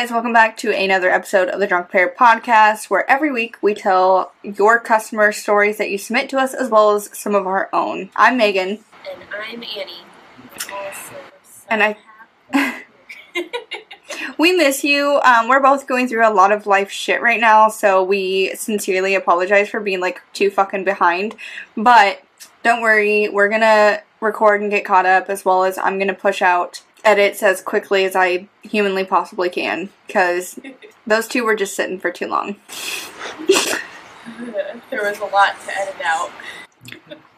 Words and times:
guys, 0.00 0.12
welcome 0.12 0.32
back 0.32 0.56
to 0.56 0.70
another 0.72 1.10
episode 1.10 1.48
of 1.48 1.58
the 1.58 1.66
Drunk 1.66 1.90
Pair 1.90 2.08
podcast, 2.08 2.88
where 2.88 3.10
every 3.10 3.32
week 3.32 3.56
we 3.60 3.74
tell 3.74 4.32
your 4.44 4.78
customer 4.78 5.32
stories 5.32 5.76
that 5.78 5.90
you 5.90 5.98
submit 5.98 6.28
to 6.28 6.38
us 6.38 6.54
as 6.54 6.70
well 6.70 6.94
as 6.94 7.10
some 7.18 7.34
of 7.34 7.48
our 7.48 7.68
own. 7.72 8.08
I'm 8.14 8.36
Megan. 8.36 8.78
And 9.10 9.22
I'm 9.36 9.60
Annie. 9.60 10.04
Also, 10.70 11.16
And 11.68 11.82
I- 11.82 11.96
We 14.38 14.52
miss 14.52 14.84
you. 14.84 15.20
Um, 15.24 15.48
we're 15.48 15.58
both 15.58 15.88
going 15.88 16.06
through 16.06 16.28
a 16.28 16.30
lot 16.32 16.52
of 16.52 16.68
life 16.68 16.92
shit 16.92 17.20
right 17.20 17.40
now, 17.40 17.68
so 17.68 18.00
we 18.00 18.54
sincerely 18.54 19.16
apologize 19.16 19.68
for 19.68 19.80
being 19.80 19.98
like 19.98 20.22
too 20.32 20.48
fucking 20.48 20.84
behind. 20.84 21.34
But 21.76 22.22
don't 22.62 22.82
worry, 22.82 23.28
we're 23.28 23.48
gonna 23.48 24.02
record 24.20 24.60
and 24.60 24.70
get 24.70 24.84
caught 24.84 25.06
up 25.06 25.28
as 25.28 25.44
well 25.44 25.64
as 25.64 25.76
I'm 25.76 25.98
gonna 25.98 26.14
push 26.14 26.40
out 26.40 26.82
edits 27.08 27.42
as 27.42 27.62
quickly 27.62 28.04
as 28.04 28.14
I 28.14 28.48
humanly 28.62 29.04
possibly 29.04 29.48
can 29.48 29.88
because 30.06 30.60
those 31.06 31.26
two 31.26 31.44
were 31.44 31.56
just 31.56 31.74
sitting 31.74 31.98
for 31.98 32.10
too 32.10 32.26
long. 32.26 32.56
there 34.90 35.02
was 35.02 35.18
a 35.18 35.24
lot 35.24 35.56
to 35.64 35.80
edit 35.80 35.96
out. 36.04 36.30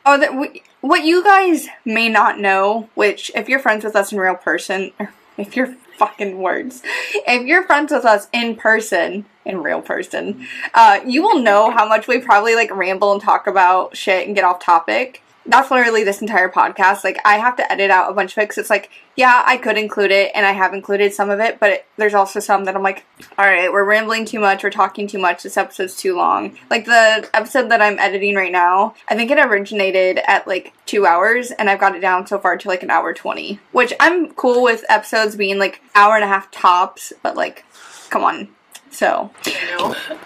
Oh, 0.05 0.19
that 0.19 0.35
we, 0.35 0.63
what 0.81 1.05
you 1.05 1.23
guys 1.23 1.69
may 1.85 2.09
not 2.09 2.41
know, 2.41 2.89
which 2.95 3.31
if 3.37 3.49
you're 3.49 3.61
friends 3.61 3.85
with 3.85 3.95
us 3.95 4.13
in 4.13 4.19
real 4.19 4.35
person, 4.35 4.91
if 5.39 5.55
you're 5.55 5.75
fucking 5.97 6.39
words, 6.39 6.83
if 7.15 7.47
you're 7.47 7.63
friends 7.63 7.93
with 7.93 8.05
us 8.05 8.27
in 8.33 8.57
person, 8.57 9.25
in 9.45 9.63
real 9.63 9.83
person, 9.83 10.47
uh, 10.75 10.99
you 11.07 11.23
will 11.23 11.39
know 11.39 11.71
how 11.71 11.87
much 11.87 12.09
we 12.09 12.19
probably 12.19 12.57
like 12.57 12.75
ramble 12.75 13.13
and 13.13 13.23
talk 13.23 13.47
about 13.47 13.97
shit 13.97 14.27
and 14.27 14.35
get 14.35 14.45
off 14.45 14.59
topic. 14.59 15.23
That's 15.47 15.71
literally 15.71 16.05
this 16.05 16.21
entire 16.21 16.49
podcast. 16.51 17.03
Like, 17.03 17.19
I 17.25 17.39
have 17.39 17.57
to 17.57 17.73
edit 17.73 17.91
out 17.91 18.11
a 18.11 18.13
bunch 18.15 18.33
of 18.33 18.39
it 18.43 18.49
'cause 18.49 18.59
it's 18.59 18.71
like, 18.71 18.91
yeah, 19.17 19.43
I 19.47 19.57
could 19.57 19.79
include 19.79 20.11
it, 20.11 20.31
and 20.35 20.45
I 20.47 20.53
have 20.53 20.75
included 20.75 21.15
some 21.15 21.31
of 21.31 21.41
it, 21.41 21.59
but 21.59 21.71
it, 21.71 21.87
there's 21.97 22.15
also 22.15 22.41
some 22.41 22.65
that 22.65 22.77
I'm 22.77 22.83
like, 22.83 23.05
all 23.39 23.47
right, 23.47 23.73
we're 23.73 23.85
rambling 23.85 24.27
too 24.27 24.39
much, 24.39 24.63
we're 24.63 24.71
talking 24.71 25.07
too 25.07 25.19
much, 25.19 25.43
this 25.43 25.57
episode's 25.57 25.97
too 25.97 26.15
long. 26.15 26.57
Like, 26.69 26.85
the 26.85 27.29
episode 27.35 27.71
that 27.71 27.81
I'm 27.83 27.99
editing 27.99 28.35
right 28.37 28.53
now, 28.53 28.95
I 29.09 29.17
think 29.17 29.31
it 29.31 29.39
originated 29.39 30.21
at 30.27 30.47
like 30.47 30.73
two 30.87 31.07
hours, 31.07 31.51
and 31.53 31.71
I've 31.71 31.81
got 31.81 31.97
it 31.97 32.01
down 32.01 32.27
so 32.27 32.39
far 32.39 32.57
to 32.59 32.69
like 32.69 32.83
an 32.83 32.91
hour 32.91 33.13
20, 33.15 33.59
which 33.73 33.95
I'm 33.99 34.33
cool 34.35 34.63
with 34.63 34.85
episodes 34.89 35.37
being 35.37 35.59
like 35.59 35.81
hour 35.95 36.15
and 36.17 36.25
a 36.25 36.29
half 36.29 36.51
tops, 36.51 37.13
but 37.23 37.35
like, 37.35 37.65
come 38.11 38.25
on. 38.25 38.49
So, 38.93 39.31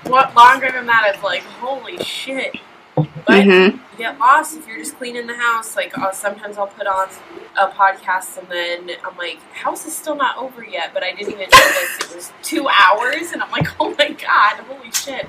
what 0.05 0.35
longer 0.35 0.71
than 0.73 0.87
that 0.87 1.15
is 1.15 1.23
like, 1.23 1.43
holy 1.43 2.03
shit. 2.03 2.57
But 2.97 3.45
mhm. 3.45 3.73
you 3.73 3.99
get 3.99 4.19
lost 4.19 4.57
if 4.57 4.67
you're 4.69 4.79
just 4.79 4.97
cleaning 4.97 5.27
the 5.27 5.35
house. 5.35 5.77
Like, 5.77 5.97
uh, 5.97 6.13
sometimes 6.13 6.59
I'll 6.59 6.67
put 6.67 6.87
on 6.87 7.09
a 7.57 7.69
podcast 7.69 8.39
and 8.39 8.49
then 8.49 8.97
I'm 9.05 9.17
like, 9.17 9.41
house 9.53 9.87
is 9.87 9.97
still 9.97 10.15
not 10.15 10.37
over 10.37 10.65
yet, 10.65 10.93
but 10.93 11.03
I 11.03 11.13
didn't 11.13 11.33
even 11.33 11.49
notice 11.51 11.99
it 12.01 12.15
was 12.15 12.33
two 12.43 12.69
hours, 12.69 13.33
and 13.33 13.43
I'm 13.43 13.51
like, 13.51 13.69
oh 13.81 13.95
my 13.99 14.11
god, 14.11 14.65
holy 14.69 14.93
shit. 14.93 15.29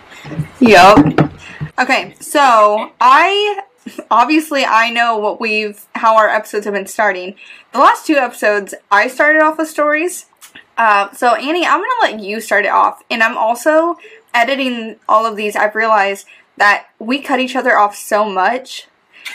Yep. 0.59 1.31
Okay, 1.79 2.15
so 2.19 2.91
I 3.01 3.61
obviously 4.09 4.65
I 4.65 4.89
know 4.89 5.17
what 5.17 5.39
we've 5.39 5.85
how 5.95 6.17
our 6.17 6.29
episodes 6.29 6.65
have 6.65 6.73
been 6.73 6.87
starting. 6.87 7.35
The 7.73 7.79
last 7.79 8.05
two 8.05 8.15
episodes 8.15 8.73
I 8.91 9.07
started 9.07 9.41
off 9.41 9.57
with 9.57 9.69
stories. 9.69 10.25
Uh, 10.77 11.11
so 11.11 11.35
Annie, 11.35 11.65
I'm 11.65 11.79
gonna 11.79 12.13
let 12.13 12.19
you 12.19 12.39
start 12.39 12.65
it 12.65 12.71
off, 12.71 13.03
and 13.09 13.23
I'm 13.23 13.37
also 13.37 13.97
editing 14.33 14.97
all 15.07 15.25
of 15.25 15.35
these. 15.35 15.55
I've 15.55 15.75
realized 15.75 16.27
that 16.57 16.87
we 16.99 17.19
cut 17.19 17.39
each 17.39 17.55
other 17.55 17.77
off 17.77 17.95
so 17.95 18.25
much. 18.29 18.87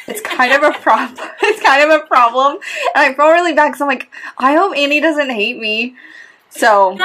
It's 0.06 0.20
kind 0.20 0.52
of 0.52 0.62
a 0.62 0.78
problem. 0.80 1.28
It's 1.42 1.62
kind 1.62 1.82
of 1.90 2.00
a 2.00 2.06
problem, 2.06 2.54
and 2.94 3.04
I 3.04 3.14
feel 3.14 3.28
really 3.28 3.52
bad 3.54 3.68
because 3.68 3.80
I'm 3.80 3.88
like, 3.88 4.08
I 4.38 4.54
hope 4.54 4.76
Annie 4.76 5.00
doesn't 5.00 5.30
hate 5.30 5.58
me. 5.58 5.96
So 6.50 6.94
No, 6.94 7.04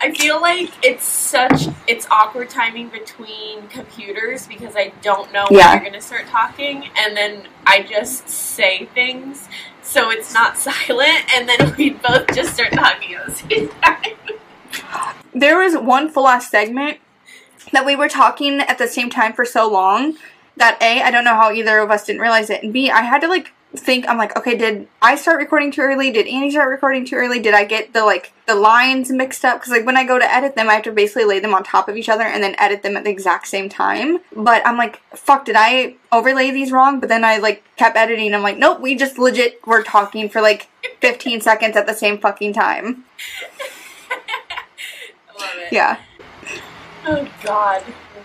I 0.00 0.12
feel 0.16 0.40
like 0.40 0.70
it's 0.84 1.04
such 1.04 1.68
it's 1.86 2.06
awkward 2.10 2.48
timing 2.50 2.88
between 2.88 3.68
computers 3.68 4.46
because 4.46 4.74
I 4.76 4.92
don't 5.02 5.30
know 5.32 5.44
when 5.50 5.58
Yeah. 5.60 5.74
you're 5.74 5.84
gonna 5.84 6.00
start 6.00 6.26
talking, 6.28 6.88
and 6.98 7.16
then 7.16 7.46
I 7.66 7.82
just 7.82 8.28
say 8.28 8.86
things, 8.94 9.48
so 9.82 10.10
it's 10.10 10.32
not 10.34 10.56
silent, 10.66 11.24
and 11.34 11.48
then 11.48 11.74
we 11.76 11.90
both 11.90 12.26
just 12.34 12.54
start 12.54 12.72
talking 12.72 13.14
at 13.14 13.26
the 13.26 13.32
same 13.34 13.68
time. 13.68 14.16
there 15.34 15.58
was 15.58 15.76
one 15.76 16.08
full 16.10 16.24
last 16.24 16.50
segment 16.50 16.98
that 17.72 17.86
we 17.86 17.96
were 17.96 18.08
talking 18.08 18.60
at 18.60 18.78
the 18.78 18.88
same 18.88 19.10
time 19.10 19.32
for 19.32 19.44
so 19.44 19.68
long 19.68 20.16
that 20.56 20.78
A, 20.82 21.02
I 21.02 21.10
don't 21.10 21.24
know 21.24 21.34
how 21.34 21.50
either 21.50 21.78
of 21.78 21.90
us 21.90 22.04
didn't 22.04 22.20
realize 22.20 22.50
it, 22.50 22.62
and 22.62 22.72
B, 22.72 22.90
I 22.90 23.02
had 23.02 23.20
to 23.20 23.28
like 23.28 23.52
think, 23.76 24.08
I'm 24.08 24.18
like, 24.18 24.36
okay, 24.36 24.56
did 24.56 24.88
I 25.00 25.16
start 25.16 25.38
recording 25.38 25.70
too 25.70 25.80
early? 25.80 26.10
Did 26.10 26.26
Annie 26.26 26.50
start 26.50 26.68
recording 26.68 27.06
too 27.06 27.16
early? 27.16 27.40
Did 27.40 27.54
I 27.54 27.64
get 27.64 27.92
the 27.92 28.04
like 28.04 28.32
the 28.46 28.54
lines 28.54 29.10
mixed 29.10 29.44
up? 29.44 29.60
Because 29.60 29.70
like 29.70 29.86
when 29.86 29.96
I 29.96 30.04
go 30.04 30.18
to 30.18 30.32
edit 30.32 30.56
them, 30.56 30.68
I 30.68 30.74
have 30.74 30.82
to 30.84 30.92
basically 30.92 31.24
lay 31.24 31.40
them 31.40 31.54
on 31.54 31.64
top 31.64 31.88
of 31.88 31.96
each 31.96 32.08
other 32.08 32.24
and 32.24 32.42
then 32.42 32.54
edit 32.58 32.82
them 32.82 32.96
at 32.96 33.04
the 33.04 33.10
exact 33.10 33.48
same 33.48 33.68
time. 33.68 34.18
But 34.34 34.66
I'm 34.66 34.76
like, 34.76 35.00
fuck, 35.16 35.44
did 35.44 35.56
I 35.58 35.96
overlay 36.10 36.50
these 36.50 36.72
wrong? 36.72 37.00
But 37.00 37.08
then 37.08 37.24
I 37.24 37.38
like 37.38 37.64
kept 37.76 37.96
editing. 37.96 38.34
I'm 38.34 38.42
like, 38.42 38.58
nope, 38.58 38.80
we 38.80 38.94
just 38.94 39.18
legit 39.18 39.66
were 39.66 39.82
talking 39.82 40.28
for 40.28 40.42
like 40.42 40.68
15 41.00 41.40
seconds 41.40 41.76
at 41.76 41.86
the 41.86 41.94
same 41.94 42.18
fucking 42.18 42.52
time. 42.52 43.04
Love 45.38 45.50
it. 45.56 45.72
Yeah. 45.72 45.98
Oh 47.04 47.28
God, 47.42 47.82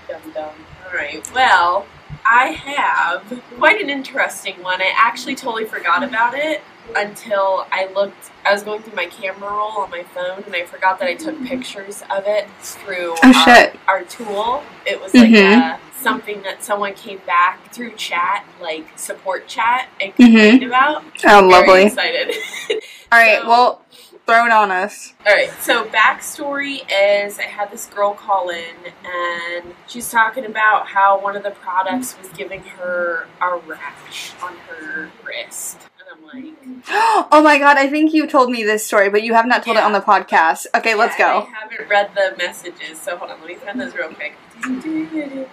dumb 0.07 0.31
dumb. 0.33 0.53
All 0.85 0.93
right, 0.97 1.29
well. 1.33 1.85
I 2.29 2.47
have 2.51 3.41
quite 3.57 3.81
an 3.81 3.89
interesting 3.89 4.61
one. 4.61 4.81
I 4.81 4.91
actually 4.95 5.35
totally 5.35 5.63
forgot 5.63 6.03
about 6.03 6.33
it 6.35 6.61
until 6.95 7.65
I 7.71 7.89
looked. 7.93 8.31
I 8.45 8.51
was 8.51 8.63
going 8.63 8.81
through 8.81 8.95
my 8.95 9.05
camera 9.05 9.49
roll 9.49 9.71
on 9.79 9.89
my 9.91 10.03
phone, 10.03 10.43
and 10.45 10.53
I 10.53 10.65
forgot 10.65 10.99
that 10.99 11.07
I 11.07 11.15
took 11.15 11.41
pictures 11.45 12.03
of 12.09 12.23
it 12.25 12.49
through 12.59 13.15
Oh, 13.23 13.33
our, 13.33 13.55
shit. 13.55 13.75
our 13.87 14.03
tool. 14.03 14.63
It 14.85 15.01
was 15.01 15.13
like 15.13 15.29
Mhm. 15.29 15.73
uh, 15.75 15.77
something 16.01 16.41
that 16.43 16.65
someone 16.65 16.93
came 16.95 17.19
back 17.25 17.71
through 17.73 17.91
chat, 17.95 18.45
like 18.61 18.87
support 18.97 19.47
chat, 19.47 19.87
and 20.01 20.11
Mhm. 20.13 20.15
complained 20.17 20.63
about. 20.63 21.03
Oh, 21.25 21.39
Very 21.39 21.41
lovely. 21.49 21.83
excited. 21.85 22.35
All 23.11 23.19
right, 23.19 23.39
So- 23.41 23.47
well, 23.47 23.81
throw 24.27 24.45
it 24.45 24.51
on 24.51 24.69
us. 24.71 25.13
All 25.25 25.33
right. 25.33 25.49
So 25.61 25.85
backstory 25.85 26.81
is 26.91 27.39
I 27.39 27.43
had 27.43 27.71
this 27.71 27.85
girl 27.87 28.13
call 28.13 28.49
in, 28.49 28.75
and 29.05 29.73
she's 29.87 30.11
talking 30.11 30.45
about 30.45 30.87
how 30.87 31.19
one 31.19 31.35
of 31.35 31.41
the 31.43 31.51
products 31.51 32.15
was 32.19 32.27
giving 32.29 32.61
her 32.61 33.27
a 33.41 33.57
rash 33.65 34.33
on 34.43 34.53
her 34.67 35.09
wrist, 35.25 35.79
and 35.99 36.07
I'm 36.11 36.23
like, 36.43 36.53
Oh 37.31 37.41
my 37.41 37.57
god, 37.57 37.77
I 37.77 37.87
think 37.87 38.13
you 38.13 38.27
told 38.27 38.51
me 38.51 38.63
this 38.63 38.85
story, 38.85 39.09
but 39.09 39.23
you 39.23 39.33
have 39.33 39.47
not 39.47 39.63
told 39.63 39.77
it 39.77 39.83
on 39.83 39.93
the 39.93 40.01
podcast. 40.01 40.67
Okay, 40.75 40.93
let's 40.93 41.17
go. 41.17 41.47
I 41.49 41.53
haven't 41.61 41.89
read 41.89 42.11
the 42.13 42.35
messages, 42.37 42.99
so 42.99 43.15
hold 43.17 43.31
on. 43.31 43.39
Let 43.39 43.47
me 43.47 43.55
find 43.55 43.79
those 43.79 43.95
real 43.95 44.09
quick. 44.09 44.35
Here 44.63 45.47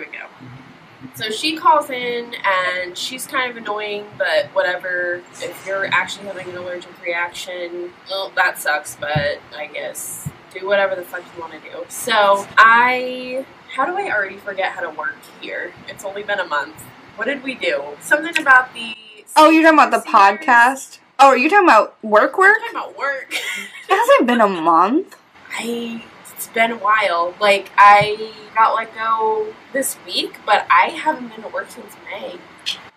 we 0.00 0.06
go. 0.06 0.26
So 1.14 1.30
she 1.30 1.56
calls 1.56 1.90
in 1.90 2.34
and 2.44 2.96
she's 2.96 3.26
kind 3.26 3.50
of 3.50 3.56
annoying, 3.56 4.06
but 4.18 4.46
whatever. 4.52 5.22
If 5.40 5.64
you're 5.66 5.86
actually 5.86 6.26
having 6.26 6.48
an 6.48 6.56
allergic 6.56 7.00
reaction, 7.02 7.92
well, 8.10 8.32
that 8.36 8.58
sucks, 8.58 8.96
but 8.96 9.40
I 9.56 9.66
guess 9.72 10.28
do 10.52 10.66
whatever 10.66 10.94
the 10.94 11.02
fuck 11.02 11.22
you 11.34 11.40
want 11.40 11.52
to 11.52 11.60
do. 11.60 11.84
So 11.88 12.46
I. 12.56 13.44
How 13.74 13.84
do 13.84 13.96
I 13.96 14.10
already 14.12 14.36
forget 14.36 14.72
how 14.72 14.82
to 14.82 14.90
work 14.90 15.16
here? 15.40 15.72
It's 15.88 16.04
only 16.04 16.22
been 16.22 16.38
a 16.38 16.46
month. 16.46 16.80
What 17.16 17.24
did 17.24 17.42
we 17.42 17.54
do? 17.54 17.82
Something 18.00 18.40
about 18.40 18.72
the. 18.72 18.94
Oh, 19.36 19.50
you're 19.50 19.64
talking 19.64 19.78
about 19.78 19.90
the 19.90 20.08
podcast? 20.08 20.98
Oh, 21.18 21.28
are 21.28 21.36
you 21.36 21.48
talking 21.48 21.66
about 21.66 21.96
work 22.04 22.38
work? 22.38 22.56
I'm 22.66 22.74
talking 22.74 22.90
about 22.90 22.98
work. 22.98 23.32
It 23.32 23.96
hasn't 23.96 24.26
been 24.26 24.40
a 24.40 24.48
month. 24.48 25.16
I 25.50 26.04
it's 26.44 26.52
been 26.52 26.72
a 26.72 26.76
while. 26.76 27.34
Like 27.40 27.70
I 27.76 28.32
got 28.54 28.74
let 28.74 28.94
go 28.94 29.54
this 29.72 29.96
week, 30.06 30.38
but 30.44 30.66
I 30.70 30.90
haven't 30.90 31.28
been 31.28 31.42
to 31.42 31.48
work 31.48 31.70
since 31.70 31.94
May. 32.04 32.38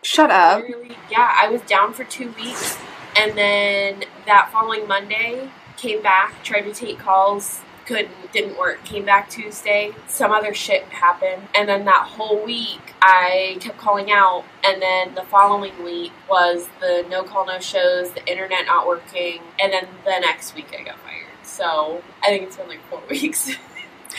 Shut 0.03 0.31
up. 0.31 0.61
Literally, 0.61 0.97
yeah, 1.09 1.33
I 1.35 1.49
was 1.49 1.61
down 1.61 1.93
for 1.93 2.03
two 2.03 2.31
weeks, 2.31 2.77
and 3.15 3.37
then 3.37 4.03
that 4.25 4.49
following 4.51 4.87
Monday 4.87 5.49
came 5.77 6.01
back, 6.01 6.43
tried 6.43 6.61
to 6.61 6.73
take 6.73 6.99
calls, 6.99 7.61
couldn't, 7.85 8.09
didn't 8.33 8.57
work. 8.57 8.83
Came 8.83 9.05
back 9.05 9.29
Tuesday, 9.29 9.93
some 10.07 10.31
other 10.31 10.53
shit 10.53 10.83
happened, 10.85 11.43
and 11.55 11.69
then 11.69 11.85
that 11.85 12.07
whole 12.07 12.43
week 12.43 12.95
I 13.01 13.57
kept 13.59 13.77
calling 13.77 14.11
out, 14.11 14.43
and 14.63 14.81
then 14.81 15.15
the 15.15 15.23
following 15.23 15.83
week 15.83 16.11
was 16.29 16.67
the 16.79 17.05
no 17.09 17.23
call, 17.23 17.45
no 17.45 17.59
shows, 17.59 18.11
the 18.11 18.25
internet 18.29 18.65
not 18.65 18.87
working, 18.87 19.41
and 19.59 19.71
then 19.71 19.87
the 20.03 20.19
next 20.19 20.55
week 20.55 20.75
I 20.77 20.83
got 20.83 20.99
fired. 20.99 21.26
So 21.57 22.03
I 22.21 22.27
think 22.27 22.43
it's 22.43 22.55
been 22.55 22.67
like 22.67 22.83
four 22.87 23.01
weeks. 23.09 23.49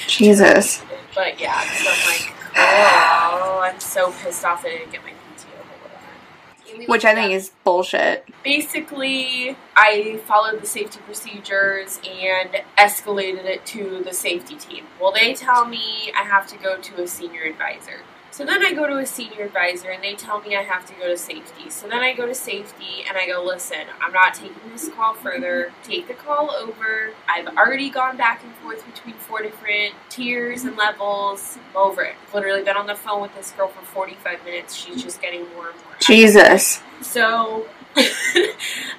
Jesus. 0.08 0.82
But 1.14 1.40
yeah, 1.40 1.60
so 1.60 1.88
I'm 1.88 2.06
like, 2.08 2.34
oh, 2.56 3.60
I'm 3.62 3.78
so 3.78 4.10
pissed 4.10 4.44
off 4.44 4.62
that 4.64 4.70
I 4.72 4.78
didn't 4.78 4.90
get 4.92 5.02
my 5.04 5.10
PTO. 5.10 6.88
Which 6.88 7.04
I 7.04 7.14
think 7.14 7.32
is 7.32 7.50
bullshit. 7.64 8.28
basically 8.42 9.56
I 9.76 10.20
followed 10.26 10.60
the 10.60 10.66
safety 10.66 10.98
procedures 11.06 12.00
and 12.04 12.50
escalated 12.76 13.44
it 13.44 13.64
to 13.66 14.02
the 14.04 14.12
safety 14.12 14.56
team. 14.56 14.84
Well, 15.00 15.12
they 15.12 15.34
tell 15.34 15.64
me 15.64 16.12
I 16.18 16.24
have 16.24 16.46
to 16.48 16.56
go 16.58 16.76
to 16.80 17.02
a 17.02 17.06
senior 17.06 17.42
advisor. 17.44 18.00
So 18.38 18.44
then 18.44 18.64
I 18.64 18.72
go 18.72 18.86
to 18.86 18.98
a 18.98 19.04
senior 19.04 19.46
advisor 19.46 19.90
and 19.90 20.00
they 20.00 20.14
tell 20.14 20.40
me 20.40 20.54
I 20.54 20.62
have 20.62 20.86
to 20.86 20.94
go 20.94 21.08
to 21.08 21.18
safety. 21.18 21.70
So 21.70 21.88
then 21.88 21.98
I 21.98 22.12
go 22.12 22.24
to 22.24 22.36
safety 22.36 23.02
and 23.08 23.18
I 23.18 23.26
go, 23.26 23.42
listen, 23.44 23.80
I'm 24.00 24.12
not 24.12 24.32
taking 24.32 24.70
this 24.70 24.88
call 24.90 25.14
further. 25.14 25.72
Take 25.82 26.06
the 26.06 26.14
call 26.14 26.52
over. 26.52 27.14
I've 27.28 27.48
already 27.56 27.90
gone 27.90 28.16
back 28.16 28.44
and 28.44 28.54
forth 28.54 28.86
between 28.86 29.16
four 29.16 29.42
different 29.42 29.94
tiers 30.08 30.62
and 30.62 30.76
levels. 30.76 31.58
I'm 31.70 31.76
over 31.78 32.02
it. 32.02 32.14
I've 32.28 32.32
literally 32.32 32.62
been 32.62 32.76
on 32.76 32.86
the 32.86 32.94
phone 32.94 33.22
with 33.22 33.34
this 33.34 33.50
girl 33.50 33.66
for 33.66 33.84
45 33.84 34.44
minutes. 34.44 34.72
She's 34.72 35.02
just 35.02 35.20
getting 35.20 35.40
more 35.56 35.70
and 35.70 35.82
more. 35.82 35.94
Jesus. 36.00 36.80
So 37.00 37.66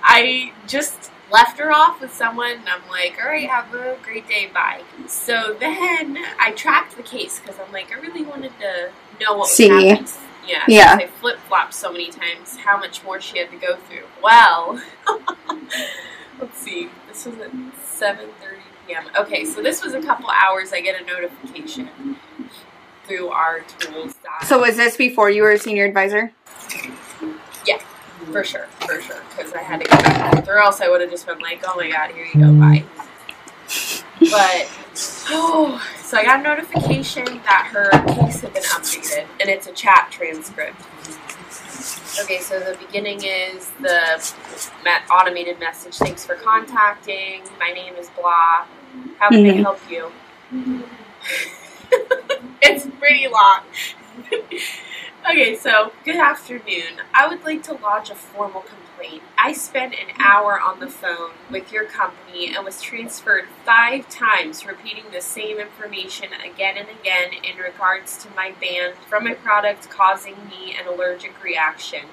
I 0.03 0.51
just 0.67 1.11
left 1.31 1.57
her 1.59 1.71
off 1.71 2.01
with 2.01 2.13
someone 2.13 2.57
and 2.57 2.67
I'm 2.67 2.89
like, 2.89 3.17
all 3.21 3.29
right, 3.29 3.49
have 3.49 3.73
a 3.73 3.95
great 4.03 4.27
day, 4.27 4.49
bye. 4.53 4.81
So 5.07 5.55
then 5.57 6.17
I 6.37 6.51
tracked 6.57 6.97
the 6.97 7.03
case 7.03 7.39
because 7.39 7.57
I'm 7.57 7.71
like, 7.71 7.89
I 7.93 8.01
really 8.01 8.23
wanted 8.23 8.51
to 8.59 8.91
know 9.19 9.35
what 9.37 9.47
See. 9.49 9.71
was 9.71 9.83
happening. 9.83 10.07
Yeah, 10.47 10.63
Yeah. 10.67 10.97
I 10.99 11.07
flip 11.07 11.37
flopped 11.47 11.73
so 11.75 11.91
many 11.91 12.09
times, 12.09 12.57
how 12.57 12.77
much 12.77 13.03
more 13.03 13.21
she 13.21 13.37
had 13.37 13.51
to 13.51 13.57
go 13.57 13.75
through. 13.75 14.05
Well, 14.23 14.81
let's 16.39 16.57
see. 16.57 16.89
This 17.07 17.25
was 17.25 17.37
at 17.39 17.51
7:30 17.51 18.29
p.m. 18.87 19.03
Okay, 19.17 19.45
so 19.45 19.61
this 19.61 19.83
was 19.83 19.93
a 19.93 20.01
couple 20.01 20.29
hours. 20.29 20.73
I 20.73 20.81
get 20.81 20.99
a 20.99 21.05
notification 21.05 22.17
through 23.05 23.29
our 23.29 23.61
tools. 23.61 24.15
So 24.43 24.59
was 24.59 24.75
this 24.77 24.95
before 24.97 25.29
you 25.29 25.43
were 25.43 25.51
a 25.51 25.59
senior 25.59 25.85
advisor? 25.85 26.31
Yeah, 27.67 27.77
for 28.31 28.43
sure, 28.43 28.67
for 28.81 29.01
sure. 29.01 29.21
Because 29.35 29.53
I 29.53 29.61
had 29.61 29.81
to 29.81 29.87
go 29.87 29.97
back 29.97 30.47
or 30.47 30.57
else 30.59 30.81
I 30.81 30.89
would 30.89 31.01
have 31.01 31.09
just 31.09 31.25
been 31.27 31.39
like, 31.39 31.63
oh 31.67 31.75
my 31.75 31.89
god, 31.89 32.11
here 32.11 32.25
you 32.25 32.39
go, 32.39 32.53
bye. 32.53 32.83
But, 34.19 34.69
oh, 35.29 35.83
so 36.09 36.17
I 36.17 36.23
got 36.23 36.39
a 36.39 36.43
notification 36.43 37.23
that 37.45 37.69
her 37.71 37.91
case 38.15 38.41
had 38.41 38.51
been 38.51 38.63
updated, 38.63 39.27
and 39.39 39.47
it's 39.47 39.67
a 39.67 39.71
chat 39.73 40.07
transcript. 40.09 40.81
Okay, 42.19 42.39
so 42.39 42.59
the 42.59 42.75
beginning 42.83 43.23
is 43.23 43.69
the 43.79 44.19
automated 45.11 45.59
message. 45.59 45.97
Thanks 45.97 46.25
for 46.25 46.33
contacting. 46.33 47.43
My 47.59 47.69
name 47.69 47.93
is 47.95 48.09
blah. 48.09 48.65
How 49.19 49.29
can 49.29 49.45
I 49.45 49.49
Mhm. 49.51 49.61
help 49.61 49.79
you? 49.87 50.11
it's 52.63 52.87
pretty 52.99 53.27
long. 53.27 53.61
okay, 55.29 55.55
so 55.55 55.91
good 56.03 56.15
afternoon. 56.15 57.01
I 57.13 57.27
would 57.27 57.43
like 57.43 57.61
to 57.63 57.73
lodge 57.73 58.09
a 58.09 58.15
formal 58.15 58.61
complaint. 58.61 59.21
I 59.37 59.53
spent 59.53 59.93
an 59.93 60.15
hour 60.17 60.59
on 60.59 60.79
the 60.79 60.87
phone 60.87 61.31
with 61.51 61.71
your 61.71 61.85
company 61.85 62.55
and 62.55 62.65
was 62.65 62.81
transferred 62.81 63.45
five 63.63 64.09
times, 64.09 64.65
repeating 64.65 65.05
the 65.11 65.21
same 65.21 65.59
information 65.59 66.29
again 66.33 66.77
and 66.77 66.87
again 66.89 67.31
in 67.43 67.57
regards 67.57 68.17
to 68.23 68.29
my 68.35 68.53
ban 68.59 68.93
from 69.07 69.27
a 69.27 69.35
product 69.35 69.87
causing 69.91 70.35
me 70.47 70.75
an 70.75 70.87
allergic 70.87 71.43
reaction. 71.43 72.05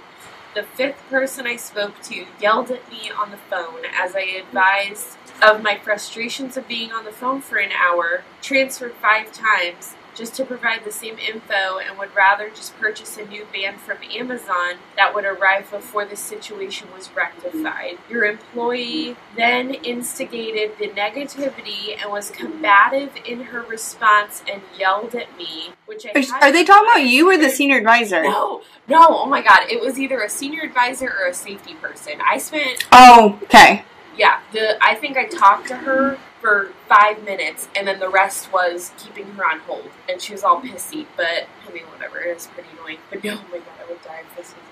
The 0.55 0.62
fifth 0.62 1.03
person 1.09 1.47
I 1.47 1.57
spoke 1.57 2.03
to 2.05 2.27
yelled 2.41 2.71
at 2.71 2.91
me 2.91 3.11
on 3.11 3.31
the 3.31 3.37
phone 3.37 3.85
as 3.99 4.15
I 4.15 4.21
advised 4.21 5.17
of 5.43 5.62
my 5.62 5.79
frustrations 5.79 6.57
of 6.57 6.69
being 6.69 6.93
on 6.93 7.05
the 7.05 7.12
phone 7.12 7.41
for 7.41 7.57
an 7.57 7.73
hour, 7.73 8.25
transferred 8.43 8.95
five 8.95 9.33
times 9.33 9.96
just 10.17 10.35
to 10.35 10.45
provide 10.45 10.85
the 10.85 10.91
same 10.91 11.19
info, 11.19 11.79
and 11.79 11.99
would 11.99 12.15
rather 12.17 12.49
just 12.49 12.77
purchase 12.79 13.17
a 13.19 13.25
new 13.27 13.47
band 13.53 13.81
from 13.81 13.99
Amazon 14.15 14.77
that 14.97 15.15
would 15.15 15.25
arrive 15.25 15.71
before 15.71 16.05
the 16.05 16.17
situation 16.17 16.89
was 16.95 17.11
rectified. 17.15 17.99
Your 18.09 18.25
employee 18.25 19.17
then 19.37 19.75
instigated 19.75 20.73
the 20.79 20.89
negativity 20.89 21.97
and 22.01 22.11
was 22.11 22.31
combative 22.31 23.13
in 23.25 23.41
her 23.45 23.61
response 23.63 24.43
and 24.51 24.63
yelled 24.79 25.15
at 25.15 25.37
me, 25.37 25.71
which 25.87 26.07
I 26.07 26.19
Is- 26.19 26.33
Are 26.33 26.51
they 26.53 26.65
talking 26.65 26.89
about 26.91 27.05
you 27.07 27.31
or 27.31 27.37
the 27.37 27.51
senior 27.51 27.77
advisor? 27.79 28.23
no, 28.23 28.62
no, 28.89 29.07
oh 29.09 29.27
my 29.27 29.43
god. 29.43 29.71
It 29.71 29.81
was 29.81 29.99
either 29.99 30.23
a 30.23 30.29
senior 30.29 30.62
advisor 30.62 31.12
or 31.21 31.27
a 31.29 31.35
safety 31.35 31.75
person. 31.75 32.15
I 32.27 32.39
spent 32.39 32.87
Oh, 32.93 33.39
okay. 33.45 33.85
yeah, 34.17 34.41
the 34.53 34.83
I 34.83 34.95
think 34.95 35.17
I 35.17 35.27
talked 35.27 35.69
to 35.69 35.77
her 35.77 36.19
for 36.41 36.73
five 36.88 37.25
minutes 37.25 37.69
and 37.75 37.87
then 37.88 37.99
the 37.99 38.09
rest 38.09 38.53
was 38.53 38.93
keeping 38.99 39.27
her 39.33 39.44
on 39.44 39.61
hold. 39.61 39.91
And 40.09 40.21
she 40.21 40.33
was 40.33 40.44
all 40.44 40.61
pissy, 40.61 41.06
but 41.17 41.49
I 41.69 41.73
mean 41.73 41.85
whatever, 41.85 42.21
it 42.21 42.35
was 42.35 42.47
pretty 42.49 42.69
annoying. 42.79 42.99
But 43.11 43.25
no, 43.25 43.35
oh 43.35 43.44
my 43.50 43.59
god, 43.59 43.75
I 43.83 43.88
would 43.88 44.03
die 44.03 44.23
if 44.29 44.37
this 44.37 44.55
was 44.55 44.62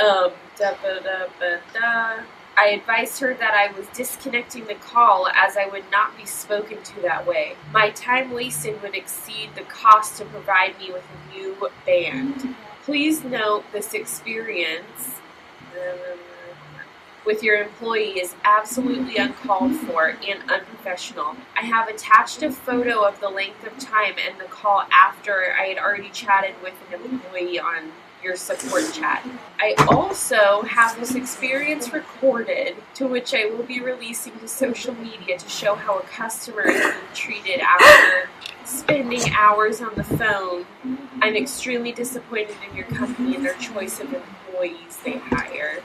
um 0.00 0.32
da 0.58 0.72
da 0.82 1.00
da 1.00 1.26
da 1.38 1.58
da 1.74 2.22
I 2.56 2.66
advised 2.68 3.20
her 3.20 3.34
that 3.34 3.54
I 3.54 3.76
was 3.76 3.86
disconnecting 3.88 4.66
the 4.66 4.74
call 4.74 5.26
as 5.28 5.56
I 5.56 5.66
would 5.66 5.90
not 5.90 6.16
be 6.16 6.26
spoken 6.26 6.82
to 6.82 7.00
that 7.00 7.26
way. 7.26 7.56
My 7.72 7.90
time 7.90 8.30
wasted 8.30 8.82
would 8.82 8.94
exceed 8.94 9.50
the 9.54 9.62
cost 9.62 10.18
to 10.18 10.26
provide 10.26 10.78
me 10.78 10.92
with 10.92 11.02
a 11.02 11.34
new 11.34 11.70
band. 11.86 12.54
Please 12.84 13.24
note 13.24 13.64
this 13.72 13.94
experience 13.94 15.20
with 17.24 17.42
your 17.42 17.62
employee 17.62 18.20
is 18.20 18.34
absolutely 18.44 19.16
uncalled 19.16 19.76
for 19.76 20.16
and 20.26 20.42
unprofessional. 20.50 21.36
I 21.56 21.62
have 21.62 21.88
attached 21.88 22.42
a 22.42 22.50
photo 22.50 23.02
of 23.02 23.20
the 23.20 23.28
length 23.28 23.66
of 23.66 23.78
time 23.78 24.14
and 24.18 24.40
the 24.40 24.44
call 24.44 24.84
after 24.92 25.54
I 25.58 25.66
had 25.66 25.78
already 25.78 26.10
chatted 26.10 26.54
with 26.62 26.74
an 26.92 27.00
employee 27.04 27.58
on 27.58 27.92
your 28.22 28.36
support 28.36 28.84
chat. 28.92 29.26
I 29.58 29.74
also 29.88 30.62
have 30.62 30.98
this 30.98 31.14
experience 31.14 31.92
recorded 31.92 32.76
to 32.94 33.06
which 33.06 33.34
I 33.34 33.46
will 33.46 33.64
be 33.64 33.80
releasing 33.80 34.38
to 34.38 34.48
social 34.48 34.94
media 34.94 35.38
to 35.38 35.48
show 35.48 35.74
how 35.74 35.98
a 35.98 36.02
customer 36.02 36.62
is 36.62 36.80
being 36.80 36.94
treated 37.14 37.60
after 37.60 38.28
spending 38.64 39.22
hours 39.34 39.80
on 39.80 39.94
the 39.96 40.04
phone. 40.04 40.66
I'm 41.20 41.36
extremely 41.36 41.92
disappointed 41.92 42.56
in 42.68 42.76
your 42.76 42.86
company 42.86 43.34
and 43.34 43.44
their 43.44 43.54
choice 43.54 44.00
of 44.00 44.12
employees 44.12 44.98
they 45.04 45.18
hire. 45.18 45.80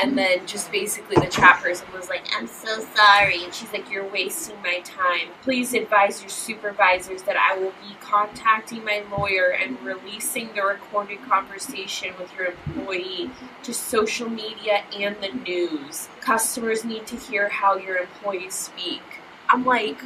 And 0.00 0.16
then 0.16 0.46
just 0.46 0.70
basically 0.70 1.16
the 1.16 1.30
chat 1.30 1.60
person 1.60 1.86
was 1.92 2.08
like, 2.08 2.22
I'm 2.36 2.46
so 2.46 2.80
sorry. 2.94 3.42
And 3.42 3.52
she's 3.52 3.72
like, 3.72 3.90
You're 3.90 4.08
wasting 4.08 4.60
my 4.62 4.80
time. 4.84 5.28
Please 5.42 5.74
advise 5.74 6.20
your 6.20 6.30
supervisors 6.30 7.22
that 7.22 7.36
I 7.36 7.58
will 7.58 7.72
be 7.82 7.96
contacting 8.00 8.84
my 8.84 9.02
lawyer 9.10 9.50
and 9.50 9.80
releasing 9.82 10.52
the 10.54 10.62
recorded 10.62 11.18
conversation 11.28 12.14
with 12.18 12.32
your 12.36 12.46
employee 12.46 13.30
to 13.64 13.74
social 13.74 14.28
media 14.28 14.84
and 14.96 15.16
the 15.20 15.30
news. 15.30 16.08
Customers 16.20 16.84
need 16.84 17.06
to 17.08 17.16
hear 17.16 17.48
how 17.48 17.76
your 17.76 17.96
employees 17.96 18.54
speak. 18.54 19.02
I'm 19.48 19.64
like, 19.64 19.98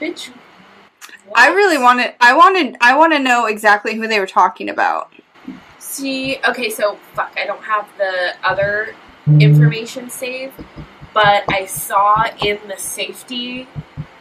bitch. 0.00 0.32
what?" 1.26 1.38
I 1.38 1.48
really 1.50 1.78
wanted. 1.78 2.14
I 2.20 2.34
wanted. 2.34 2.76
I 2.80 2.96
want 2.96 3.12
to 3.12 3.20
know 3.20 3.46
exactly 3.46 3.94
who 3.94 4.08
they 4.08 4.18
were 4.18 4.26
talking 4.26 4.68
about. 4.68 5.12
See, 5.78 6.38
okay, 6.46 6.70
so 6.70 6.96
fuck, 7.14 7.32
I 7.36 7.46
don't 7.46 7.62
have 7.62 7.88
the 7.98 8.34
other 8.44 8.94
information 9.40 10.10
saved, 10.10 10.54
but 11.14 11.44
I 11.48 11.66
saw 11.66 12.26
in 12.42 12.58
the 12.68 12.76
safety, 12.76 13.68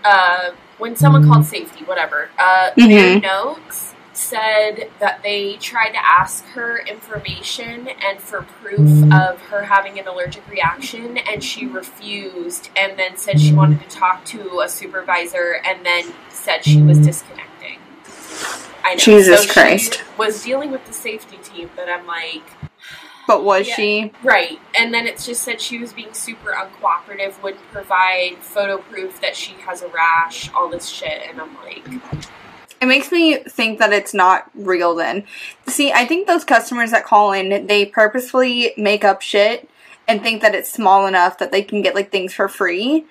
uh, 0.03 0.51
when 0.77 0.95
someone 0.95 1.27
called 1.27 1.45
safety, 1.45 1.83
whatever, 1.85 2.29
uh, 2.37 2.71
their 2.75 3.17
Mhm. 3.17 3.21
notes 3.23 3.93
said 4.13 4.89
that 4.99 5.21
they 5.21 5.57
tried 5.57 5.89
to 5.91 6.03
ask 6.03 6.43
her 6.49 6.79
information 6.79 7.87
and 8.03 8.19
for 8.19 8.41
proof 8.63 9.11
of 9.11 9.39
her 9.49 9.63
having 9.63 9.99
an 9.99 10.07
allergic 10.07 10.41
reaction, 10.49 11.17
and 11.17 11.43
she 11.43 11.67
refused, 11.67 12.69
and 12.75 12.97
then 12.97 13.15
said 13.15 13.39
she 13.39 13.53
wanted 13.53 13.79
to 13.87 13.95
talk 13.95 14.25
to 14.25 14.61
a 14.61 14.69
supervisor, 14.69 15.61
and 15.63 15.85
then 15.85 16.13
said 16.29 16.63
she 16.65 16.81
was 16.81 16.97
disconnecting. 16.97 17.79
I 18.83 18.93
know. 18.93 18.97
Jesus 18.97 19.45
so 19.45 19.53
Christ. 19.53 20.01
Was 20.17 20.43
dealing 20.43 20.71
with 20.71 20.85
the 20.85 20.93
safety 20.93 21.37
team, 21.43 21.69
but 21.75 21.87
I'm 21.89 22.07
like, 22.07 22.43
But 23.27 23.43
was 23.43 23.67
Yeah. 23.67 23.75
she? 23.75 24.11
right. 24.23 24.59
And 24.79 24.93
then 24.93 25.05
it's 25.05 25.25
just 25.25 25.43
said 25.43 25.59
she 25.61 25.77
was 25.77 25.93
being 25.93 26.13
super 26.13 26.51
uncooperative, 26.53 27.41
wouldn't 27.43 27.71
provide 27.71 28.37
photo 28.39 28.77
proof 28.77 29.19
that 29.21 29.35
she 29.35 29.53
has 29.65 29.81
a 29.81 29.87
rash, 29.89 30.49
all 30.55 30.69
this 30.69 30.87
shit, 30.87 31.21
and 31.29 31.39
I'm 31.41 31.55
like, 31.63 31.83
It 32.79 32.85
makes 32.85 33.11
me 33.11 33.37
think 33.37 33.79
that 33.79 33.91
it's 33.91 34.13
not 34.13 34.49
real. 34.53 34.93
Then, 34.95 35.25
see, 35.67 35.91
I 35.91 36.05
think 36.05 36.27
those 36.27 36.43
customers 36.43 36.91
that 36.91 37.03
call 37.03 37.31
in, 37.33 37.65
they 37.67 37.85
purposefully 37.85 38.71
make 38.77 39.03
up 39.03 39.21
shit 39.21 39.67
and 40.07 40.21
think 40.21 40.41
that 40.43 40.53
it's 40.55 40.71
small 40.71 41.05
enough 41.07 41.37
that 41.39 41.51
they 41.51 41.63
can 41.63 41.81
get 41.81 41.95
like 41.95 42.11
things 42.11 42.33
for 42.33 42.47
free, 42.47 43.05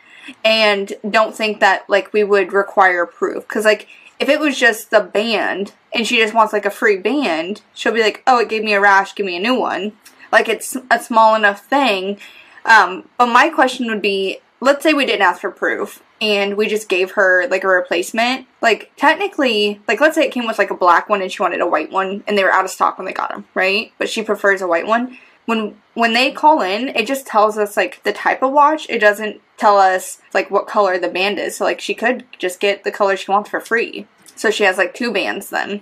and 0.45 0.93
don't 1.11 1.35
think 1.35 1.61
that 1.61 1.89
like 1.91 2.13
we 2.13 2.23
would 2.25 2.53
require 2.53 3.07
proof. 3.07 3.47
Because 3.47 3.65
like 3.65 3.89
if 4.19 4.29
it 4.29 4.41
was 4.41 4.57
just 4.59 4.91
the 4.91 5.01
band 5.01 5.73
and 5.97 6.07
she 6.07 6.19
just 6.19 6.35
wants 6.35 6.53
like 6.53 6.67
a 6.67 6.71
free 6.71 6.99
band, 6.99 7.63
she'll 7.75 7.93
be 7.93 8.03
like, 8.03 8.23
"Oh, 8.27 8.39
it 8.39 8.51
gave 8.51 8.63
me 8.63 8.75
a 8.75 8.81
rash, 8.81 9.15
give 9.15 9.27
me 9.27 9.37
a 9.37 9.41
new 9.41 9.55
one." 9.55 9.93
Like 10.31 10.49
it's 10.49 10.77
a 10.91 11.01
small 11.01 11.35
enough 11.35 11.65
thing. 11.65 12.19
Um, 12.67 13.09
but 13.17 13.27
my 13.27 13.49
question 13.49 13.87
would 13.87 14.03
be, 14.03 14.39
let's 14.61 14.83
say 14.83 14.93
we 14.93 15.07
didn't 15.07 15.23
ask 15.23 15.41
for 15.41 15.51
proof 15.51 16.03
and 16.21 16.57
we 16.57 16.67
just 16.67 16.89
gave 16.89 17.13
her 17.13 17.47
like 17.49 17.65
a 17.65 17.69
replacement. 17.69 18.47
Like 18.61 18.93
technically, 18.97 19.81
like 19.89 20.01
let's 20.01 20.15
say 20.15 20.27
it 20.27 20.33
came 20.33 20.47
with 20.47 20.59
like 20.59 20.71
a 20.71 20.77
black 20.77 21.09
one 21.09 21.23
and 21.23 21.33
she 21.33 21.43
wanted 21.43 21.61
a 21.61 21.67
white 21.67 21.91
one 21.91 22.25
and 22.27 22.37
they 22.37 22.45
were 22.45 22.53
out 22.53 22.65
of 22.65 22.71
stock 22.71 22.99
when 22.99 23.07
they 23.07 23.13
got 23.13 23.31
them, 23.31 23.47
right? 23.55 23.93
But 23.99 24.11
she 24.11 24.23
prefers 24.23 24.61
a 24.61 24.69
white 24.69 24.87
one. 24.87 25.17
When 25.47 25.81
when 25.95 26.13
they 26.13 26.33
call 26.33 26.61
in, 26.61 26.89
it 26.89 27.07
just 27.07 27.27
tells 27.27 27.57
us 27.57 27.77
like 27.77 28.03
the 28.03 28.13
type 28.13 28.43
of 28.43 28.53
watch. 28.53 28.87
It 28.91 28.99
doesn't 28.99 29.41
tell 29.57 29.79
us 29.79 30.21
like 30.35 30.51
what 30.51 30.67
color 30.67 30.99
the 30.99 31.09
band 31.09 31.39
is. 31.39 31.57
So 31.57 31.65
like 31.65 31.81
she 31.81 31.95
could 31.95 32.25
just 32.39 32.61
get 32.61 32.85
the 32.85 32.91
color 32.91 33.17
she 33.17 33.31
wants 33.31 33.49
for 33.49 33.61
free. 33.61 34.07
So 34.37 34.51
she 34.51 34.65
has 34.65 34.77
like 34.77 34.95
two 34.95 35.13
bands 35.13 35.51
then. 35.51 35.81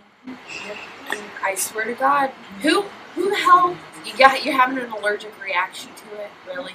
I 1.42 1.54
swear 1.56 1.84
to 1.84 1.94
God, 1.94 2.30
who 2.62 2.82
who 3.14 3.28
the 3.28 3.37
hell 3.37 3.76
you 4.06 4.16
got? 4.16 4.44
You're 4.44 4.56
having 4.56 4.78
an 4.78 4.90
allergic 4.90 5.32
reaction 5.42 5.90
to 5.94 6.23
it, 6.23 6.30
really? 6.46 6.73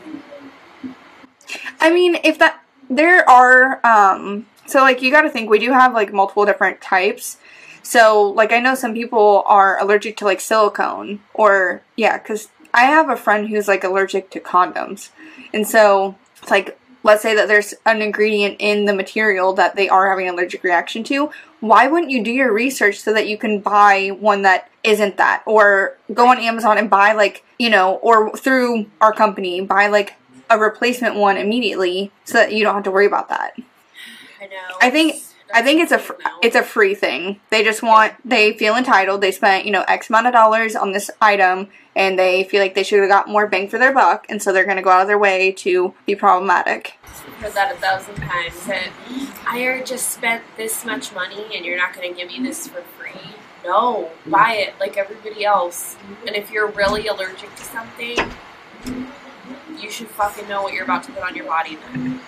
I 1.79 1.89
mean, 1.91 2.17
if 2.23 2.37
that 2.39 2.61
there 2.89 3.27
are 3.27 3.85
um 3.85 4.45
so 4.65 4.81
like 4.81 5.01
you 5.01 5.11
got 5.11 5.21
to 5.21 5.29
think 5.29 5.49
we 5.49 5.59
do 5.59 5.71
have 5.71 5.93
like 5.93 6.13
multiple 6.13 6.45
different 6.45 6.81
types. 6.81 7.37
So 7.81 8.21
like 8.23 8.51
I 8.51 8.59
know 8.59 8.75
some 8.75 8.93
people 8.93 9.43
are 9.47 9.81
allergic 9.81 10.17
to 10.17 10.25
like 10.25 10.41
silicone 10.41 11.21
or 11.33 11.81
yeah, 11.95 12.17
cuz 12.17 12.49
I 12.73 12.83
have 12.83 13.09
a 13.09 13.17
friend 13.17 13.49
who's 13.49 13.67
like 13.67 13.83
allergic 13.83 14.29
to 14.31 14.39
condoms. 14.39 15.09
And 15.53 15.67
so 15.67 16.15
it's 16.41 16.51
like 16.51 16.77
let's 17.03 17.21
say 17.21 17.35
that 17.35 17.47
there's 17.47 17.73
an 17.85 18.01
ingredient 18.01 18.57
in 18.59 18.85
the 18.85 18.93
material 18.93 19.53
that 19.53 19.75
they 19.75 19.87
are 19.89 20.09
having 20.09 20.27
an 20.27 20.33
allergic 20.33 20.63
reaction 20.63 21.03
to, 21.05 21.29
why 21.59 21.87
wouldn't 21.87 22.11
you 22.11 22.23
do 22.23 22.31
your 22.31 22.53
research 22.53 22.99
so 22.99 23.13
that 23.13 23.27
you 23.27 23.37
can 23.37 23.59
buy 23.59 24.09
one 24.19 24.41
that 24.43 24.69
isn't 24.83 25.17
that 25.17 25.43
or 25.45 25.97
go 26.13 26.27
on 26.27 26.37
Amazon 26.39 26.77
and 26.77 26.89
buy 26.89 27.13
like, 27.13 27.43
you 27.57 27.69
know, 27.69 27.95
or 27.95 28.35
through 28.37 28.85
our 29.01 29.13
company 29.13 29.61
buy 29.61 29.87
like 29.87 30.15
a 30.49 30.57
replacement 30.57 31.15
one 31.15 31.37
immediately 31.37 32.11
so 32.23 32.37
that 32.37 32.53
you 32.53 32.63
don't 32.63 32.75
have 32.75 32.83
to 32.83 32.91
worry 32.91 33.05
about 33.05 33.29
that. 33.29 33.53
I 34.41 34.45
know. 34.45 34.57
I 34.81 34.89
think 34.89 35.15
I 35.53 35.61
think 35.61 35.81
it's 35.81 35.91
a 35.91 35.99
fr- 35.99 36.13
it's 36.41 36.55
a 36.55 36.63
free 36.63 36.95
thing. 36.95 37.39
They 37.49 37.63
just 37.63 37.81
want 37.81 38.13
they 38.23 38.53
feel 38.53 38.75
entitled. 38.75 39.21
They 39.21 39.31
spent 39.31 39.65
you 39.65 39.71
know 39.71 39.83
X 39.87 40.09
amount 40.09 40.27
of 40.27 40.33
dollars 40.33 40.75
on 40.75 40.91
this 40.91 41.09
item, 41.21 41.69
and 41.99 42.17
they 42.17 42.45
feel 42.45 42.61
like 42.61 42.75
they 42.75 42.83
should 42.83 43.01
have 43.01 43.09
got 43.09 43.27
more 43.27 43.45
bang 43.45 43.67
for 43.67 43.77
their 43.77 43.93
buck, 43.93 44.25
and 44.29 44.41
so 44.41 44.53
they're 44.53 44.63
going 44.63 44.77
to 44.77 44.81
go 44.81 44.89
out 44.89 45.01
of 45.01 45.07
their 45.07 45.19
way 45.19 45.51
to 45.51 45.93
be 46.05 46.15
problematic. 46.15 46.97
I've 47.03 47.33
heard 47.33 47.53
that 47.53 47.75
a 47.75 47.77
thousand 47.77 48.15
times. 48.15 48.65
That 48.65 48.89
I 49.45 49.61
already 49.65 49.83
just 49.83 50.09
spent 50.09 50.41
this 50.55 50.85
much 50.85 51.13
money, 51.13 51.45
and 51.53 51.65
you're 51.65 51.77
not 51.77 51.93
going 51.93 52.09
to 52.09 52.17
give 52.17 52.29
me 52.29 52.41
this 52.41 52.69
for 52.69 52.81
free. 52.97 53.35
No, 53.65 54.11
buy 54.25 54.53
it 54.53 54.75
like 54.79 54.95
everybody 54.97 55.43
else. 55.43 55.97
And 56.25 56.37
if 56.37 56.49
you're 56.49 56.67
really 56.71 57.07
allergic 57.07 57.53
to 57.53 57.63
something, 57.63 58.17
you 59.77 59.91
should 59.91 60.07
fucking 60.07 60.47
know 60.47 60.63
what 60.63 60.73
you're 60.73 60.85
about 60.85 61.03
to 61.03 61.11
put 61.11 61.21
on 61.21 61.35
your 61.35 61.45
body 61.45 61.77
then. 61.91 62.21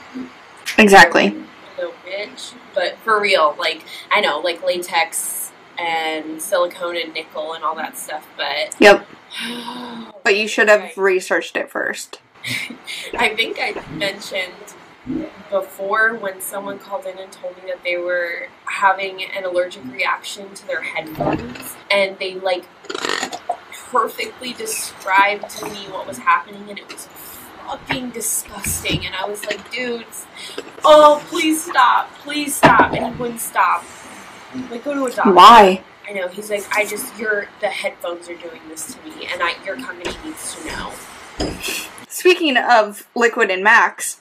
Exactly. 0.77 1.33
Little 1.77 1.93
bitch. 2.05 2.53
But 2.75 2.97
for 2.97 3.21
real, 3.21 3.55
like 3.57 3.83
I 4.11 4.19
know, 4.19 4.39
like 4.39 4.61
latex 4.65 5.50
and 5.81 6.41
silicone 6.41 6.95
and 6.97 7.13
nickel 7.13 7.53
and 7.53 7.63
all 7.63 7.75
that 7.75 7.97
stuff, 7.97 8.27
but 8.37 8.75
Yep. 8.79 9.07
But 10.23 10.37
you 10.37 10.47
should 10.47 10.69
have 10.69 10.81
Right. 10.81 10.97
researched 10.97 11.55
it 11.57 11.69
first. 11.71 12.19
I 13.17 13.29
think 13.35 13.57
I 13.59 13.73
mentioned 13.91 14.75
before 15.49 16.13
when 16.15 16.39
someone 16.41 16.77
called 16.77 17.05
in 17.05 17.17
and 17.17 17.31
told 17.31 17.55
me 17.57 17.63
that 17.67 17.83
they 17.83 17.97
were 17.97 18.47
having 18.65 19.23
an 19.23 19.43
allergic 19.45 19.83
reaction 19.91 20.53
to 20.53 20.67
their 20.67 20.81
headphones 20.81 21.75
and 21.89 22.17
they 22.19 22.35
like 22.35 22.65
perfectly 23.89 24.53
described 24.53 25.49
to 25.49 25.65
me 25.65 25.87
what 25.89 26.05
was 26.07 26.19
happening 26.19 26.69
and 26.69 26.77
it 26.79 26.87
was 26.91 27.07
fucking 27.65 28.11
disgusting 28.11 29.05
and 29.05 29.15
I 29.15 29.25
was 29.27 29.43
like, 29.45 29.71
dudes, 29.71 30.25
oh 30.85 31.23
please 31.29 31.63
stop, 31.65 32.11
please 32.19 32.55
stop 32.55 32.93
and 32.93 33.13
he 33.15 33.21
wouldn't 33.21 33.41
stop. 33.41 33.83
Like 34.69 34.83
go 34.83 34.93
to 34.93 35.05
a 35.05 35.11
doctor. 35.11 35.33
Why? 35.33 35.83
I 36.07 36.13
know, 36.13 36.27
he's 36.27 36.49
like, 36.49 36.65
I 36.75 36.85
just 36.85 37.17
your 37.17 37.47
the 37.61 37.67
headphones 37.67 38.27
are 38.27 38.35
doing 38.35 38.61
this 38.67 38.93
to 38.93 39.01
me 39.03 39.27
and 39.31 39.41
I 39.41 39.55
your 39.63 39.77
company 39.77 40.15
needs 40.25 40.55
to 40.55 40.65
know. 40.67 40.93
Speaking 42.09 42.57
of 42.57 43.07
Liquid 43.15 43.49
and 43.49 43.63
Macs, 43.63 44.19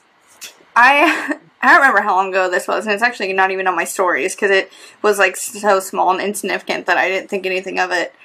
I 0.75 1.37
I 1.61 1.67
don't 1.67 1.81
remember 1.81 2.01
how 2.01 2.15
long 2.15 2.29
ago 2.29 2.49
this 2.49 2.67
was, 2.67 2.85
and 2.85 2.93
it's 2.93 3.03
actually 3.03 3.33
not 3.33 3.51
even 3.51 3.67
on 3.67 3.75
my 3.75 3.83
stories 3.83 4.35
because 4.35 4.49
it 4.49 4.71
was 5.03 5.19
like 5.19 5.35
so 5.35 5.79
small 5.79 6.09
and 6.09 6.19
insignificant 6.19 6.87
that 6.87 6.97
I 6.97 7.07
didn't 7.07 7.29
think 7.29 7.45
anything 7.45 7.77
of 7.77 7.91
it. 7.91 8.15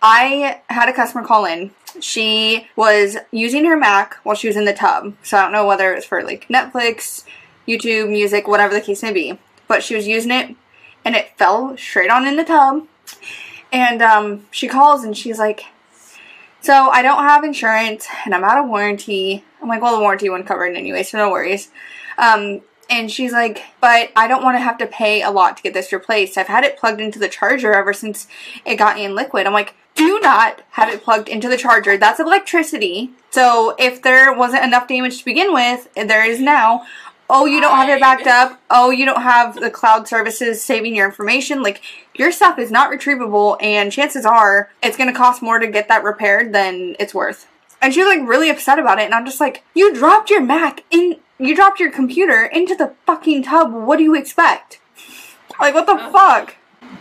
I 0.00 0.60
had 0.68 0.88
a 0.88 0.92
customer 0.92 1.24
call 1.24 1.44
in. 1.44 1.72
She 1.98 2.68
was 2.76 3.16
using 3.32 3.64
her 3.64 3.76
Mac 3.76 4.14
while 4.22 4.36
she 4.36 4.46
was 4.46 4.56
in 4.56 4.64
the 4.64 4.72
tub, 4.72 5.14
so 5.24 5.36
I 5.36 5.42
don't 5.42 5.52
know 5.52 5.66
whether 5.66 5.92
it 5.92 5.96
was 5.96 6.04
for 6.04 6.22
like 6.22 6.46
Netflix, 6.48 7.24
YouTube, 7.66 8.10
music, 8.10 8.46
whatever 8.46 8.74
the 8.74 8.80
case 8.80 9.02
may 9.02 9.12
be. 9.12 9.38
But 9.66 9.82
she 9.82 9.96
was 9.96 10.06
using 10.06 10.30
it, 10.30 10.54
and 11.04 11.14
it 11.14 11.36
fell 11.36 11.76
straight 11.76 12.10
on 12.10 12.26
in 12.26 12.36
the 12.36 12.44
tub. 12.44 12.86
And 13.72 14.02
um, 14.02 14.46
she 14.50 14.68
calls 14.68 15.04
and 15.04 15.16
she's 15.16 15.38
like, 15.38 15.64
so 16.60 16.88
I 16.88 17.02
don't 17.02 17.24
have 17.24 17.44
insurance 17.44 18.06
and 18.24 18.34
I'm 18.34 18.44
out 18.44 18.58
of 18.58 18.68
warranty. 18.68 19.44
I'm 19.60 19.68
like, 19.68 19.82
well, 19.82 19.94
the 19.94 20.00
warranty 20.00 20.30
wouldn't 20.30 20.48
cover 20.48 20.64
it 20.66 20.76
anyway, 20.76 21.02
so 21.02 21.18
no 21.18 21.30
worries. 21.30 21.70
Um, 22.16 22.62
and 22.88 23.10
she's 23.10 23.32
like, 23.32 23.62
but 23.80 24.10
I 24.14 24.28
don't 24.28 24.42
want 24.42 24.56
to 24.56 24.62
have 24.62 24.78
to 24.78 24.86
pay 24.86 25.22
a 25.22 25.30
lot 25.30 25.56
to 25.56 25.62
get 25.62 25.74
this 25.74 25.92
replaced. 25.92 26.38
I've 26.38 26.46
had 26.46 26.64
it 26.64 26.78
plugged 26.78 27.00
into 27.00 27.18
the 27.18 27.28
charger 27.28 27.72
ever 27.72 27.92
since 27.92 28.26
it 28.64 28.76
got 28.76 28.98
in 28.98 29.14
liquid. 29.14 29.46
I'm 29.46 29.52
like, 29.52 29.74
do 29.94 30.18
not 30.20 30.62
have 30.70 30.88
it 30.88 31.02
plugged 31.02 31.28
into 31.28 31.48
the 31.48 31.56
charger. 31.56 31.96
That's 31.96 32.20
electricity. 32.20 33.10
So 33.30 33.74
if 33.78 34.02
there 34.02 34.32
wasn't 34.32 34.64
enough 34.64 34.88
damage 34.88 35.18
to 35.18 35.24
begin 35.24 35.52
with, 35.52 35.88
there 35.94 36.24
is 36.24 36.40
now. 36.40 36.84
Oh, 37.30 37.46
you 37.46 37.60
don't 37.60 37.76
have 37.76 37.88
it 37.88 38.00
backed 38.00 38.26
up. 38.26 38.60
Oh, 38.70 38.90
you 38.90 39.06
don't 39.06 39.22
have 39.22 39.58
the 39.58 39.70
cloud 39.70 40.06
services 40.06 40.62
saving 40.62 40.94
your 40.94 41.06
information. 41.06 41.62
Like, 41.62 41.80
your 42.14 42.30
stuff 42.30 42.58
is 42.58 42.70
not 42.70 42.90
retrievable, 42.90 43.56
and 43.62 43.90
chances 43.90 44.26
are 44.26 44.70
it's 44.82 44.96
going 44.96 45.10
to 45.10 45.18
cost 45.18 45.40
more 45.42 45.58
to 45.58 45.66
get 45.66 45.88
that 45.88 46.04
repaired 46.04 46.52
than 46.52 46.96
it's 47.00 47.14
worth. 47.14 47.46
And 47.80 47.92
she 47.92 48.02
was 48.02 48.14
like 48.16 48.28
really 48.28 48.50
upset 48.50 48.78
about 48.78 48.98
it, 48.98 49.04
and 49.04 49.14
I'm 49.14 49.24
just 49.24 49.40
like, 49.40 49.64
you 49.74 49.94
dropped 49.94 50.30
your 50.30 50.42
Mac 50.42 50.84
in, 50.90 51.18
you 51.38 51.54
dropped 51.54 51.80
your 51.80 51.90
computer 51.90 52.44
into 52.44 52.74
the 52.74 52.94
fucking 53.06 53.42
tub. 53.44 53.72
What 53.72 53.96
do 53.96 54.04
you 54.04 54.14
expect? 54.14 54.80
Like, 55.60 55.74
what 55.74 55.86
the 55.86 55.96
fuck? 55.96 56.56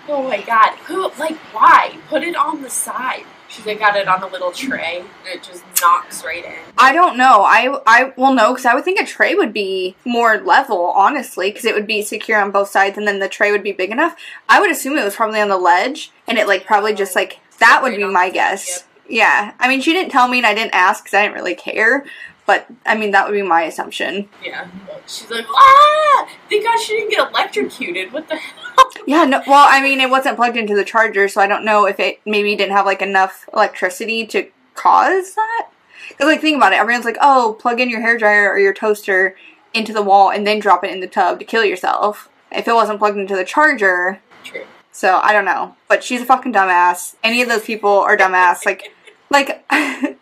Oh 0.08 0.24
my 0.24 0.42
god. 0.42 0.76
Who 0.86 1.10
like 1.18 1.38
why? 1.54 1.98
Put 2.10 2.24
it 2.24 2.36
on 2.36 2.62
the 2.62 2.70
side. 2.70 3.26
She's 3.54 3.68
like 3.68 3.78
got 3.78 3.96
it 3.96 4.08
on 4.08 4.24
a 4.24 4.28
little 4.28 4.52
tray 4.52 5.02
and 5.02 5.28
it 5.28 5.44
just 5.44 5.64
knocks 5.80 6.26
right 6.26 6.44
in. 6.44 6.56
I 6.76 6.92
don't 6.92 7.18
know. 7.18 7.44
I 7.46 7.80
I 7.86 8.12
well 8.18 8.34
no, 8.34 8.52
because 8.52 8.66
I 8.66 8.74
would 8.74 8.84
think 8.84 9.00
a 9.00 9.06
tray 9.06 9.36
would 9.36 9.54
be 9.54 9.96
more 10.06 10.40
level, 10.40 10.86
honestly, 10.96 11.52
because 11.52 11.66
it 11.66 11.76
would 11.76 11.86
be 11.86 12.02
secure 12.02 12.42
on 12.42 12.50
both 12.50 12.70
sides, 12.70 12.98
and 12.98 13.08
then 13.08 13.20
the 13.20 13.30
tray 13.30 13.52
would 13.52 13.62
be 13.62 13.72
big 13.72 13.92
enough. 13.92 14.16
I 14.50 14.60
would 14.60 14.72
assume 14.72 14.98
it 14.98 15.04
was 15.04 15.16
probably 15.16 15.40
on 15.40 15.50
the 15.50 15.58
ledge, 15.58 16.12
and 16.28 16.40
it 16.40 16.48
like 16.48 16.66
probably 16.66 16.96
just 16.96 17.16
like 17.16 17.42
that 17.60 17.84
would 17.84 17.96
be 17.96 18.04
my 18.06 18.32
guess. 18.32 18.86
Yeah, 19.08 19.54
I 19.60 19.68
mean, 19.68 19.82
she 19.82 19.94
didn't 19.94 20.12
tell 20.12 20.28
me, 20.28 20.40
and 20.40 20.48
I 20.48 20.56
didn't 20.56 20.74
ask 20.74 21.04
because 21.04 21.14
I 21.14 21.22
didn't 21.22 21.36
really 21.36 21.56
care. 21.56 22.06
But 22.46 22.68
I 22.86 22.96
mean, 22.96 23.12
that 23.12 23.26
would 23.26 23.34
be 23.34 23.42
my 23.42 23.64
assumption. 23.64 24.28
Yeah. 24.44 24.68
She's 25.08 25.30
like, 25.30 25.46
ah! 25.50 26.28
Thank 26.50 26.64
God 26.66 26.78
she 26.80 26.94
didn't 26.94 27.12
get 27.12 27.30
electrocuted. 27.30 28.12
What 28.12 28.28
the 28.30 28.36
hell? 28.38 28.60
Yeah, 29.06 29.26
no. 29.26 29.42
Well, 29.46 29.68
I 29.70 29.82
mean, 29.82 30.00
it 30.00 30.10
wasn't 30.10 30.38
plugged 30.38 30.56
into 30.56 30.76
the 30.76 30.86
charger, 30.86 31.28
so 31.28 31.42
I 31.42 31.48
don't 31.48 31.66
know 31.66 31.86
if 31.86 32.00
it 32.00 32.22
maybe 32.26 32.56
didn't 32.56 32.72
have 32.76 32.86
like 32.86 33.02
enough 33.02 33.50
electricity 33.54 34.26
to 34.28 34.48
cause 34.76 35.36
that. 35.36 35.70
Because 36.08 36.28
like, 36.28 36.42
think 36.42 36.56
about 36.58 36.72
it. 36.74 36.80
Everyone's 36.80 37.04
like, 37.06 37.18
"Oh, 37.22 37.58
plug 37.60 37.82
in 37.82 37.90
your 37.90 38.00
hair 38.02 38.18
dryer 38.18 38.50
or 38.50 38.60
your 38.60 38.74
toaster 38.74 39.36
into 39.74 39.92
the 39.92 40.02
wall 40.02 40.32
and 40.32 40.48
then 40.48 40.60
drop 40.60 40.84
it 40.86 40.92
in 40.92 41.02
the 41.02 41.08
tub 41.08 41.40
to 41.40 41.46
kill 41.46 41.66
yourself." 41.66 42.30
If 42.52 42.68
it 42.68 42.74
wasn't 42.74 43.00
plugged 43.00 43.18
into 43.18 43.36
the 43.36 43.44
charger, 43.44 44.22
True. 44.44 44.64
so 44.92 45.20
I 45.22 45.34
don't 45.34 45.46
know. 45.46 45.76
But 45.90 46.04
she's 46.04 46.22
a 46.22 46.26
fucking 46.26 46.54
dumbass. 46.54 47.16
Any 47.24 47.42
of 47.42 47.50
those 47.50 47.64
people 47.66 47.90
are 47.90 48.16
dumbass. 48.16 48.66
Like, 48.66 48.94
like 49.30 49.66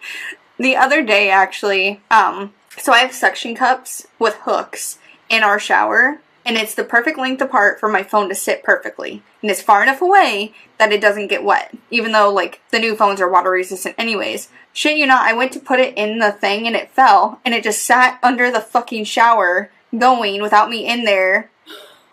the 0.61 0.75
other 0.75 1.03
day 1.03 1.29
actually. 1.29 2.01
Um, 2.09 2.53
so 2.77 2.93
I 2.93 2.99
have 2.99 3.13
suction 3.13 3.55
cups 3.55 4.07
with 4.19 4.35
hooks 4.41 4.99
in 5.29 5.43
our 5.43 5.59
shower, 5.59 6.21
and 6.45 6.57
it's 6.57 6.75
the 6.75 6.83
perfect 6.83 7.17
length 7.17 7.41
apart 7.41 7.79
for 7.79 7.89
my 7.89 8.03
phone 8.03 8.29
to 8.29 8.35
sit 8.35 8.63
perfectly, 8.63 9.23
and 9.41 9.51
it's 9.51 9.61
far 9.61 9.83
enough 9.83 10.01
away 10.01 10.53
that 10.77 10.91
it 10.91 11.01
doesn't 11.01 11.27
get 11.27 11.43
wet. 11.43 11.75
Even 11.89 12.11
though 12.11 12.31
like 12.31 12.61
the 12.71 12.79
new 12.79 12.95
phones 12.95 13.21
are 13.21 13.29
water 13.29 13.51
resistant, 13.51 13.95
anyways. 13.97 14.49
Shit, 14.73 14.97
you 14.97 15.05
not, 15.05 15.23
I 15.23 15.33
went 15.33 15.51
to 15.53 15.59
put 15.59 15.81
it 15.81 15.97
in 15.97 16.19
the 16.19 16.31
thing 16.31 16.65
and 16.65 16.75
it 16.75 16.91
fell, 16.91 17.39
and 17.43 17.53
it 17.53 17.63
just 17.63 17.83
sat 17.83 18.19
under 18.23 18.49
the 18.49 18.61
fucking 18.61 19.03
shower 19.03 19.69
going 19.97 20.41
without 20.41 20.69
me 20.69 20.87
in 20.87 21.03
there. 21.03 21.51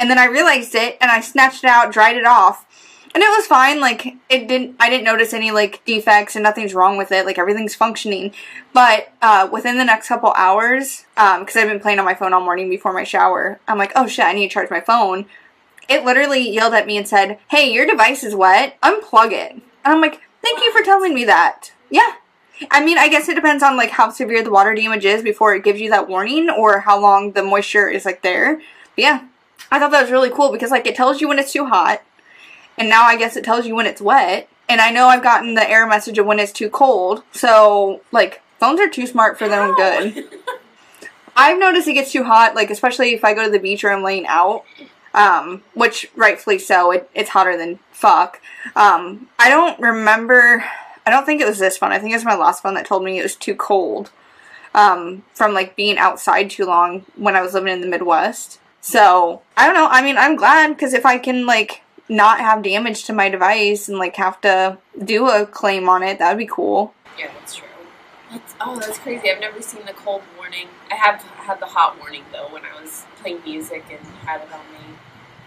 And 0.01 0.11
then 0.11 0.19
I 0.19 0.27
realized 0.27 0.75
it 0.75 0.97
and 1.01 1.11
I 1.11 1.21
snatched 1.21 1.65
it 1.65 1.71
out, 1.71 1.93
dried 1.93 2.17
it 2.17 2.27
off. 2.27 2.67
And 3.19 3.25
it 3.25 3.37
was 3.37 3.49
fine, 3.49 3.81
like 3.81 4.15
it 4.29 4.47
didn't 4.47 4.77
I 4.79 4.89
didn't 4.89 5.03
notice 5.03 5.33
any 5.33 5.51
like 5.51 5.85
defects 5.85 6.37
and 6.37 6.43
nothing's 6.45 6.73
wrong 6.73 6.97
with 6.97 7.11
it, 7.11 7.27
like 7.27 7.37
everything's 7.37 7.75
functioning. 7.75 8.33
But 8.73 9.13
uh, 9.21 9.49
within 9.51 9.77
the 9.77 9.85
next 9.85 10.07
couple 10.07 10.33
hours, 10.35 11.05
um, 11.17 11.41
because 11.41 11.57
I've 11.57 11.67
been 11.67 11.81
playing 11.81 11.99
on 11.99 12.05
my 12.05 12.15
phone 12.15 12.33
all 12.33 12.41
morning 12.41 12.71
before 12.71 12.93
my 12.93 13.03
shower, 13.03 13.59
I'm 13.67 13.77
like, 13.77 13.91
oh 13.97 14.07
shit, 14.07 14.25
I 14.25 14.35
need 14.35 14.47
to 14.47 14.55
charge 14.55 14.71
my 14.71 14.81
phone. 14.81 15.27
It 15.89 16.05
literally 16.05 16.49
yelled 16.49 16.75
at 16.75 16.87
me 16.87 16.97
and 16.97 17.09
said, 17.09 17.41
Hey, 17.49 17.73
your 17.73 17.89
device 17.89 18.23
is 18.23 18.37
wet, 18.37 18.81
unplug 18.83 19.33
it. 19.33 19.51
And 19.51 19.63
I'm 19.85 20.01
like, 20.01 20.21
Thank 20.41 20.61
you 20.61 20.71
for 20.71 20.85
telling 20.85 21.13
me 21.13 21.25
that. 21.25 21.73
Yeah. 21.91 22.13
I 22.71 22.85
mean, 22.85 22.99
I 22.99 23.09
guess 23.09 23.29
it 23.29 23.35
depends 23.35 23.65
on 23.65 23.77
like 23.77 23.91
how 23.91 24.11
severe 24.11 24.45
the 24.45 24.53
water 24.53 24.77
damage 24.77 25.05
is 25.05 25.25
before 25.25 25.57
it 25.57 25.65
gives 25.65 25.81
you 25.81 25.91
that 25.91 26.09
warning 26.09 26.51
or 26.51 26.79
how 26.79 27.01
long 27.01 27.33
the 27.33 27.43
moisture 27.43 27.89
is 27.89 28.05
like 28.05 28.23
there. 28.23 28.59
But 28.95 29.03
yeah. 29.03 29.25
I 29.73 29.81
thought 29.81 29.91
that 29.91 30.03
was 30.03 30.13
really 30.13 30.31
cool 30.31 30.53
because 30.53 30.71
like 30.71 30.87
it 30.87 30.95
tells 30.95 31.21
you 31.21 31.27
when 31.27 31.41
it's 31.41 31.53
too 31.53 31.67
hot 31.67 32.03
and 32.79 32.89
now 32.89 33.05
I 33.05 33.17
guess 33.17 33.37
it 33.37 33.45
tells 33.45 33.67
you 33.67 33.75
when 33.75 33.87
it's 33.87 34.01
wet. 34.01 34.49
And 34.69 34.81
I 34.81 34.91
know 34.91 35.07
I've 35.09 35.23
gotten 35.23 35.55
the 35.55 35.69
error 35.69 35.87
message 35.87 36.19
of 36.19 36.27
when 36.27 36.39
it's 36.39 36.53
too 36.53 36.69
cold. 36.71 37.23
So 37.33 38.03
like 38.13 38.43
phones 38.61 38.81
are 38.81 38.89
too 38.89 39.07
smart 39.07 39.39
for 39.39 39.49
their 39.49 39.63
own 39.63 39.75
good. 39.75 40.25
I've 41.37 41.59
noticed 41.59 41.89
it 41.89 41.95
gets 41.95 42.13
too 42.13 42.25
hot, 42.25 42.55
like 42.55 42.71
especially 42.71 43.15
if 43.15 43.25
I 43.25 43.33
go 43.35 43.45
to 43.45 43.51
the 43.51 43.59
beach 43.59 43.85
or 43.85 43.91
I'm 43.91 44.03
laying 44.03 44.27
out. 44.27 44.65
um, 45.15 45.63
which 45.75 46.11
rightfully 46.15 46.59
so. 46.59 46.91
It, 46.93 47.11
it's 47.15 47.31
hotter 47.31 47.57
than 47.57 47.79
fuck. 47.93 48.41
Um, 48.77 49.29
I 49.39 49.49
don't 49.49 49.79
remember. 49.81 50.65
I 51.07 51.11
don't 51.11 51.25
think 51.25 51.41
it 51.41 51.47
was 51.47 51.59
this 51.59 51.79
phone. 51.79 51.93
I 51.93 51.99
think 51.99 52.13
it 52.13 52.17
was 52.17 52.25
my 52.25 52.37
last 52.37 52.63
phone 52.63 52.75
that 52.75 52.87
told 52.87 53.03
me 53.03 53.19
it 53.19 53.23
was 53.23 53.35
too 53.37 53.55
cold 53.55 54.11
um, 54.75 55.25
from 55.33 55.55
like 55.55 55.77
being 55.77 55.99
outside 55.99 56.51
too 56.51 56.67
long 56.67 57.05
when 57.17 57.35
I 57.35 57.43
was 57.43 57.55
living 57.55 57.73
in 57.73 57.81
the 57.81 57.87
Midwest. 57.87 58.61
So 58.81 59.43
I 59.57 59.67
don't 59.67 59.75
know. 59.75 59.89
I 59.89 60.03
mean, 60.03 60.19
I'm 60.19 60.37
glad 60.37 60.69
because 60.69 60.93
if 60.93 61.07
I 61.07 61.19
can 61.19 61.47
like 61.47 61.83
not 62.09 62.41
have 62.41 62.63
damage 62.63 63.05
to 63.05 63.13
my 63.13 63.29
device 63.29 63.89
and 63.89 63.99
like 63.99 64.17
have 64.17 64.41
to 64.43 64.79
do 65.03 65.29
a 65.29 65.47
claim 65.47 65.89
on 65.89 66.03
it, 66.03 66.19
that 66.19 66.31
would 66.31 66.39
be 66.39 66.47
cool. 66.47 66.95
Yeah, 67.19 67.31
that's 67.39 67.57
true. 67.57 67.67
That's, 68.31 68.55
oh, 68.61 68.79
that's 68.79 68.99
crazy. 68.99 69.31
I've 69.31 69.41
never 69.41 69.63
seen 69.63 69.87
the 69.87 69.93
cold 69.93 70.23
warning. 70.37 70.69
I 70.91 70.97
have 70.97 71.23
had 71.23 71.61
the 71.61 71.67
hot 71.67 71.99
warning 71.99 72.25
though 72.33 72.49
when 72.53 72.63
I 72.65 72.81
was 72.81 73.05
playing 73.17 73.43
music 73.45 73.85
and 73.91 74.01
had 74.27 74.43
it 74.43 74.53
on 74.53 74.61
my 74.73 74.97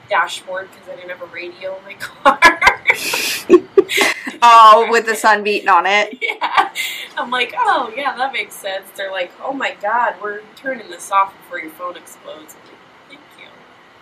dashboard 0.10 0.70
because 0.72 0.89
I 0.89 0.96
didn't 0.96 1.10
have 1.10 1.22
a 1.22 1.34
radio 1.34 1.77
in 1.77 1.84
my 1.86 1.94
car. 2.00 2.39
oh, 4.41 4.88
with 4.89 5.06
the 5.06 5.15
sun 5.15 5.44
beating 5.44 5.70
on 5.70 5.86
it. 5.86 6.18
Yeah. 6.41 6.74
I'm 7.18 7.30
like, 7.30 7.53
oh, 7.58 7.94
yeah, 7.96 8.15
that 8.15 8.34
makes 8.34 8.56
sense. 8.56 8.88
They're 8.96 9.12
like, 9.12 9.32
oh 9.44 9.53
my 9.53 9.75
god, 9.82 10.15
we're 10.22 10.41
turning 10.56 10.89
this 10.89 11.12
off 11.12 11.36
before 11.38 11.60
your 11.60 11.70
phone 11.72 11.98
explodes. 11.98 12.56
Like, 12.56 12.63
Thank 13.10 13.20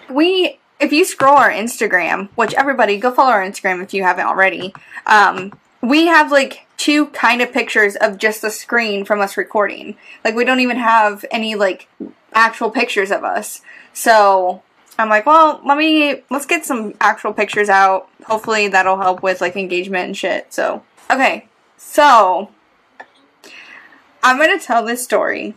you. 0.08 0.16
We, 0.16 0.60
if 0.80 0.94
you 0.94 1.06
scroll 1.06 1.36
our 1.36 1.52
Instagram, 1.52 2.30
which 2.36 2.54
everybody 2.54 2.98
go 2.98 3.12
follow 3.12 3.32
our 3.32 3.44
Instagram 3.44 3.84
if 3.84 3.94
you 3.94 4.04
haven't 4.04 4.28
already, 4.28 4.74
um, 5.06 5.54
we 5.82 6.08
have 6.08 6.32
like 6.32 6.66
two 6.78 7.08
kind 7.08 7.42
of 7.42 7.52
pictures 7.52 7.96
of 7.96 8.18
just 8.18 8.42
the 8.42 8.50
screen 8.50 9.06
from 9.06 9.20
us 9.20 9.38
recording. 9.38 9.98
Like 10.24 10.36
we 10.36 10.46
don't 10.46 10.62
even 10.62 10.78
have 10.78 11.26
any 11.32 11.56
like 11.56 11.88
actual 12.34 12.72
pictures 12.72 13.12
of 13.12 13.24
us. 13.24 13.62
So 13.94 14.64
I'm 14.98 15.10
like, 15.10 15.26
well, 15.26 15.62
let 15.66 15.78
me 15.78 16.24
let's 16.30 16.46
get 16.46 16.66
some 16.66 16.94
actual 17.02 17.34
pictures 17.34 17.70
out. 17.70 18.10
Hopefully 18.26 18.68
that'll 18.68 18.98
help 18.98 19.22
with 19.22 19.42
like 19.42 19.56
engagement 19.56 20.06
and 20.08 20.18
shit. 20.18 20.54
So 20.54 20.84
okay, 21.10 21.48
so 21.78 22.50
I'm 24.24 24.38
gonna 24.38 24.60
tell 24.60 24.86
this 24.86 25.04
story, 25.04 25.56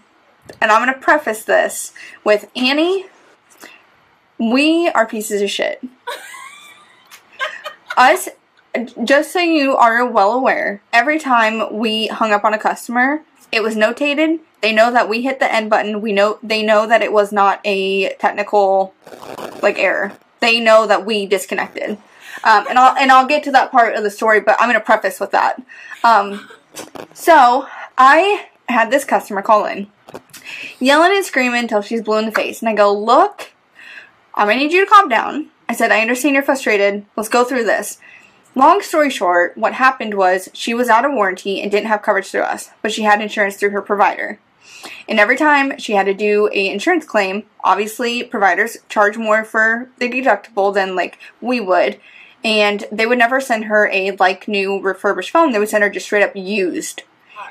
and 0.61 0.71
I'm 0.71 0.81
gonna 0.81 0.99
preface 0.99 1.45
this 1.45 1.93
with 2.25 2.51
Annie. 2.57 3.07
We 4.43 4.89
are 4.89 5.07
pieces 5.07 5.41
of 5.41 5.51
shit. 5.51 5.81
Us, 7.97 8.29
just 9.05 9.33
so 9.33 9.39
you 9.39 9.77
are 9.77 10.05
well 10.05 10.33
aware, 10.33 10.83
every 10.93 11.21
time 11.21 11.73
we 11.73 12.09
hung 12.09 12.33
up 12.33 12.43
on 12.43 12.53
a 12.53 12.59
customer, 12.59 13.23
it 13.53 13.63
was 13.63 13.77
notated. 13.77 14.41
They 14.61 14.73
know 14.73 14.91
that 14.91 15.09
we 15.09 15.23
hit 15.23 15.39
the 15.39 15.53
end 15.53 15.71
button. 15.71 16.01
We 16.01 16.13
know 16.13 16.41
they 16.43 16.65
know 16.65 16.89
that 16.89 17.03
it 17.03 17.13
was 17.13 17.31
not 17.31 17.61
a 17.65 18.15
technical 18.15 18.95
like 19.63 19.79
error. 19.79 20.13
They 20.41 20.59
know 20.59 20.89
that 20.89 21.07
we 21.07 21.27
disconnected. 21.27 21.91
Um, 22.43 22.67
and 22.69 22.81
I'll 22.81 22.97
and 22.97 23.13
I'll 23.13 23.29
get 23.29 23.45
to 23.45 23.53
that 23.53 23.71
part 23.71 23.95
of 23.95 24.03
the 24.03 24.11
story, 24.11 24.41
but 24.41 24.57
I'm 24.59 24.69
going 24.69 24.81
to 24.81 24.85
preface 24.85 25.21
with 25.21 25.31
that. 25.31 25.63
Um, 26.03 26.49
so 27.15 27.69
I 27.97 28.49
had 28.69 28.91
this 28.91 29.05
customer 29.05 29.43
call 29.43 29.67
in, 29.67 29.87
yelling 30.81 31.15
and 31.15 31.25
screaming 31.25 31.61
until 31.61 31.83
she's 31.83 32.03
blue 32.03 32.19
in 32.19 32.27
the 32.27 32.33
face, 32.33 32.61
and 32.61 32.69
I 32.69 32.75
go, 32.75 32.93
"Look, 32.93 33.52
Um, 34.35 34.43
I'm 34.43 34.47
going 34.47 34.59
to 34.59 34.65
need 34.65 34.73
you 34.73 34.85
to 34.85 34.91
calm 34.91 35.09
down." 35.09 35.49
I 35.69 35.75
said, 35.75 35.91
"I 35.93 36.01
understand 36.01 36.35
you're 36.35 36.43
frustrated. 36.43 37.07
Let's 37.17 37.29
go 37.29 37.45
through 37.45 37.65
this." 37.65 37.99
Long 38.55 38.83
story 38.83 39.09
short, 39.09 39.57
what 39.57 39.73
happened 39.75 40.15
was 40.15 40.51
she 40.53 40.75
was 40.75 40.91
out 40.91 41.07
of 41.07 41.13
warranty 41.13 41.63
and 41.63 41.71
didn't 41.71 41.87
have 41.87 42.03
coverage 42.03 42.31
through 42.31 42.43
us, 42.43 42.71
but 42.83 42.93
she 42.93 43.03
had 43.03 43.23
insurance 43.23 43.57
through 43.57 43.71
her 43.71 43.81
provider. 43.81 44.39
And 45.09 45.19
every 45.19 45.37
time 45.37 45.79
she 45.79 45.95
had 45.95 46.07
to 46.07 46.15
do 46.15 46.51
a 46.53 46.69
insurance 46.69 47.07
claim, 47.07 47.45
obviously 47.65 48.23
providers 48.25 48.77
charge 48.89 49.17
more 49.17 49.45
for 49.45 49.89
the 49.99 50.09
deductible 50.09 50.75
than 50.75 50.95
like 50.95 51.19
we 51.41 51.61
would. 51.61 51.99
And 52.45 52.85
they 52.91 53.07
would 53.07 53.19
never 53.19 53.41
send 53.41 53.67
her 53.67 53.89
a 53.93 54.11
like 54.13 54.49
new 54.49 54.81
refurbished 54.81 55.31
phone. 55.31 55.53
They 55.53 55.59
would 55.59 55.69
send 55.69 55.85
her 55.85 55.91
just 55.91 56.07
straight 56.07 56.25
up 56.25 56.35
used. 56.35 57.05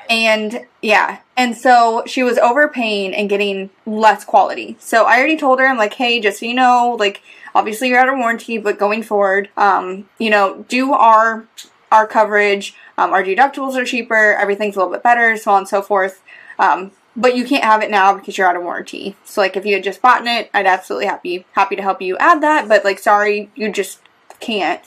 And 0.08 0.66
yeah, 0.80 1.20
and 1.36 1.56
so 1.56 2.02
she 2.06 2.22
was 2.22 2.38
overpaying 2.38 3.14
and 3.14 3.28
getting 3.28 3.70
less 3.86 4.24
quality. 4.24 4.76
So 4.78 5.04
I 5.04 5.18
already 5.18 5.36
told 5.36 5.58
her, 5.60 5.66
I'm 5.66 5.78
like, 5.78 5.94
hey, 5.94 6.20
just 6.20 6.40
so 6.40 6.46
you 6.46 6.54
know, 6.54 6.96
like 6.98 7.22
obviously 7.54 7.88
you're 7.88 7.98
out 7.98 8.08
of 8.08 8.18
warranty, 8.18 8.58
but 8.58 8.78
going 8.78 9.02
forward, 9.02 9.50
um, 9.56 10.08
you 10.18 10.30
know, 10.30 10.64
do 10.68 10.92
our 10.92 11.46
our 11.90 12.06
coverage. 12.06 12.74
Um, 12.96 13.12
our 13.12 13.22
deductibles 13.22 13.76
are 13.76 13.84
cheaper. 13.84 14.34
Everything's 14.34 14.76
a 14.76 14.78
little 14.78 14.92
bit 14.92 15.02
better, 15.02 15.36
so 15.36 15.52
on 15.52 15.58
and 15.58 15.68
so 15.68 15.82
forth. 15.82 16.22
Um, 16.58 16.92
but 17.14 17.36
you 17.36 17.44
can't 17.44 17.64
have 17.64 17.82
it 17.82 17.90
now 17.90 18.14
because 18.14 18.38
you're 18.38 18.46
out 18.46 18.56
of 18.56 18.62
warranty. 18.62 19.16
So 19.24 19.40
like 19.40 19.56
if 19.56 19.66
you 19.66 19.74
had 19.74 19.84
just 19.84 20.00
bought 20.00 20.26
it, 20.26 20.50
I'd 20.54 20.66
absolutely 20.66 21.06
happy 21.06 21.44
happy 21.52 21.76
to 21.76 21.82
help 21.82 22.00
you 22.00 22.16
add 22.18 22.42
that. 22.42 22.68
But 22.68 22.84
like 22.84 22.98
sorry, 22.98 23.50
you 23.54 23.70
just 23.70 24.00
can't. 24.40 24.82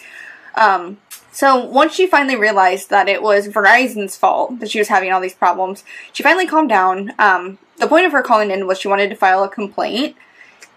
Um, 0.56 0.98
so 1.36 1.58
once 1.58 1.94
she 1.94 2.08
finally 2.08 2.38
realized 2.38 2.90
that 2.92 3.10
it 3.10 3.22
was 3.22 3.50
Verizon's 3.50 4.16
fault 4.16 4.62
that 4.62 4.72
she 4.72 4.80
was 4.80 4.88
having 4.88 5.12
all 5.12 5.20
these 5.20 5.34
problems, 5.34 5.84
she 6.14 6.24
finally 6.24 6.48
calmed 6.48 6.70
down. 6.70 7.12
Um, 7.20 7.58
the 7.76 7.88
point 7.88 8.06
of 8.06 8.14
her 8.14 8.22
calling 8.22 8.52
in 8.52 8.68
was 8.68 8.80
she 8.80 8.88
wanted 8.88 9.10
to 9.10 9.18
file 9.18 9.44
a 9.44 9.50
complaint, 9.50 10.16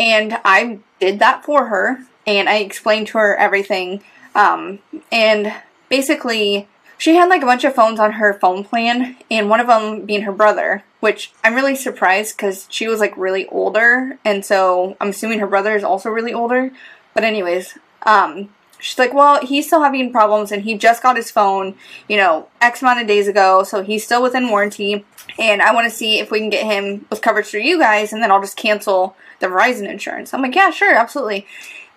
and 0.00 0.36
I 0.44 0.80
did 0.98 1.20
that 1.20 1.44
for 1.44 1.66
her, 1.66 2.00
and 2.26 2.48
I 2.48 2.56
explained 2.56 3.06
to 3.08 3.18
her 3.18 3.36
everything. 3.36 4.02
Um, 4.34 4.80
and 5.12 5.54
basically, 5.88 6.66
she 6.98 7.14
had 7.14 7.28
like 7.28 7.42
a 7.42 7.46
bunch 7.46 7.62
of 7.62 7.76
phones 7.76 8.00
on 8.00 8.14
her 8.14 8.34
phone 8.34 8.64
plan, 8.64 9.16
and 9.30 9.48
one 9.48 9.60
of 9.60 9.68
them 9.68 10.06
being 10.06 10.22
her 10.22 10.32
brother, 10.32 10.82
which 10.98 11.32
I'm 11.44 11.54
really 11.54 11.76
surprised 11.76 12.36
because 12.36 12.66
she 12.68 12.88
was 12.88 12.98
like 12.98 13.16
really 13.16 13.46
older, 13.46 14.18
and 14.24 14.44
so 14.44 14.96
I'm 15.00 15.10
assuming 15.10 15.38
her 15.38 15.46
brother 15.46 15.76
is 15.76 15.84
also 15.84 16.10
really 16.10 16.34
older. 16.34 16.72
But 17.14 17.22
anyways, 17.22 17.78
um, 18.02 18.48
she's 18.78 18.98
like, 18.98 19.12
well, 19.12 19.44
he's 19.44 19.66
still 19.66 19.82
having 19.82 20.12
problems, 20.12 20.52
and 20.52 20.62
he 20.62 20.76
just 20.76 21.02
got 21.02 21.16
his 21.16 21.30
phone, 21.30 21.74
you 22.08 22.16
know, 22.16 22.48
X 22.60 22.82
amount 22.82 23.00
of 23.00 23.06
days 23.06 23.28
ago, 23.28 23.62
so 23.62 23.82
he's 23.82 24.04
still 24.04 24.22
within 24.22 24.48
warranty, 24.48 25.04
and 25.38 25.62
I 25.62 25.74
want 25.74 25.90
to 25.90 25.96
see 25.96 26.18
if 26.18 26.30
we 26.30 26.40
can 26.40 26.50
get 26.50 26.66
him 26.66 27.06
with 27.10 27.22
coverage 27.22 27.46
through 27.46 27.62
you 27.62 27.78
guys, 27.78 28.12
and 28.12 28.22
then 28.22 28.30
I'll 28.30 28.40
just 28.40 28.56
cancel 28.56 29.16
the 29.40 29.46
Verizon 29.46 29.88
insurance. 29.88 30.34
I'm 30.34 30.42
like, 30.42 30.54
yeah, 30.54 30.70
sure, 30.70 30.94
absolutely. 30.94 31.46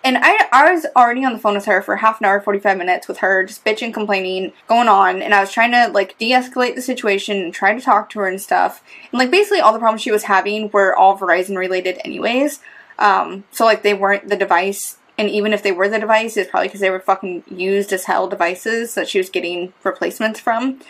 And 0.04 0.18
I, 0.20 0.48
I 0.50 0.72
was 0.72 0.86
already 0.96 1.24
on 1.24 1.32
the 1.32 1.38
phone 1.38 1.54
with 1.54 1.66
her 1.66 1.80
for 1.80 1.96
half 1.96 2.20
an 2.20 2.26
hour, 2.26 2.40
45 2.40 2.76
minutes 2.76 3.06
with 3.06 3.18
her, 3.18 3.44
just 3.44 3.64
bitching, 3.64 3.94
complaining, 3.94 4.52
going 4.66 4.88
on. 4.88 5.22
And 5.22 5.32
I 5.32 5.40
was 5.40 5.52
trying 5.52 5.70
to, 5.70 5.88
like, 5.92 6.18
de 6.18 6.32
escalate 6.32 6.74
the 6.74 6.82
situation 6.82 7.36
and 7.36 7.54
try 7.54 7.72
to 7.72 7.80
talk 7.80 8.10
to 8.10 8.18
her 8.18 8.26
and 8.26 8.40
stuff. 8.40 8.82
And, 9.12 9.18
like, 9.20 9.30
basically 9.30 9.60
all 9.60 9.72
the 9.72 9.78
problems 9.78 10.02
she 10.02 10.10
was 10.10 10.24
having 10.24 10.70
were 10.70 10.96
all 10.96 11.16
Verizon 11.16 11.56
related, 11.56 12.00
anyways. 12.04 12.60
Um, 12.98 13.44
so, 13.52 13.64
like, 13.64 13.82
they 13.82 13.94
weren't 13.94 14.28
the 14.28 14.36
device. 14.36 14.98
And 15.18 15.28
even 15.28 15.52
if 15.52 15.62
they 15.62 15.72
were 15.72 15.88
the 15.88 15.98
device, 15.98 16.36
it's 16.36 16.50
probably 16.50 16.68
because 16.68 16.80
they 16.80 16.90
were 16.90 17.00
fucking 17.00 17.44
used 17.50 17.92
as 17.92 18.04
hell 18.04 18.28
devices 18.28 18.94
that 18.94 19.08
she 19.08 19.18
was 19.18 19.30
getting 19.30 19.72
replacements 19.84 20.40
from. 20.40 20.80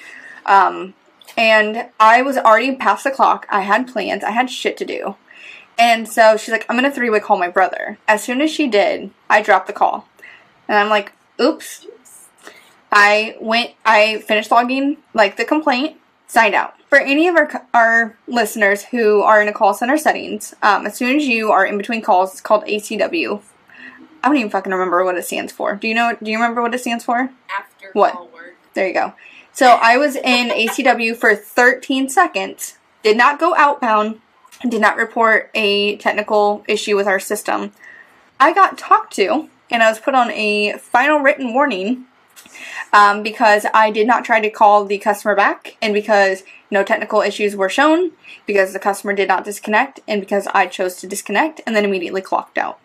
Um, 0.46 0.94
and 1.36 1.88
I 1.98 2.22
was 2.22 2.36
already 2.36 2.76
past 2.76 3.04
the 3.04 3.10
clock. 3.10 3.46
I 3.50 3.62
had 3.62 3.88
plans. 3.88 4.22
I 4.22 4.30
had 4.30 4.50
shit 4.50 4.76
to 4.78 4.84
do. 4.84 5.16
And 5.78 6.08
so 6.08 6.36
she's 6.36 6.52
like, 6.52 6.66
I'm 6.68 6.76
gonna 6.76 6.90
three 6.90 7.10
way 7.10 7.20
call 7.20 7.38
my 7.38 7.48
brother. 7.48 7.98
As 8.06 8.22
soon 8.22 8.40
as 8.40 8.50
she 8.50 8.68
did, 8.68 9.10
I 9.28 9.42
dropped 9.42 9.66
the 9.66 9.72
call. 9.72 10.06
And 10.68 10.78
I'm 10.78 10.88
like, 10.88 11.12
oops. 11.40 11.86
I 12.94 13.36
went, 13.40 13.72
I 13.86 14.22
finished 14.28 14.50
logging 14.50 14.98
like 15.14 15.36
the 15.38 15.46
complaint, 15.46 15.96
signed 16.26 16.54
out. 16.54 16.74
For 16.90 16.98
any 16.98 17.26
of 17.26 17.36
our, 17.36 17.66
our 17.72 18.18
listeners 18.26 18.84
who 18.84 19.22
are 19.22 19.40
in 19.40 19.48
a 19.48 19.52
call 19.52 19.72
center 19.72 19.96
settings, 19.96 20.52
um, 20.62 20.86
as 20.86 20.94
soon 20.94 21.16
as 21.16 21.24
you 21.24 21.50
are 21.50 21.64
in 21.64 21.78
between 21.78 22.02
calls, 22.02 22.32
it's 22.32 22.42
called 22.42 22.64
ACW. 22.64 23.40
I 24.22 24.28
don't 24.28 24.36
even 24.36 24.50
fucking 24.50 24.72
remember 24.72 25.04
what 25.04 25.16
it 25.16 25.26
stands 25.26 25.52
for. 25.52 25.74
Do 25.74 25.88
you 25.88 25.94
know? 25.94 26.16
Do 26.22 26.30
you 26.30 26.36
remember 26.36 26.62
what 26.62 26.74
it 26.74 26.78
stands 26.78 27.04
for? 27.04 27.30
After 27.50 27.90
What? 27.92 28.12
call 28.12 28.28
work. 28.28 28.54
There 28.74 28.86
you 28.86 28.94
go. 28.94 29.14
So 29.52 29.78
I 29.82 29.98
was 29.98 30.16
in 30.16 30.48
ACW 30.48 31.14
for 31.14 31.34
13 31.34 32.08
seconds, 32.08 32.78
did 33.02 33.16
not 33.18 33.38
go 33.38 33.54
outbound, 33.56 34.20
did 34.66 34.80
not 34.80 34.96
report 34.96 35.50
a 35.54 35.96
technical 35.96 36.64
issue 36.66 36.96
with 36.96 37.06
our 37.06 37.20
system. 37.20 37.72
I 38.40 38.54
got 38.54 38.78
talked 38.78 39.14
to, 39.16 39.50
and 39.70 39.82
I 39.82 39.90
was 39.90 39.98
put 39.98 40.14
on 40.14 40.30
a 40.30 40.78
final 40.78 41.18
written 41.20 41.52
warning 41.52 42.06
um, 42.92 43.22
because 43.22 43.66
I 43.74 43.90
did 43.90 44.06
not 44.06 44.24
try 44.24 44.40
to 44.40 44.50
call 44.50 44.84
the 44.84 44.98
customer 44.98 45.34
back, 45.34 45.76
and 45.82 45.92
because 45.92 46.44
no 46.70 46.82
technical 46.82 47.20
issues 47.20 47.54
were 47.54 47.68
shown, 47.68 48.12
because 48.46 48.72
the 48.72 48.78
customer 48.78 49.12
did 49.12 49.28
not 49.28 49.44
disconnect, 49.44 50.00
and 50.08 50.20
because 50.20 50.46
I 50.54 50.66
chose 50.66 50.96
to 50.96 51.06
disconnect 51.06 51.60
and 51.66 51.76
then 51.76 51.84
immediately 51.84 52.22
clocked 52.22 52.56
out. 52.56 52.78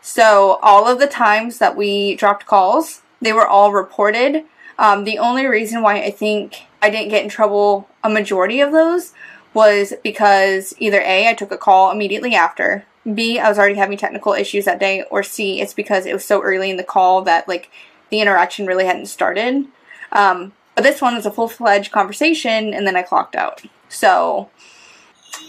So 0.00 0.58
all 0.62 0.86
of 0.86 0.98
the 0.98 1.06
times 1.06 1.58
that 1.58 1.76
we 1.76 2.14
dropped 2.14 2.46
calls, 2.46 3.02
they 3.20 3.32
were 3.32 3.46
all 3.46 3.72
reported. 3.72 4.44
Um, 4.78 5.04
the 5.04 5.18
only 5.18 5.46
reason 5.46 5.82
why 5.82 6.02
I 6.02 6.10
think 6.10 6.62
I 6.80 6.90
didn't 6.90 7.10
get 7.10 7.22
in 7.22 7.28
trouble 7.28 7.88
a 8.02 8.08
majority 8.08 8.60
of 8.60 8.72
those 8.72 9.12
was 9.52 9.92
because 10.02 10.72
either 10.78 11.00
A, 11.00 11.28
I 11.28 11.34
took 11.34 11.52
a 11.52 11.58
call 11.58 11.90
immediately 11.90 12.34
after, 12.34 12.86
B, 13.14 13.38
I 13.38 13.48
was 13.48 13.58
already 13.58 13.74
having 13.74 13.98
technical 13.98 14.32
issues 14.32 14.66
that 14.66 14.78
day, 14.78 15.04
or 15.10 15.22
C, 15.22 15.60
it's 15.60 15.74
because 15.74 16.06
it 16.06 16.12
was 16.12 16.24
so 16.24 16.42
early 16.42 16.70
in 16.70 16.76
the 16.76 16.84
call 16.84 17.22
that 17.22 17.48
like 17.48 17.70
the 18.10 18.20
interaction 18.20 18.66
really 18.66 18.84
hadn't 18.84 19.06
started. 19.06 19.66
Um, 20.12 20.52
but 20.74 20.84
this 20.84 21.00
one 21.00 21.14
was 21.14 21.26
a 21.26 21.30
full 21.30 21.48
fledged 21.48 21.92
conversation, 21.92 22.72
and 22.72 22.86
then 22.86 22.96
I 22.96 23.02
clocked 23.02 23.36
out. 23.36 23.62
So 23.88 24.50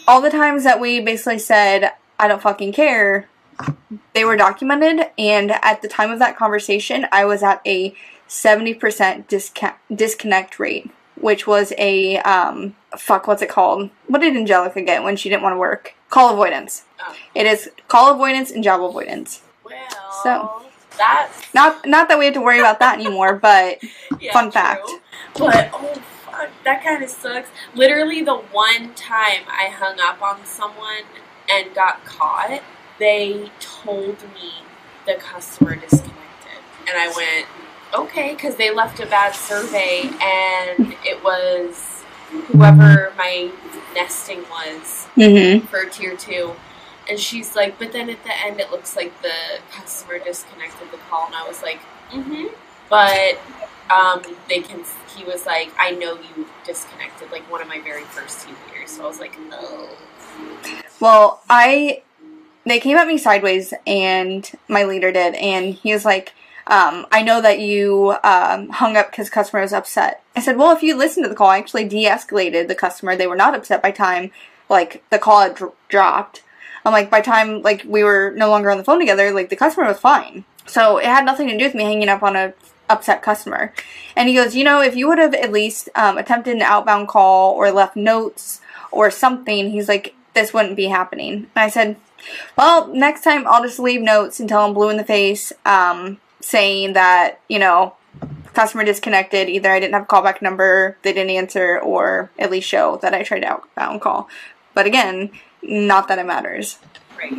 all 0.08 0.22
the 0.22 0.30
times 0.30 0.64
that 0.64 0.80
we 0.80 1.00
basically 1.00 1.40
said, 1.40 1.92
I 2.20 2.28
don't 2.28 2.42
fucking 2.42 2.74
care, 2.74 3.30
they 4.14 4.26
were 4.26 4.36
documented, 4.38 5.08
and 5.18 5.52
at 5.52 5.82
the 5.82 5.88
time 5.88 6.12
of 6.12 6.20
that 6.20 6.38
conversation, 6.38 7.06
I 7.12 7.26
was 7.26 7.44
at 7.44 7.62
a 7.66 7.96
70% 8.28 8.80
disca- 9.28 9.76
disconnect 9.94 10.60
rate, 10.60 10.90
which 11.20 11.46
was 11.48 11.74
a, 11.78 12.18
um, 12.20 12.76
fuck, 12.98 13.28
what's 13.28 13.42
it 13.42 13.50
called? 13.50 13.90
What 14.08 14.22
did 14.22 14.36
Angelica 14.36 14.82
get 14.82 15.04
when 15.04 15.16
she 15.16 15.30
didn't 15.30 15.44
want 15.44 15.54
to 15.54 15.58
work? 15.60 15.94
Call 16.10 16.34
avoidance. 16.34 16.84
Oh. 17.00 17.16
It 17.36 17.46
is 17.46 17.70
call 17.88 18.14
avoidance 18.14 18.52
and 18.52 18.64
job 18.64 18.84
avoidance. 18.84 19.42
Well, 19.64 19.78
So. 20.24 20.62
that's 20.98 21.54
Not 21.54 21.86
not 21.86 22.10
that 22.10 22.20
we 22.20 22.26
have 22.26 22.34
to 22.36 22.42
worry 22.42 22.60
about 22.60 22.80
that 22.80 23.00
anymore, 23.00 23.36
but 23.36 23.78
yeah, 24.20 24.34
Fun 24.34 24.46
true. 24.46 24.52
fact. 24.52 24.90
But 25.38 25.70
oh 25.74 25.94
fuck, 26.26 26.50
that 26.66 26.84
kind 26.84 27.02
of 27.04 27.10
sucks. 27.10 27.50
Literally, 27.76 28.22
the 28.24 28.36
one 28.36 28.94
time 28.96 29.44
I 29.48 29.70
hung 29.70 30.00
up 30.02 30.22
on 30.22 30.46
someone 30.46 31.04
and 31.50 31.74
got 31.74 32.04
caught, 32.04 32.62
they 33.02 33.50
told 33.60 34.22
me 34.36 34.54
the 35.08 35.16
customer 35.16 35.76
disconnected, 35.76 36.62
and 36.88 36.96
I 36.96 37.12
went 37.18 37.48
okay 37.94 38.36
because 38.36 38.58
they 38.58 38.72
left 38.72 39.00
a 39.00 39.08
bad 39.08 39.34
survey, 39.36 40.04
and 40.22 40.96
it 41.04 41.24
was 41.24 42.04
whoever 42.48 43.12
my 43.18 43.52
nesting 43.96 44.44
was 44.44 45.08
mhm. 45.18 45.68
for 45.68 45.86
tier 45.86 46.16
two. 46.16 46.54
And 47.10 47.20
she's 47.20 47.56
like, 47.56 47.80
but 47.80 47.92
then 47.92 48.10
at 48.12 48.24
the 48.24 48.32
end, 48.46 48.60
it 48.60 48.70
looks 48.70 48.96
like 48.96 49.20
the 49.24 49.34
customer 49.72 50.20
disconnected 50.20 50.92
the 50.92 51.00
call, 51.10 51.26
and 51.26 51.36
I 51.36 51.46
was 51.48 51.64
like, 51.64 51.80
mm-hmm. 52.12 52.46
But 52.88 53.40
um, 53.90 54.22
they 54.48 54.60
can. 54.60 54.84
He 55.16 55.24
was 55.24 55.46
like, 55.46 55.72
I 55.80 55.92
know 55.92 56.14
you 56.14 56.46
disconnected, 56.66 57.32
like 57.32 57.50
one 57.50 57.62
of 57.62 57.68
my 57.68 57.82
very 57.82 58.04
first 58.04 58.46
team 58.46 58.56
leaders. 58.68 58.92
So 58.92 59.06
I 59.06 59.08
was 59.08 59.20
like, 59.20 59.34
oh, 59.52 59.90
Well, 61.00 61.42
I 61.50 62.04
they 62.66 62.80
came 62.80 62.98
at 62.98 63.08
me 63.08 63.18
sideways, 63.18 63.74
and 63.88 64.50
my 64.68 64.84
leader 64.84 65.12
did, 65.12 65.36
and 65.36 65.74
he 65.74 65.94
was 65.94 66.06
like, 66.06 66.34
um, 66.68 67.08
"I 67.12 67.22
know 67.22 67.42
that 67.42 67.60
you 67.60 68.16
um, 68.24 68.70
hung 68.70 68.98
up 68.98 69.12
because 69.12 69.30
customer 69.30 69.62
was 69.62 69.74
upset." 69.74 70.24
I 70.36 70.42
said, 70.42 70.58
"Well, 70.58 70.76
if 70.76 70.84
you 70.84 70.96
listened 70.96 71.26
to 71.26 71.30
the 71.30 71.36
call, 71.36 71.50
I 71.50 71.58
actually 71.58 71.86
de-escalated 71.86 72.68
the 72.68 72.76
customer. 72.76 73.16
They 73.16 73.28
were 73.28 73.36
not 73.36 73.56
upset 73.56 73.82
by 73.82 73.92
time 73.92 74.32
like 74.70 75.04
the 75.10 75.20
call 75.20 75.42
had 75.42 75.56
dr- 75.56 75.74
dropped. 75.90 76.44
I'm 76.86 76.94
like 76.94 77.10
by 77.10 77.22
time 77.22 77.62
like 77.62 77.84
we 77.86 78.04
were 78.04 78.34
no 78.36 78.50
longer 78.50 78.72
on 78.72 78.78
the 78.78 78.84
phone 78.84 79.00
together, 79.00 79.32
like 79.32 79.50
the 79.50 79.56
customer 79.56 79.88
was 79.88 80.00
fine. 80.00 80.46
So 80.66 80.98
it 80.98 81.06
had 81.06 81.26
nothing 81.26 81.48
to 81.50 81.58
do 81.58 81.66
with 81.66 81.76
me 81.76 81.84
hanging 81.84 82.10
up 82.10 82.24
on 82.24 82.36
a 82.36 82.54
upset 82.90 83.22
customer." 83.22 83.74
And 84.16 84.30
he 84.30 84.36
goes, 84.36 84.56
"You 84.56 84.64
know, 84.64 84.82
if 84.82 84.96
you 84.96 85.08
would 85.08 85.20
have 85.20 85.34
at 85.34 85.52
least 85.52 85.90
um, 85.96 86.18
attempted 86.18 86.56
an 86.56 86.62
outbound 86.62 87.08
call 87.08 87.54
or 87.54 87.72
left 87.72 87.96
notes." 87.96 88.62
Or 88.94 89.10
something, 89.10 89.72
he's 89.72 89.88
like, 89.88 90.14
this 90.34 90.54
wouldn't 90.54 90.76
be 90.76 90.88
happening. 90.88 91.34
And 91.34 91.48
I 91.56 91.70
said, 91.70 91.96
well, 92.58 92.88
next 92.88 93.22
time 93.24 93.46
I'll 93.48 93.64
just 93.64 93.80
leave 93.80 94.02
notes 94.02 94.40
and 94.40 94.48
tell 94.50 94.66
them 94.66 94.74
blue 94.74 94.90
in 94.90 94.98
the 94.98 95.04
face, 95.04 95.52
um, 95.66 96.20
saying 96.40 96.94
that, 96.94 97.40
you 97.48 97.60
know, 97.60 97.96
customer 98.54 98.84
disconnected. 98.84 99.48
Either 99.50 99.72
I 99.72 99.80
didn't 99.80 99.94
have 99.94 100.04
a 100.04 100.06
callback 100.06 100.42
number, 100.42 100.98
they 101.04 101.14
didn't 101.14 101.32
answer, 101.32 101.80
or 101.80 102.32
at 102.38 102.52
least 102.52 102.68
show 102.68 102.98
that 103.02 103.14
I 103.14 103.24
tried 103.24 103.42
to 103.42 103.48
outbound 103.48 104.02
call. 104.02 104.28
But 104.74 104.86
again, 104.86 105.32
not 105.62 106.08
that 106.08 106.20
it 106.20 106.26
matters. 106.26 106.78
right. 107.18 107.32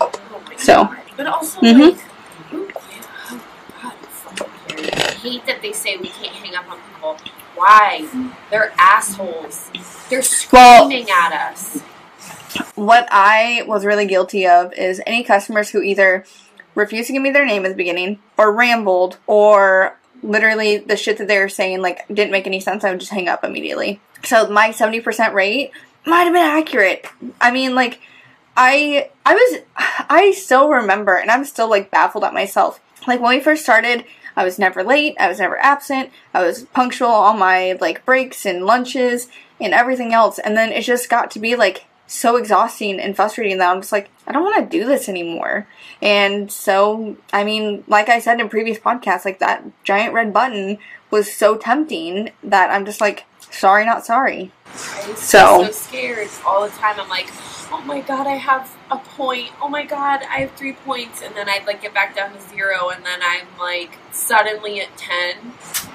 Oh 0.00 0.10
So. 0.56 0.84
God. 0.84 0.96
but 1.16 1.26
also 1.26 1.60
Mhm. 1.60 1.90
like, 1.92 2.00
who 2.50 2.66
gives- 2.66 2.78
God, 3.82 3.92
fucking 3.92 4.46
cares? 4.68 5.04
I 5.04 5.12
hate 5.18 5.46
that 5.46 5.60
they 5.62 5.72
say 5.72 5.96
we 5.96 6.08
can't 6.08 6.34
hang 6.34 6.54
up 6.56 6.70
on 6.70 6.78
people. 6.94 7.16
Why? 7.54 8.06
They're 8.50 8.72
assholes. 8.78 9.70
They're 10.08 10.22
Well- 10.52 10.84
screaming 10.88 11.08
at 11.10 11.32
us. 11.52 11.80
What 12.74 13.08
I 13.10 13.64
was 13.66 13.84
really 13.84 14.06
guilty 14.06 14.46
of 14.46 14.72
is 14.74 15.00
any 15.06 15.24
customers 15.24 15.70
who 15.70 15.82
either 15.82 16.24
refused 16.74 17.08
to 17.08 17.12
give 17.12 17.22
me 17.22 17.30
their 17.30 17.46
name 17.46 17.64
at 17.64 17.70
the 17.70 17.74
beginning, 17.74 18.20
or 18.36 18.52
rambled, 18.52 19.18
or 19.26 19.96
literally 20.22 20.78
the 20.78 20.96
shit 20.96 21.18
that 21.18 21.28
they 21.28 21.38
were 21.38 21.48
saying 21.48 21.80
like 21.80 22.06
didn't 22.08 22.32
make 22.32 22.46
any 22.46 22.60
sense. 22.60 22.84
I 22.84 22.90
would 22.90 23.00
just 23.00 23.12
hang 23.12 23.28
up 23.28 23.44
immediately. 23.44 24.00
So 24.24 24.48
my 24.48 24.70
seventy 24.70 25.00
percent 25.00 25.34
rate 25.34 25.72
might 26.06 26.24
have 26.24 26.32
been 26.32 26.42
accurate. 26.42 27.06
I 27.40 27.50
mean, 27.50 27.74
like 27.74 28.00
I 28.56 29.10
I 29.24 29.34
was 29.34 29.60
I 30.08 30.32
still 30.32 30.68
remember, 30.68 31.14
and 31.16 31.30
I'm 31.30 31.44
still 31.44 31.68
like 31.68 31.90
baffled 31.90 32.24
at 32.24 32.34
myself. 32.34 32.80
Like 33.06 33.20
when 33.20 33.30
we 33.30 33.40
first 33.40 33.62
started, 33.62 34.04
I 34.36 34.44
was 34.44 34.58
never 34.58 34.82
late. 34.84 35.16
I 35.18 35.28
was 35.28 35.38
never 35.38 35.58
absent. 35.58 36.10
I 36.32 36.44
was 36.44 36.64
punctual 36.64 37.10
on 37.10 37.38
my 37.38 37.76
like 37.80 38.04
breaks 38.04 38.46
and 38.46 38.64
lunches 38.66 39.28
and 39.60 39.74
everything 39.74 40.12
else. 40.12 40.38
And 40.38 40.56
then 40.56 40.70
it 40.72 40.82
just 40.82 41.08
got 41.08 41.30
to 41.32 41.38
be 41.38 41.56
like 41.56 41.86
so 42.08 42.36
exhausting 42.36 42.98
and 42.98 43.14
frustrating 43.14 43.58
that 43.58 43.70
I'm 43.70 43.80
just 43.80 43.92
like, 43.92 44.10
I 44.26 44.32
don't 44.32 44.42
want 44.42 44.56
to 44.70 44.78
do 44.78 44.84
this 44.86 45.08
anymore. 45.08 45.66
And 46.02 46.50
so, 46.50 47.16
I 47.32 47.44
mean, 47.44 47.84
like 47.86 48.08
I 48.08 48.18
said 48.18 48.40
in 48.40 48.48
previous 48.48 48.78
podcasts, 48.78 49.24
like 49.24 49.38
that 49.38 49.62
giant 49.84 50.14
red 50.14 50.32
button 50.32 50.78
was 51.10 51.32
so 51.32 51.56
tempting 51.56 52.30
that 52.42 52.70
I'm 52.70 52.84
just 52.84 53.00
like, 53.00 53.24
sorry, 53.50 53.84
not 53.84 54.04
sorry. 54.04 54.50
I 54.66 55.08
was 55.10 55.18
So- 55.18 55.64
so 55.64 55.70
scared 55.70 56.28
all 56.46 56.64
the 56.64 56.70
time. 56.74 56.98
I'm 56.98 57.08
like, 57.08 57.28
oh 57.70 57.82
my 57.84 58.00
god, 58.00 58.26
I 58.26 58.36
have 58.36 58.74
a 58.90 58.96
point. 58.96 59.50
Oh 59.60 59.68
my 59.68 59.84
god, 59.84 60.20
I 60.22 60.38
have 60.40 60.52
three 60.52 60.72
points, 60.72 61.20
and 61.22 61.34
then 61.34 61.48
I'd 61.48 61.66
like 61.66 61.82
get 61.82 61.92
back 61.92 62.16
down 62.16 62.32
to 62.34 62.40
zero, 62.40 62.88
and 62.88 63.04
then 63.04 63.20
I'm 63.22 63.46
like 63.58 63.90
suddenly 64.12 64.80
at 64.80 64.96
ten, 64.96 65.36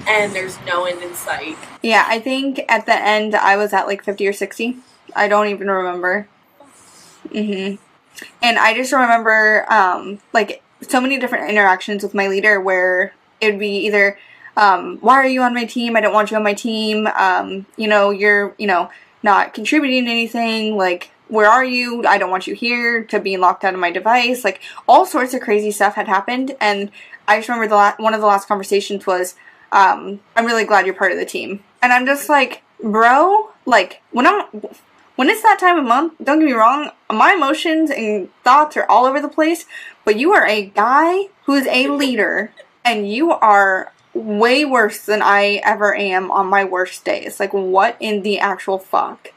and 0.06 0.32
there's 0.32 0.58
no 0.64 0.84
end 0.84 1.02
in 1.02 1.14
sight. 1.14 1.56
Yeah, 1.82 2.04
I 2.08 2.20
think 2.20 2.60
at 2.68 2.86
the 2.86 2.94
end 2.94 3.34
I 3.34 3.56
was 3.56 3.72
at 3.72 3.86
like 3.88 4.04
50 4.04 4.26
or 4.28 4.32
60. 4.32 4.76
I 5.14 5.28
don't 5.28 5.48
even 5.48 5.70
remember. 5.70 6.28
hmm 7.30 7.74
And 8.42 8.58
I 8.58 8.74
just 8.74 8.92
remember 8.92 9.70
um, 9.72 10.20
like 10.32 10.62
so 10.80 11.00
many 11.00 11.18
different 11.18 11.50
interactions 11.50 12.02
with 12.02 12.14
my 12.14 12.28
leader 12.28 12.60
where 12.60 13.14
it 13.40 13.52
would 13.52 13.58
be 13.58 13.86
either, 13.86 14.18
um, 14.56 14.98
why 15.00 15.14
are 15.14 15.26
you 15.26 15.42
on 15.42 15.54
my 15.54 15.64
team? 15.64 15.96
I 15.96 16.00
don't 16.00 16.12
want 16.12 16.30
you 16.30 16.36
on 16.36 16.42
my 16.42 16.54
team. 16.54 17.06
Um, 17.08 17.66
you 17.76 17.88
know, 17.88 18.10
you're, 18.10 18.54
you 18.58 18.66
know, 18.66 18.90
not 19.22 19.54
contributing 19.54 20.06
anything. 20.06 20.76
Like, 20.76 21.10
where 21.28 21.48
are 21.48 21.64
you? 21.64 22.04
I 22.06 22.18
don't 22.18 22.30
want 22.30 22.46
you 22.46 22.54
here 22.54 23.02
to 23.04 23.18
being 23.18 23.40
locked 23.40 23.64
out 23.64 23.74
of 23.74 23.80
my 23.80 23.90
device. 23.90 24.44
Like, 24.44 24.60
all 24.86 25.06
sorts 25.06 25.34
of 25.34 25.40
crazy 25.40 25.70
stuff 25.70 25.94
had 25.94 26.06
happened. 26.06 26.54
And 26.60 26.90
I 27.26 27.38
just 27.38 27.48
remember 27.48 27.68
the 27.68 27.74
la- 27.74 27.96
one 27.96 28.14
of 28.14 28.20
the 28.20 28.26
last 28.26 28.46
conversations 28.46 29.06
was, 29.06 29.34
um, 29.72 30.20
I'm 30.36 30.46
really 30.46 30.64
glad 30.64 30.86
you're 30.86 30.94
part 30.94 31.10
of 31.12 31.18
the 31.18 31.24
team. 31.24 31.64
And 31.82 31.92
I'm 31.92 32.06
just 32.06 32.28
like, 32.28 32.62
bro, 32.82 33.50
like, 33.66 34.02
when 34.12 34.26
I'm, 34.26 34.44
when 35.16 35.28
it's 35.28 35.42
that 35.42 35.58
time 35.58 35.78
of 35.78 35.84
month, 35.84 36.14
don't 36.22 36.40
get 36.40 36.46
me 36.46 36.52
wrong, 36.52 36.90
my 37.10 37.34
emotions 37.34 37.90
and 37.90 38.28
thoughts 38.42 38.76
are 38.76 38.86
all 38.88 39.04
over 39.06 39.20
the 39.20 39.28
place, 39.28 39.66
but 40.04 40.16
you 40.18 40.32
are 40.32 40.46
a 40.46 40.66
guy 40.66 41.28
who 41.44 41.54
is 41.54 41.66
a 41.66 41.88
leader, 41.88 42.52
and 42.84 43.08
you 43.10 43.30
are 43.30 43.92
way 44.12 44.64
worse 44.64 45.04
than 45.04 45.22
I 45.22 45.60
ever 45.64 45.94
am 45.94 46.30
on 46.30 46.46
my 46.46 46.64
worst 46.64 47.04
days. 47.04 47.38
Like, 47.40 47.52
what 47.52 47.96
in 48.00 48.22
the 48.22 48.38
actual 48.38 48.78
fuck? 48.78 49.28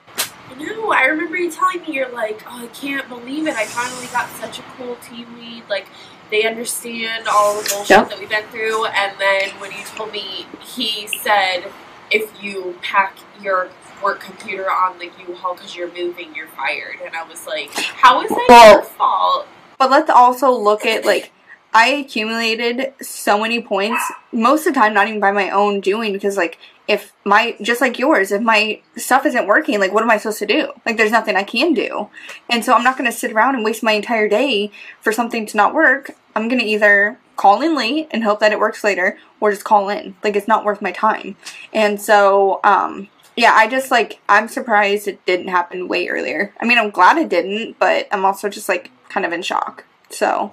No, 0.60 0.92
I 0.92 1.06
remember 1.06 1.38
you 1.38 1.52
telling 1.52 1.82
me 1.82 1.94
you're 1.94 2.10
like, 2.12 2.42
oh, 2.48 2.64
I 2.64 2.68
can't 2.68 3.08
believe 3.10 3.48
it. 3.48 3.56
I 3.56 3.66
finally 3.66 4.08
got 4.08 4.30
such 4.38 4.60
a 4.60 4.64
cool 4.78 4.96
team 4.96 5.38
lead. 5.38 5.64
Like, 5.70 5.88
they 6.32 6.44
understand 6.44 7.28
all 7.28 7.62
the 7.62 7.70
bullshit 7.70 7.90
Yep. 7.90 8.10
that 8.10 8.20
we've 8.20 8.30
been 8.30 8.46
through. 8.46 8.86
And 8.86 9.20
then 9.20 9.50
when 9.60 9.72
you 9.72 9.84
told 9.84 10.12
me, 10.12 10.46
he 10.60 11.08
said, 11.08 11.72
if 12.10 12.42
you 12.42 12.78
pack 12.82 13.18
your 13.42 13.70
work 14.04 14.20
computer 14.20 14.70
on 14.70 14.98
the 15.00 15.10
U-Haul 15.28 15.56
because 15.56 15.76
you're 15.76 15.92
moving, 15.92 16.34
you're 16.36 16.48
fired. 16.48 16.98
And 17.06 17.16
I 17.16 17.24
was 17.24 17.46
like, 17.48 17.72
how 17.74 18.22
is 18.22 18.30
that 18.30 18.46
Well- 18.50 18.74
your 18.74 18.84
fault? 18.84 19.48
But 19.78 19.92
let's 19.92 20.10
also 20.10 20.52
look 20.52 20.86
at 20.86 21.06
like 21.06 21.32
I 21.74 21.90
accumulated 21.90 22.94
so 23.02 23.38
many 23.40 23.62
points 23.62 24.02
most 24.32 24.66
of 24.66 24.74
the 24.74 24.80
time 24.80 24.94
not 24.96 25.08
even 25.08 25.20
by 25.20 25.32
my 25.32 25.52
own 25.52 25.82
doing 25.82 26.14
because 26.14 26.36
like 26.36 26.58
if 26.88 27.14
my 27.26 27.56
just 27.62 27.82
like 27.82 28.00
yours 28.00 28.32
if 28.32 28.42
my 28.42 28.82
stuff 28.96 29.26
isn't 29.28 29.46
working 29.46 29.80
like 29.80 29.94
what 29.94 30.02
am 30.02 30.10
I 30.10 30.18
supposed 30.18 30.40
to 30.40 30.48
do? 30.48 30.72
Like 30.86 30.98
there's 30.98 31.12
nothing 31.12 31.36
I 31.36 31.44
can 31.44 31.76
do. 31.76 32.10
And 32.50 32.66
so 32.66 32.74
I'm 32.74 32.84
not 32.84 32.98
going 32.98 33.12
to 33.12 33.16
sit 33.16 33.32
around 33.32 33.54
and 33.54 33.64
waste 33.64 33.84
my 33.84 33.92
entire 33.92 34.28
day 34.28 34.72
for 35.02 35.12
something 35.12 35.46
to 35.46 35.58
not 35.58 35.76
work. 35.76 36.16
I'm 36.36 36.48
going 36.48 36.62
to 36.62 36.66
either 36.66 37.20
call 37.36 37.62
in 37.62 37.76
late 37.78 38.08
and 38.10 38.24
hope 38.24 38.40
that 38.40 38.52
it 38.52 38.60
works 38.60 38.84
later 38.84 39.20
or 39.40 39.52
just 39.52 39.64
call 39.64 39.90
in. 39.90 40.16
Like 40.24 40.36
it's 40.36 40.48
not 40.48 40.66
worth 40.66 40.82
my 40.82 40.92
time. 40.92 41.36
And 41.72 42.02
so 42.02 42.62
um 42.64 43.10
yeah, 43.38 43.54
I 43.54 43.70
just 43.70 43.92
like 43.92 44.20
I'm 44.28 44.48
surprised 44.50 45.08
it 45.08 45.26
didn't 45.26 45.48
happen 45.48 45.88
way 45.88 46.08
earlier. 46.10 46.54
I 46.60 46.66
mean, 46.66 46.78
I'm 46.78 46.90
glad 46.90 47.18
it 47.18 47.30
didn't, 47.30 47.80
but 47.80 48.08
I'm 48.12 48.26
also 48.26 48.50
just 48.50 48.68
like 48.68 48.92
kind 49.10 49.26
of 49.26 49.32
in 49.32 49.42
shock. 49.44 49.86
So, 50.10 50.52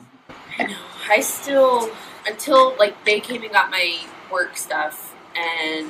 I 0.58 0.64
know. 0.64 0.76
I 1.10 1.20
still 1.20 1.90
until 2.26 2.76
like 2.78 3.04
they 3.04 3.20
came 3.20 3.42
and 3.42 3.50
got 3.52 3.70
my 3.70 3.98
work 4.30 4.56
stuff 4.56 5.14
and 5.36 5.88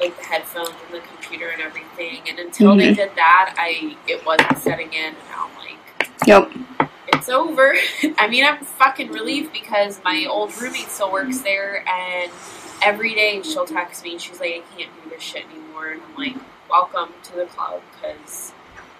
like 0.00 0.16
the 0.18 0.24
headphones 0.24 0.70
and 0.70 0.94
the 0.94 1.06
computer 1.06 1.48
and 1.48 1.62
everything, 1.62 2.22
and 2.28 2.38
until 2.38 2.76
they 2.76 2.92
Mhm. 2.92 2.96
did 2.96 3.10
that, 3.16 3.54
I 3.58 3.96
it 4.06 4.24
wasn't 4.26 4.58
setting 4.58 4.92
in, 4.92 5.06
and 5.14 5.16
I'm 5.34 5.50
like, 5.58 6.08
yep. 6.26 6.50
it's 7.08 7.28
over. 7.28 7.74
I 8.18 8.26
mean, 8.28 8.44
I'm 8.44 8.58
fucking 8.64 9.12
relieved 9.12 9.52
because 9.52 10.00
my 10.04 10.26
old 10.28 10.56
roommate 10.60 10.88
still 10.90 11.10
works 11.12 11.40
there, 11.40 11.84
and 11.88 12.30
every 12.82 13.14
day 13.14 13.42
she'll 13.42 13.66
text 13.66 14.02
me 14.02 14.12
and 14.12 14.20
she's 14.20 14.40
like, 14.40 14.64
I 14.74 14.76
can't 14.76 14.90
do 15.04 15.10
this 15.10 15.22
shit 15.22 15.44
anymore, 15.44 15.61
and 15.90 16.00
I'm 16.02 16.16
like, 16.16 16.36
welcome 16.70 17.12
to 17.24 17.32
the 17.36 17.46
club 17.46 17.80
because 17.92 18.52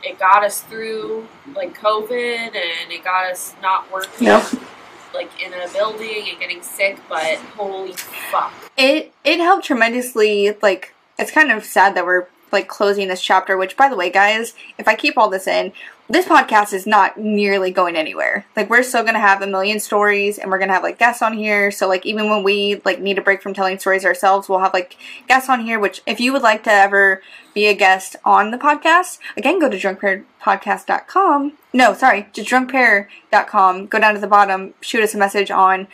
it 0.03 0.19
got 0.19 0.45
us 0.45 0.61
through 0.63 1.27
like 1.55 1.79
COVID 1.79 2.47
and 2.55 2.91
it 2.93 3.05
got 3.05 3.31
us 3.31 3.55
not 3.63 3.91
working 3.93 4.27
Yep. 4.27 4.45
like 5.15 5.31
in 5.43 5.53
a 5.53 5.69
building 5.73 6.27
and 6.29 6.39
getting 6.41 6.63
sick, 6.63 6.99
but 7.09 7.37
holy 7.57 7.93
fuck. 7.93 8.53
it 8.77 9.13
it 9.25 9.39
helped 9.39 9.65
tremendously 9.65 10.57
like 10.63 10.95
it's 11.19 11.31
kind 11.31 11.53
of 11.53 11.65
sad 11.65 11.95
that 11.95 12.05
we're 12.05 12.27
like 12.51 12.69
closing 12.69 13.09
this 13.09 13.23
chapter 13.23 13.57
which 13.57 13.77
by 13.77 13.89
the 13.89 13.97
way 13.97 14.11
guys 14.11 14.55
if 14.77 14.87
i 14.87 14.95
keep 14.95 15.17
all 15.17 15.31
this 15.31 15.47
in 15.47 15.73
this 16.13 16.27
podcast 16.27 16.73
is 16.73 16.87
not 16.87 17.19
nearly 17.19 17.71
going 17.71 17.97
anywhere. 17.97 18.47
Like 18.55 18.71
we're 18.71 18.83
still 18.83 19.03
gonna 19.03 19.19
have 19.19 19.43
a 19.43 19.47
million 19.47 19.81
stories 19.81 20.39
and 20.39 20.51
we're 20.51 20.59
gonna 20.59 20.75
have 20.75 20.83
like 20.83 20.99
guests 20.99 21.23
on 21.23 21.33
here. 21.33 21.71
So 21.71 21.89
like 21.89 22.07
even 22.07 22.31
when 22.31 22.43
we 22.43 22.81
like 22.85 23.01
need 23.01 23.19
a 23.19 23.23
break 23.23 23.43
from 23.43 23.55
telling 23.55 23.79
stories 23.79 24.05
ourselves 24.05 24.49
we'll 24.49 24.61
have 24.61 24.75
like 24.75 24.97
guests 25.27 25.49
on 25.49 25.65
here 25.65 25.81
which 25.81 26.03
if 26.07 26.21
you 26.21 26.33
would 26.33 26.43
like 26.43 26.65
to 26.65 26.71
ever 26.71 27.23
be 27.55 27.67
a 27.67 27.75
guest 27.75 28.17
on 28.25 28.51
the 28.51 28.59
podcast 28.59 29.19
again 29.37 29.59
go 29.59 29.69
to 29.69 29.77
drunkpairpodcast.com 29.77 31.53
no 31.73 31.95
sorry 31.95 32.29
to 32.33 32.43
drunkpair.com 32.43 33.87
go 33.87 33.99
down 33.99 34.15
to 34.15 34.21
the 34.21 34.27
bottom 34.27 34.75
shoot 34.81 35.03
us 35.03 35.15
a 35.15 35.19
message 35.19 35.51
on 35.51 35.87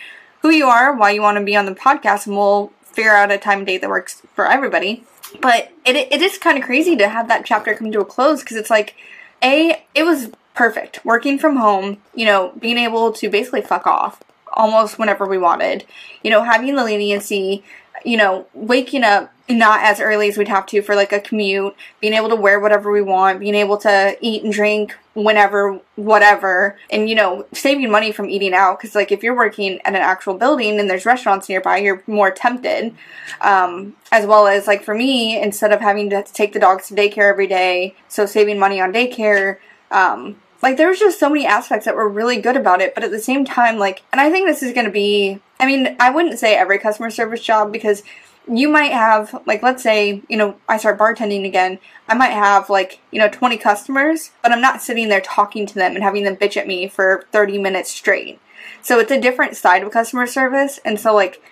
who 0.43 0.51
you 0.51 0.67
are, 0.67 0.95
why 0.95 1.11
you 1.11 1.23
want 1.23 1.39
to 1.39 1.45
be 1.45 1.57
on 1.57 1.67
the 1.67 1.75
podcast, 1.75 2.27
and 2.27 2.37
we'll 2.37 2.73
figure 2.83 3.15
out 3.15 3.31
a 3.31 3.39
time 3.39 3.59
and 3.59 3.67
date 3.67 3.81
that 3.81 3.91
works 3.91 4.23
for 4.35 4.47
everybody. 4.47 5.05
But 5.41 5.73
it, 5.85 5.97
it 5.97 6.23
is 6.23 6.39
kind 6.39 6.59
of 6.59 6.65
crazy 6.65 6.97
to 6.97 7.09
have 7.09 7.29
that 7.29 7.45
chapter 7.45 7.75
come 7.75 7.93
to 7.93 8.01
a 8.01 8.05
close 8.05 8.41
because 8.41 8.57
it's 8.57 8.71
like, 8.71 8.95
A, 9.43 9.85
it 9.95 10.03
was 10.03 10.31
perfect. 10.55 11.05
Working 11.05 11.39
from 11.39 11.57
home, 11.57 11.99
you 12.15 12.27
know, 12.27 12.53
being 12.59 12.79
able 12.79 13.13
to 13.13 13.31
basically 13.31 13.63
fuck 13.63 13.87
off 13.87 14.23
almost 14.53 14.99
whenever 14.99 15.27
we 15.27 15.39
wanted, 15.39 15.85
you 16.23 16.31
know, 16.31 16.43
having 16.43 16.75
the 16.75 16.85
leniency, 16.85 17.63
you 18.05 18.17
know, 18.17 18.47
waking 18.55 19.05
up 19.05 19.33
not 19.49 19.83
as 19.83 20.01
early 20.01 20.29
as 20.29 20.37
we'd 20.37 20.49
have 20.49 20.67
to 20.67 20.83
for 20.83 20.95
like 20.95 21.13
a 21.13 21.21
commute, 21.21 21.75
being 22.01 22.13
able 22.13 22.29
to 22.29 22.37
wear 22.37 22.61
whatever 22.61 22.93
we 22.93 23.01
want, 23.01 23.41
being 23.41 23.55
able 23.55 23.79
to 23.79 24.17
eat 24.21 24.45
and 24.45 24.53
drink 24.53 24.95
whenever, 25.15 25.81
whatever, 25.97 26.79
and 26.91 27.09
you 27.09 27.15
know, 27.15 27.47
saving 27.53 27.91
money 27.91 28.13
from 28.13 28.29
eating 28.29 28.53
out 28.53 28.79
because 28.79 28.95
like 28.95 29.11
if 29.11 29.23
you're 29.23 29.37
working 29.37 29.81
at 29.85 29.95
an 29.95 29.97
actual 29.97 30.35
building 30.35 30.79
and 30.79 30.91
there's 30.91 31.07
restaurants 31.07 31.49
nearby, 31.49 31.79
you're 31.79 32.03
more 32.07 32.31
tempted. 32.31 32.95
Um, 33.41 33.97
as 34.13 34.27
well 34.27 34.47
as 34.47 34.67
like 34.67 34.83
for 34.83 34.95
me, 34.95 35.41
instead 35.41 35.73
of 35.73 35.81
having 35.81 36.11
to 36.11 36.23
take 36.23 36.53
the 36.53 36.61
dogs 36.61 36.89
to 36.89 36.95
daycare 36.95 37.31
every 37.31 37.47
day, 37.47 37.95
so 38.09 38.27
saving 38.27 38.59
money 38.59 38.81
on 38.81 38.93
daycare. 38.93 39.59
Um, 39.91 40.37
like 40.63 40.77
there 40.77 40.89
was 40.89 40.99
just 40.99 41.21
so 41.21 41.29
many 41.29 41.47
aspects 41.47 41.85
that 41.85 41.95
were 41.95 42.09
really 42.09 42.41
good 42.41 42.57
about 42.57 42.81
it, 42.81 42.95
but 42.95 43.05
at 43.05 43.11
the 43.11 43.21
same 43.21 43.45
time, 43.45 43.79
like, 43.79 44.03
and 44.13 44.21
I 44.21 44.31
think 44.31 44.47
this 44.47 44.63
is 44.63 44.73
going 44.73 44.87
to 44.87 44.93
be. 44.93 45.41
I 45.61 45.67
mean, 45.67 45.97
I 45.99 46.11
wouldn't 46.11 46.39
say 46.39 46.57
every 46.57 46.79
customer 46.79 47.11
service 47.11 47.43
job 47.43 47.73
because 47.73 48.03
you 48.51 48.69
might 48.69 48.93
have 48.93 49.43
like 49.47 49.63
let's 49.63 49.83
say 49.83 50.23
you 50.29 50.37
know 50.37 50.57
i 50.69 50.77
start 50.77 50.99
bartending 50.99 51.45
again 51.45 51.79
i 52.09 52.15
might 52.15 52.33
have 52.33 52.71
like 52.71 53.01
you 53.11 53.19
know 53.19 53.29
20 53.29 53.59
customers 53.59 54.31
but 54.43 54.53
i'm 54.53 54.61
not 54.61 54.81
sitting 54.81 55.09
there 55.09 55.21
talking 55.21 55.67
to 55.67 55.75
them 55.75 55.95
and 55.95 56.03
having 56.03 56.25
them 56.25 56.37
bitch 56.37 56.57
at 56.57 56.67
me 56.67 56.89
for 56.89 57.27
30 57.33 57.59
minutes 57.59 57.91
straight. 57.91 58.41
So 58.81 58.99
it's 58.99 59.11
a 59.11 59.21
different 59.21 59.57
side 59.57 59.83
of 59.83 59.93
customer 59.93 60.27
service 60.27 60.81
and 60.85 60.99
so 60.99 61.15
like 61.15 61.43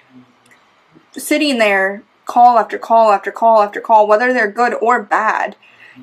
sitting 1.12 1.58
there 1.58 2.02
call 2.24 2.58
after 2.58 2.78
call 2.78 3.12
after 3.12 3.30
call 3.30 3.62
after 3.62 3.80
call 3.80 4.06
whether 4.06 4.32
they're 4.32 4.50
good 4.50 4.74
or 4.74 5.02
bad 5.02 5.56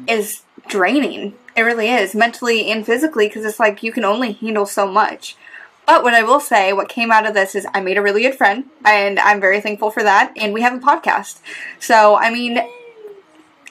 is 0.08 0.43
draining. 0.67 1.34
It 1.56 1.62
really 1.62 1.89
is 1.89 2.15
mentally 2.15 2.71
and 2.71 2.86
physically 2.86 3.27
because 3.27 3.45
it's 3.45 3.60
like 3.60 3.84
you 3.84 3.91
can 3.91 4.03
only 4.03 4.34
handle 4.34 4.65
so 4.65 4.88
much 4.88 5.36
but 5.85 6.03
what 6.03 6.13
I 6.13 6.23
will 6.23 6.39
say, 6.39 6.73
what 6.73 6.89
came 6.89 7.11
out 7.11 7.25
of 7.25 7.33
this 7.33 7.55
is 7.55 7.67
I 7.73 7.81
made 7.81 7.97
a 7.97 8.01
really 8.01 8.21
good 8.21 8.35
friend, 8.35 8.65
and 8.85 9.19
I'm 9.19 9.39
very 9.39 9.61
thankful 9.61 9.91
for 9.91 10.03
that. 10.03 10.33
And 10.37 10.53
we 10.53 10.61
have 10.61 10.73
a 10.73 10.79
podcast. 10.79 11.39
So, 11.79 12.15
I 12.15 12.29
mean, 12.29 12.59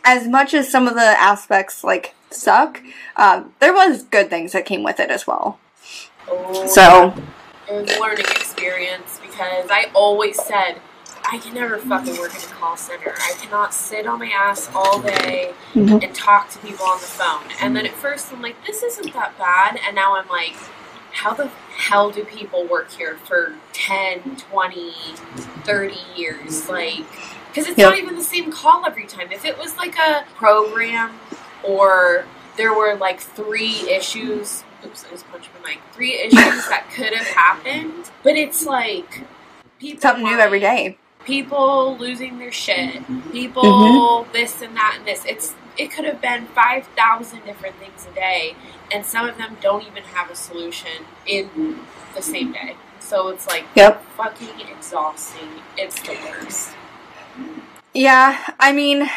as 0.04 0.26
much 0.28 0.54
as 0.54 0.70
some 0.70 0.86
of 0.88 0.94
the 0.94 1.00
aspects 1.00 1.84
like 1.84 2.14
suck, 2.30 2.82
um, 3.16 3.54
there 3.60 3.72
was 3.72 4.02
good 4.04 4.28
things 4.30 4.52
that 4.52 4.64
came 4.64 4.82
with 4.82 5.00
it 5.00 5.10
as 5.10 5.26
well. 5.26 5.58
Oh, 6.28 6.66
So, 6.66 7.14
it 7.68 7.82
was 7.82 7.96
a 7.96 8.00
learning 8.00 8.26
experience 8.26 9.18
because 9.22 9.70
I 9.70 9.86
always 9.94 10.42
said 10.42 10.80
I 11.30 11.38
can 11.38 11.54
never 11.54 11.78
fucking 11.78 12.18
work 12.18 12.34
in 12.34 12.40
a 12.42 12.54
call 12.54 12.76
center. 12.76 13.14
I 13.16 13.34
cannot 13.40 13.72
sit 13.72 14.06
on 14.06 14.18
my 14.18 14.26
ass 14.26 14.68
all 14.74 14.98
day 14.98 15.54
Mhm. 15.74 16.02
and 16.02 16.14
talk 16.14 16.50
to 16.50 16.58
people 16.58 16.84
on 16.84 16.98
the 16.98 17.06
phone. 17.06 17.44
And 17.60 17.76
then 17.76 17.86
at 17.86 17.94
first 17.94 18.32
I'm 18.32 18.42
like, 18.42 18.56
this 18.66 18.82
isn't 18.82 19.14
that 19.14 19.38
bad. 19.38 19.78
And 19.86 19.94
now 19.94 20.16
I'm 20.16 20.28
like, 20.28 20.56
how 21.12 21.32
the 21.32 21.48
hell 21.76 22.10
do 22.10 22.24
people 22.24 22.66
work 22.66 22.90
here 22.92 23.16
for 23.24 23.54
10, 23.72 24.36
20, 24.36 24.92
30 25.64 25.96
years? 26.16 26.68
Like, 26.68 27.04
because 27.48 27.68
it's 27.68 27.78
Yep. 27.78 27.90
not 27.90 27.98
even 27.98 28.16
the 28.16 28.24
same 28.24 28.50
call 28.52 28.84
every 28.86 29.06
time. 29.06 29.30
If 29.32 29.44
it 29.44 29.58
was 29.58 29.76
like 29.76 29.96
a 29.98 30.24
program 30.36 31.18
or 31.64 32.24
there 32.56 32.74
were 32.74 32.94
like 32.96 33.20
three 33.20 33.88
issues, 33.90 34.64
oops, 34.84 35.04
I 35.06 35.10
just 35.10 35.28
punched 35.30 35.50
my 35.62 35.70
mic, 35.70 35.80
three 35.92 36.14
issues 36.18 36.68
that 36.68 36.90
could 36.94 37.14
have 37.14 37.26
happened, 37.28 38.10
but 38.22 38.36
it's 38.36 38.64
like 38.66 39.22
people 39.78 40.00
something 40.00 40.24
new 40.24 40.38
every 40.38 40.60
day. 40.60 40.98
people 41.24 41.96
losing 41.98 42.38
their 42.38 42.52
shit, 42.52 43.02
people 43.32 43.62
Mm-hmm. 43.62 44.32
this 44.32 44.60
and 44.62 44.76
that 44.76 44.96
and 44.98 45.06
this. 45.06 45.24
It's 45.24 45.54
it 45.78 45.90
could 45.90 46.04
have 46.04 46.20
been 46.20 46.46
five 46.46 46.86
thousand 46.96 47.44
different 47.44 47.76
things 47.76 48.06
a 48.10 48.14
day, 48.14 48.54
and 48.92 49.04
some 49.04 49.26
of 49.28 49.36
them 49.38 49.56
don't 49.60 49.86
even 49.86 50.02
have 50.04 50.30
a 50.30 50.36
solution 50.36 50.90
in 51.26 51.80
the 52.14 52.22
same 52.22 52.52
day. 52.52 52.76
So 53.00 53.28
it's 53.28 53.46
like 53.46 53.64
Yep. 53.74 54.04
fucking 54.16 54.60
exhausting. 54.68 55.48
It's 55.76 56.00
the 56.02 56.16
worst. 56.24 56.70
Yeah, 57.94 58.38
I 58.58 58.72
mean, 58.72 59.10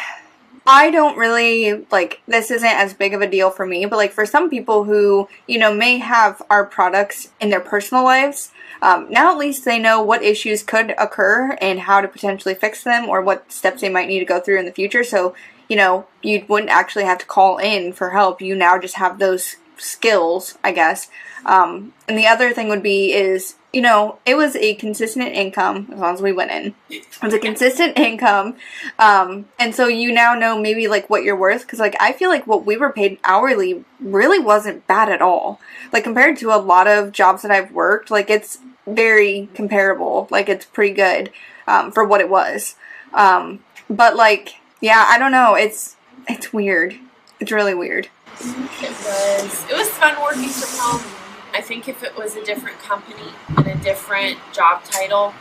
I 0.66 0.90
don't 0.90 1.16
really 1.16 1.86
like 1.90 2.20
this 2.26 2.50
isn't 2.50 2.66
as 2.66 2.92
big 2.92 3.14
of 3.14 3.20
a 3.22 3.26
deal 3.28 3.50
for 3.50 3.64
me, 3.64 3.86
but 3.86 3.96
like 3.96 4.12
for 4.12 4.26
some 4.26 4.50
people 4.50 4.84
who, 4.84 5.28
you 5.46 5.58
know, 5.58 5.72
may 5.72 5.98
have 5.98 6.42
our 6.50 6.64
products 6.64 7.28
in 7.40 7.50
their 7.50 7.60
personal 7.60 8.02
lives, 8.04 8.50
um, 8.82 9.06
now 9.08 9.30
at 9.32 9.38
least 9.38 9.64
they 9.64 9.78
know 9.78 10.02
what 10.02 10.22
issues 10.22 10.62
could 10.62 10.94
occur 10.98 11.56
and 11.60 11.80
how 11.80 12.00
to 12.00 12.08
potentially 12.08 12.54
fix 12.54 12.82
them 12.82 13.08
or 13.08 13.22
what 13.22 13.50
steps 13.50 13.80
they 13.80 13.88
might 13.88 14.08
need 14.08 14.18
to 14.18 14.24
go 14.24 14.40
through 14.40 14.58
in 14.58 14.66
the 14.66 14.72
future. 14.72 15.04
So, 15.04 15.34
you 15.68 15.76
know, 15.76 16.06
you 16.22 16.44
wouldn't 16.48 16.70
actually 16.70 17.04
have 17.04 17.18
to 17.18 17.26
call 17.26 17.58
in 17.58 17.92
for 17.92 18.10
help. 18.10 18.40
You 18.40 18.54
now 18.54 18.78
just 18.78 18.96
have 18.96 19.18
those 19.18 19.56
skills, 19.78 20.56
I 20.64 20.72
guess. 20.72 21.08
Um, 21.44 21.92
and 22.08 22.18
the 22.18 22.26
other 22.26 22.52
thing 22.52 22.68
would 22.68 22.82
be 22.82 23.12
is, 23.12 23.56
you 23.72 23.82
know, 23.82 24.18
it 24.24 24.36
was 24.36 24.56
a 24.56 24.74
consistent 24.74 25.34
income 25.34 25.88
as 25.92 25.98
long 25.98 26.14
as 26.14 26.22
we 26.22 26.32
went 26.32 26.50
in. 26.50 26.74
It 26.88 27.06
was 27.22 27.34
a 27.34 27.38
consistent 27.38 27.98
income. 27.98 28.56
Um, 28.98 29.46
and 29.58 29.74
so 29.74 29.86
you 29.86 30.12
now 30.12 30.34
know 30.34 30.58
maybe 30.58 30.88
like 30.88 31.10
what 31.10 31.24
you're 31.24 31.36
worth. 31.36 31.66
Cause 31.68 31.78
like 31.78 31.96
I 32.00 32.12
feel 32.12 32.30
like 32.30 32.46
what 32.46 32.64
we 32.64 32.76
were 32.76 32.92
paid 32.92 33.18
hourly 33.22 33.84
really 34.00 34.38
wasn't 34.38 34.86
bad 34.86 35.08
at 35.08 35.22
all. 35.22 35.60
Like 35.92 36.04
compared 36.04 36.38
to 36.38 36.50
a 36.50 36.58
lot 36.58 36.86
of 36.86 37.12
jobs 37.12 37.42
that 37.42 37.50
I've 37.50 37.72
worked, 37.72 38.10
like 38.10 38.30
it's 38.30 38.58
very 38.86 39.48
comparable. 39.54 40.28
Like 40.30 40.48
it's 40.48 40.64
pretty 40.64 40.94
good, 40.94 41.30
um, 41.66 41.92
for 41.92 42.04
what 42.04 42.20
it 42.20 42.30
was. 42.30 42.76
Um, 43.12 43.60
but 43.88 44.16
like, 44.16 44.56
yeah, 44.86 45.04
I 45.08 45.18
don't 45.18 45.32
know. 45.32 45.56
It's, 45.56 45.96
it's 46.28 46.52
weird. 46.52 46.96
It's 47.40 47.50
really 47.50 47.74
weird. 47.74 48.08
It 48.38 48.90
was 48.90 49.70
it 49.70 49.76
was 49.76 49.88
fun 49.88 50.14
working 50.22 50.48
from 50.48 50.78
home. 50.78 51.12
I 51.52 51.60
think 51.60 51.88
if 51.88 52.04
it 52.04 52.16
was 52.16 52.36
a 52.36 52.44
different 52.44 52.78
company 52.78 53.32
and 53.56 53.66
a 53.66 53.74
different 53.78 54.38
job 54.52 54.84
title, 54.84 55.34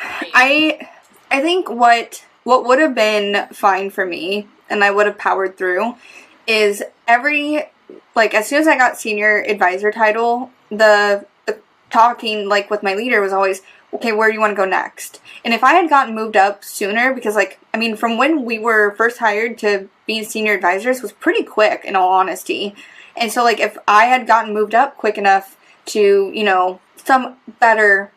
I 0.00 0.88
I 1.30 1.42
think 1.42 1.68
what 1.68 2.24
what 2.44 2.64
would 2.64 2.78
have 2.78 2.94
been 2.94 3.48
fine 3.52 3.90
for 3.90 4.06
me 4.06 4.48
and 4.70 4.82
I 4.82 4.90
would 4.92 5.06
have 5.06 5.18
powered 5.18 5.58
through 5.58 5.96
is 6.46 6.82
every 7.06 7.64
like 8.14 8.32
as 8.32 8.48
soon 8.48 8.60
as 8.60 8.66
I 8.66 8.78
got 8.78 8.96
senior 8.96 9.44
advisor 9.46 9.92
title, 9.92 10.50
the 10.70 11.26
talking 11.96 12.46
like 12.46 12.70
with 12.70 12.82
my 12.82 12.94
leader 12.94 13.22
was 13.22 13.32
always 13.32 13.62
okay, 13.94 14.12
where 14.12 14.28
do 14.28 14.34
you 14.34 14.40
want 14.40 14.50
to 14.50 14.56
go 14.56 14.66
next? 14.66 15.20
And 15.44 15.54
if 15.54 15.64
I 15.64 15.72
had 15.72 15.88
gotten 15.88 16.14
moved 16.14 16.36
up 16.36 16.62
sooner 16.62 17.14
because 17.14 17.34
like 17.34 17.58
I 17.72 17.78
mean 17.78 17.96
from 17.96 18.18
when 18.18 18.44
we 18.44 18.58
were 18.58 18.94
first 18.96 19.18
hired 19.18 19.56
to 19.58 19.88
being 20.06 20.24
senior 20.24 20.52
advisors 20.52 21.00
was 21.00 21.12
pretty 21.12 21.42
quick 21.42 21.84
in 21.84 21.96
all 21.96 22.12
honesty. 22.12 22.74
And 23.16 23.32
so 23.32 23.42
like 23.42 23.60
if 23.60 23.78
I 23.88 24.04
had 24.06 24.26
gotten 24.26 24.52
moved 24.52 24.74
up 24.74 24.98
quick 24.98 25.16
enough 25.16 25.56
to, 25.86 26.30
you 26.34 26.44
know, 26.44 26.80
some 26.96 27.36
better 27.60 28.12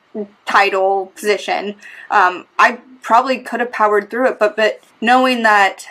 title 0.45 1.13
position, 1.15 1.75
um, 2.11 2.47
I 2.57 2.79
probably 3.01 3.39
could 3.39 3.61
have 3.61 3.71
powered 3.71 4.09
through 4.09 4.27
it. 4.27 4.39
But 4.39 4.57
but 4.57 4.81
knowing 4.99 5.43
that, 5.43 5.85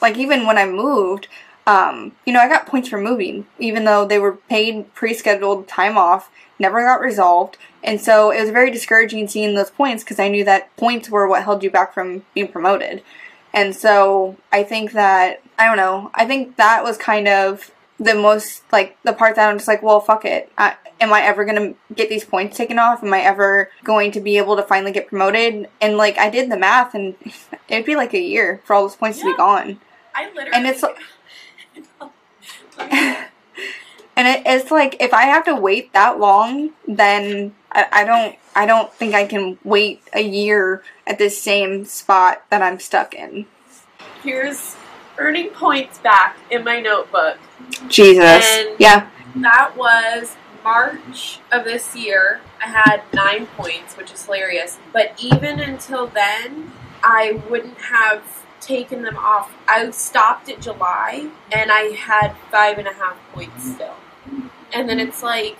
like 0.00 0.16
even 0.16 0.46
when 0.46 0.56
I 0.56 0.64
moved, 0.64 1.28
um, 1.66 2.12
you 2.24 2.32
know, 2.32 2.40
I 2.40 2.48
got 2.48 2.66
points 2.66 2.88
for 2.88 3.00
moving, 3.00 3.46
even 3.58 3.84
though 3.84 4.06
they 4.06 4.18
were 4.18 4.32
paid 4.48 4.94
pre-scheduled 4.94 5.66
time 5.66 5.98
off, 5.98 6.30
never 6.58 6.82
got 6.84 7.00
resolved, 7.00 7.56
and 7.82 8.00
so 8.00 8.30
it 8.30 8.40
was 8.40 8.50
very 8.50 8.70
discouraging 8.70 9.28
seeing 9.28 9.54
those 9.54 9.70
points 9.70 10.02
because 10.02 10.18
I 10.18 10.28
knew 10.28 10.44
that 10.44 10.74
points 10.76 11.10
were 11.10 11.28
what 11.28 11.44
held 11.44 11.62
you 11.62 11.70
back 11.70 11.94
from 11.94 12.24
being 12.34 12.48
promoted. 12.48 13.02
And 13.52 13.74
so 13.74 14.36
I 14.52 14.64
think 14.64 14.92
that 14.92 15.42
I 15.58 15.66
don't 15.66 15.76
know. 15.76 16.10
I 16.14 16.26
think 16.26 16.56
that 16.56 16.84
was 16.84 16.98
kind 16.98 17.26
of 17.26 17.70
the 17.98 18.14
most 18.14 18.62
like 18.72 18.96
the 19.02 19.12
part 19.12 19.36
that 19.36 19.48
I'm 19.48 19.56
just 19.56 19.68
like, 19.68 19.82
well, 19.82 20.00
fuck 20.00 20.24
it. 20.24 20.52
I, 20.58 20.76
am 21.00 21.12
I 21.12 21.22
ever 21.22 21.44
gonna 21.44 21.74
get 21.94 22.08
these 22.08 22.24
points 22.24 22.56
taken 22.56 22.78
off? 22.78 23.02
Am 23.02 23.14
I 23.14 23.20
ever 23.20 23.70
going 23.84 24.12
to 24.12 24.20
be 24.20 24.36
able 24.36 24.56
to 24.56 24.62
finally 24.62 24.92
get 24.92 25.08
promoted? 25.08 25.68
And 25.80 25.96
like 25.96 26.18
I 26.18 26.28
did 26.28 26.50
the 26.50 26.58
math, 26.58 26.94
and 26.94 27.14
it'd 27.68 27.86
be 27.86 27.96
like 27.96 28.12
a 28.14 28.20
year 28.20 28.60
for 28.64 28.74
all 28.74 28.82
those 28.82 28.96
points 28.96 29.20
to 29.20 29.24
be 29.26 29.36
gone. 29.36 29.80
I 30.14 30.26
literally 30.28 30.50
And 30.52 30.66
it's- 30.66 30.84
and 32.78 33.28
it, 34.16 34.42
it's 34.46 34.70
like 34.70 34.96
if 35.00 35.12
I 35.12 35.22
have 35.24 35.44
to 35.44 35.54
wait 35.54 35.92
that 35.92 36.18
long, 36.18 36.70
then 36.86 37.54
I, 37.72 37.86
I 37.92 38.04
don't 38.04 38.36
I 38.54 38.66
don't 38.66 38.92
think 38.92 39.14
I 39.14 39.26
can 39.26 39.58
wait 39.64 40.02
a 40.12 40.22
year 40.22 40.82
at 41.06 41.18
the 41.18 41.28
same 41.28 41.84
spot 41.84 42.44
that 42.50 42.62
I'm 42.62 42.80
stuck 42.80 43.14
in. 43.14 43.46
Here's 44.22 44.76
earning 45.18 45.50
points 45.50 45.98
back 45.98 46.36
in 46.50 46.64
my 46.64 46.80
notebook. 46.80 47.38
Jesus. 47.88 48.24
And- 48.24 48.76
yeah. 48.78 49.10
That 49.36 49.76
was 49.76 50.34
March 50.64 51.40
of 51.52 51.64
this 51.64 51.94
year. 51.94 52.40
I 52.60 52.68
had 52.68 53.02
nine 53.12 53.46
points, 53.46 53.96
which 53.96 54.12
is 54.12 54.24
hilarious. 54.24 54.78
But 54.92 55.12
even 55.18 55.60
until 55.60 56.06
then, 56.06 56.72
I 57.02 57.40
wouldn't 57.48 57.78
have 57.78 58.45
taken 58.66 59.02
them 59.02 59.16
off. 59.16 59.52
I 59.68 59.90
stopped 59.90 60.48
at 60.48 60.60
July 60.60 61.28
and 61.52 61.70
I 61.70 61.92
had 61.94 62.34
five 62.50 62.78
and 62.78 62.88
a 62.88 62.92
half 62.92 63.16
points 63.32 63.72
still. 63.74 63.94
And 64.74 64.88
then 64.88 64.98
it's 64.98 65.22
like 65.22 65.56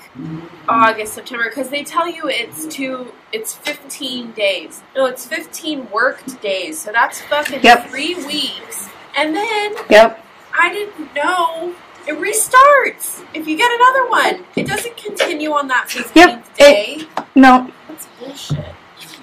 August, 0.69 1.15
September, 1.15 1.45
because 1.49 1.69
they 1.71 1.85
tell 1.85 2.09
you 2.11 2.29
it's 2.29 2.67
two, 2.67 3.13
it's 3.33 3.55
15 3.55 4.33
days. 4.33 4.83
No, 4.97 5.07
it's 5.07 5.25
15 5.25 5.89
worked 5.91 6.41
days. 6.43 6.81
So 6.81 6.91
that's 6.93 7.21
fucking 7.23 7.61
Yep. 7.63 7.89
three 7.89 8.15
weeks. 8.27 8.89
And 9.17 9.35
then 9.35 9.75
Yep. 9.89 10.25
I 10.59 10.73
didn't 10.73 11.15
know. 11.15 11.75
It 12.09 12.15
restarts 12.21 13.25
if 13.35 13.47
you 13.49 13.57
get 13.57 13.71
another 13.73 14.07
one. 14.09 14.45
It 14.57 14.67
doesn't 14.67 14.97
continue 14.97 15.53
on 15.53 15.69
that 15.69 15.89
15th 15.89 16.15
Yep, 16.17 16.39
it- 16.39 16.57
day. 16.59 17.09
No. 17.35 17.71
That's 17.89 18.07
bullshit. 18.19 18.75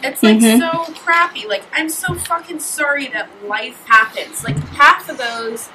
It's 0.03 0.21
like 0.23 0.37
Mhm. 0.37 0.59
so 0.59 0.93
crappy. 0.93 1.47
Like, 1.47 1.63
I'm 1.73 1.89
so 1.89 2.13
fucking 2.15 2.59
sorry 2.59 3.07
that 3.07 3.29
life 3.47 3.85
happens. 3.87 4.43
Like, 4.43 4.57
half 4.69 5.09
of 5.09 5.17
those 5.17 5.69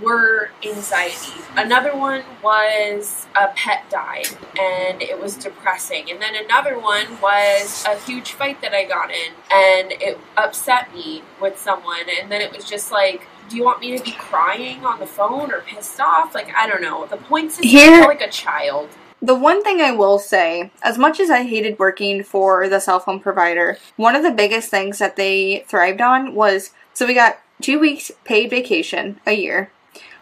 were 0.00 0.50
anxiety. 0.64 1.32
Another 1.56 1.94
one 1.94 2.22
was 2.42 3.26
a 3.34 3.48
pet 3.48 3.84
died 3.90 4.28
and 4.58 5.02
it 5.02 5.20
was 5.20 5.34
depressing. 5.36 6.10
And 6.10 6.22
then 6.22 6.34
another 6.34 6.78
one 6.78 7.20
was 7.20 7.84
a 7.86 7.96
huge 7.98 8.32
fight 8.32 8.62
that 8.62 8.72
I 8.72 8.84
got 8.84 9.10
in 9.10 9.32
and 9.50 9.92
it 9.92 10.18
upset 10.38 10.94
me 10.94 11.22
with 11.38 11.58
someone. 11.58 12.08
And 12.18 12.32
then 12.32 12.40
it 12.40 12.50
was 12.50 12.64
just 12.64 12.90
like, 12.90 13.26
do 13.50 13.56
you 13.56 13.64
want 13.64 13.80
me 13.80 13.98
to 13.98 14.02
be 14.02 14.12
crying 14.12 14.86
on 14.86 15.00
the 15.00 15.06
phone 15.06 15.52
or 15.52 15.60
pissed 15.60 16.00
off? 16.00 16.34
Like, 16.34 16.48
I 16.56 16.66
don't 16.66 16.80
know. 16.80 17.04
The 17.04 17.16
point 17.18 17.50
is 17.50 17.58
Here- 17.58 18.00
like 18.06 18.22
a 18.22 18.30
child. 18.30 18.88
The 19.22 19.34
one 19.34 19.62
thing 19.62 19.80
I 19.82 19.92
will 19.92 20.18
say, 20.18 20.70
as 20.82 20.96
much 20.96 21.20
as 21.20 21.28
I 21.28 21.42
hated 21.42 21.78
working 21.78 22.22
for 22.22 22.68
the 22.68 22.80
cell 22.80 23.00
phone 23.00 23.20
provider, 23.20 23.76
one 23.96 24.16
of 24.16 24.22
the 24.22 24.30
biggest 24.30 24.70
things 24.70 24.98
that 24.98 25.16
they 25.16 25.64
thrived 25.68 26.00
on 26.00 26.34
was 26.34 26.70
so 26.94 27.06
we 27.06 27.14
got 27.14 27.38
two 27.60 27.78
weeks 27.78 28.10
paid 28.24 28.50
vacation 28.50 29.20
a 29.26 29.32
year. 29.32 29.70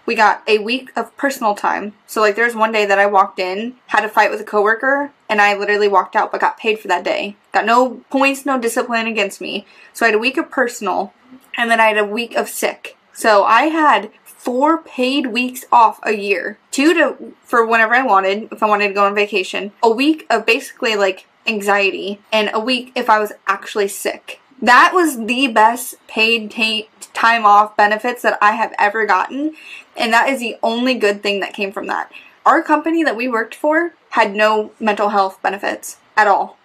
We 0.04 0.14
got 0.14 0.42
a 0.48 0.58
week 0.58 0.90
of 0.96 1.16
personal 1.16 1.54
time. 1.54 1.92
So 2.06 2.20
like 2.20 2.34
there's 2.34 2.56
one 2.56 2.72
day 2.72 2.86
that 2.86 2.98
I 2.98 3.06
walked 3.06 3.38
in, 3.38 3.76
had 3.88 4.04
a 4.04 4.08
fight 4.08 4.30
with 4.30 4.40
a 4.40 4.44
coworker, 4.44 5.12
and 5.28 5.40
I 5.40 5.54
literally 5.54 5.88
walked 5.88 6.16
out 6.16 6.32
but 6.32 6.40
got 6.40 6.58
paid 6.58 6.80
for 6.80 6.88
that 6.88 7.04
day. 7.04 7.36
Got 7.52 7.66
no 7.66 8.02
points, 8.10 8.46
no 8.46 8.58
discipline 8.58 9.06
against 9.06 9.40
me. 9.40 9.66
So 9.92 10.06
I 10.06 10.08
had 10.08 10.14
a 10.14 10.20
week 10.20 10.38
of 10.38 10.50
personal 10.50 11.12
and 11.56 11.70
then 11.70 11.78
I 11.78 11.86
had 11.86 11.98
a 11.98 12.04
week 12.04 12.34
of 12.34 12.48
sick. 12.48 12.96
So 13.12 13.44
I 13.44 13.64
had 13.64 14.10
four 14.48 14.78
paid 14.78 15.26
weeks 15.26 15.66
off 15.70 16.00
a 16.04 16.12
year. 16.12 16.56
Two 16.70 16.94
to 16.94 17.34
for 17.44 17.66
whenever 17.66 17.94
I 17.94 18.02
wanted, 18.02 18.50
if 18.50 18.62
I 18.62 18.66
wanted 18.66 18.88
to 18.88 18.94
go 18.94 19.04
on 19.04 19.14
vacation. 19.14 19.72
A 19.82 19.90
week 19.90 20.24
of 20.30 20.46
basically 20.46 20.96
like 20.96 21.26
anxiety, 21.46 22.22
and 22.32 22.48
a 22.54 22.58
week 22.58 22.92
if 22.94 23.10
I 23.10 23.18
was 23.18 23.32
actually 23.46 23.88
sick. 23.88 24.40
That 24.62 24.92
was 24.94 25.26
the 25.26 25.48
best 25.48 25.96
paid 26.06 26.50
ta- 26.50 26.88
time 27.12 27.44
off 27.44 27.76
benefits 27.76 28.22
that 28.22 28.38
I 28.40 28.52
have 28.52 28.72
ever 28.78 29.04
gotten, 29.04 29.54
and 29.94 30.14
that 30.14 30.30
is 30.30 30.40
the 30.40 30.56
only 30.62 30.94
good 30.94 31.22
thing 31.22 31.40
that 31.40 31.52
came 31.52 31.70
from 31.70 31.86
that. 31.88 32.10
Our 32.46 32.62
company 32.62 33.04
that 33.04 33.16
we 33.16 33.28
worked 33.28 33.54
for 33.54 33.92
had 34.10 34.34
no 34.34 34.72
mental 34.80 35.10
health 35.10 35.42
benefits 35.42 35.98
at 36.16 36.26
all. 36.26 36.57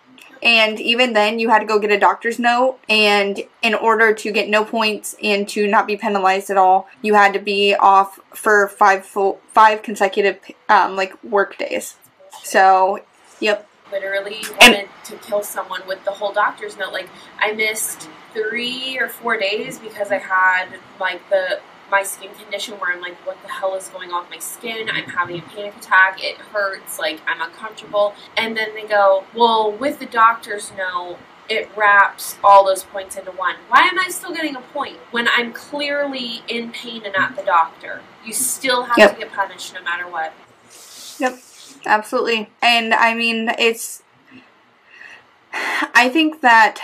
And 0.43 0.79
even 0.79 1.13
then, 1.13 1.39
you 1.39 1.49
had 1.49 1.59
to 1.59 1.65
go 1.65 1.79
get 1.79 1.91
a 1.91 1.99
doctor's 1.99 2.37
note. 2.37 2.77
And 2.89 3.41
in 3.61 3.73
order 3.73 4.13
to 4.13 4.31
get 4.31 4.49
no 4.49 4.65
points 4.65 5.15
and 5.23 5.47
to 5.49 5.67
not 5.67 5.87
be 5.87 5.95
penalized 5.95 6.49
at 6.49 6.57
all, 6.57 6.87
you 7.01 7.13
had 7.13 7.33
to 7.33 7.39
be 7.39 7.73
off 7.75 8.19
for 8.31 8.67
five 8.67 9.05
full, 9.05 9.39
five 9.47 9.81
consecutive 9.81 10.37
um, 10.67 10.95
like 10.97 11.21
work 11.23 11.57
days. 11.57 11.95
So, 12.43 12.99
yep. 13.39 13.67
literally 13.91 14.41
And- 14.59 14.73
wanted 14.73 14.89
to 15.05 15.15
kill 15.17 15.43
someone 15.43 15.81
with 15.87 16.03
the 16.03 16.11
whole 16.11 16.33
doctor's 16.33 16.77
note. 16.77 16.91
Like 16.91 17.07
I 17.39 17.53
missed 17.53 18.09
three 18.33 18.97
or 18.99 19.07
four 19.07 19.37
days 19.37 19.79
because 19.79 20.11
I 20.11 20.17
had 20.17 20.67
like 20.99 21.21
the 21.29 21.61
my 21.91 22.03
skin 22.03 22.31
condition 22.35 22.75
where 22.79 22.91
I'm 22.93 23.01
like, 23.01 23.15
what 23.25 23.41
the 23.43 23.49
hell 23.49 23.75
is 23.75 23.87
going 23.89 24.11
on 24.11 24.23
with 24.23 24.31
my 24.31 24.39
skin? 24.39 24.89
I'm 24.91 25.05
having 25.05 25.39
a 25.39 25.41
panic 25.43 25.75
attack. 25.77 26.23
It 26.23 26.37
hurts. 26.37 26.99
Like 26.99 27.21
I'm 27.27 27.41
uncomfortable. 27.41 28.13
And 28.37 28.55
then 28.57 28.73
they 28.73 28.87
go, 28.87 29.25
well, 29.35 29.71
with 29.71 29.99
the 29.99 30.05
doctor's 30.05 30.71
note. 30.77 31.17
It 31.49 31.69
wraps 31.75 32.37
all 32.41 32.65
those 32.65 32.85
points 32.85 33.17
into 33.17 33.31
one. 33.31 33.55
Why 33.67 33.81
am 33.81 33.99
I 33.99 34.07
still 34.07 34.33
getting 34.33 34.55
a 34.55 34.61
point 34.61 34.95
when 35.11 35.27
I'm 35.27 35.51
clearly 35.51 36.41
in 36.47 36.71
pain 36.71 37.05
and 37.05 37.13
at 37.17 37.35
the 37.35 37.43
doctor? 37.43 38.01
You 38.23 38.31
still 38.31 38.83
have 38.83 38.97
Yep. 38.97 39.13
to 39.15 39.19
get 39.19 39.33
punished 39.33 39.73
no 39.73 39.81
matter 39.83 40.07
what. 40.09 40.31
Yep, 41.19 41.37
absolutely. 41.85 42.49
And 42.61 42.93
I 42.93 43.13
mean, 43.13 43.49
it's. 43.59 44.03
I 45.53 46.09
think 46.11 46.39
that 46.39 46.79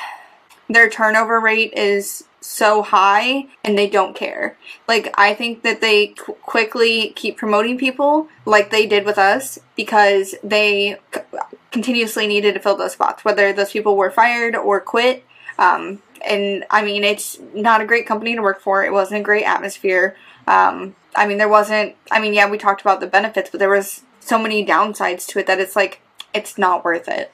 their 0.68 0.90
turnover 0.90 1.40
rate 1.40 1.74
is 1.74 2.26
so 2.42 2.82
high 2.82 3.48
and 3.64 3.78
they 3.78 3.90
don't 3.90 4.16
care. 4.16 4.58
Like, 4.88 5.14
I 5.18 5.34
think 5.34 5.64
that 5.64 5.82
they 5.82 6.08
qu- 6.08 6.34
quickly 6.36 7.14
keep 7.16 7.38
promoting 7.38 7.78
people 7.78 8.28
like 8.46 8.70
they 8.72 8.86
did 8.86 9.06
with 9.06 9.18
us 9.18 9.60
because 9.76 10.36
they 10.44 10.98
c- 11.14 11.22
continuously 11.72 12.28
needed 12.28 12.54
to 12.54 12.60
fill 12.60 12.76
those 12.76 12.94
spots, 12.94 13.26
whether 13.26 13.52
those 13.54 13.72
people 13.72 13.96
were 13.96 14.12
fired 14.12 14.56
or 14.56 14.80
quit. 14.80 15.26
Um, 15.58 16.02
and 16.26 16.66
I 16.70 16.84
mean, 16.84 17.04
it's 17.04 17.40
not 17.54 17.82
a 17.82 17.86
great 17.86 18.08
company 18.08 18.36
to 18.36 18.42
work 18.42 18.62
for. 18.62 18.84
It 18.84 18.94
wasn't 18.94 19.22
a 19.22 19.24
great 19.24 19.44
atmosphere. 19.44 20.16
Um, 20.48 20.96
I 21.16 21.28
mean, 21.28 21.38
there 21.38 21.50
wasn't. 21.50 21.96
I 22.12 22.20
mean, 22.20 22.34
yeah, 22.34 22.50
we 22.50 22.58
talked 22.58 22.82
about 22.82 23.00
the 23.00 23.08
benefits, 23.08 23.50
but 23.50 23.60
there 23.60 23.70
was 23.70 24.04
so 24.20 24.38
many 24.40 24.66
downsides 24.66 25.26
to 25.28 25.40
it 25.40 25.48
that 25.48 25.60
it's 25.60 25.76
like 25.76 26.02
it's 26.34 26.58
not 26.58 26.84
worth 26.86 27.08
it. 27.08 27.32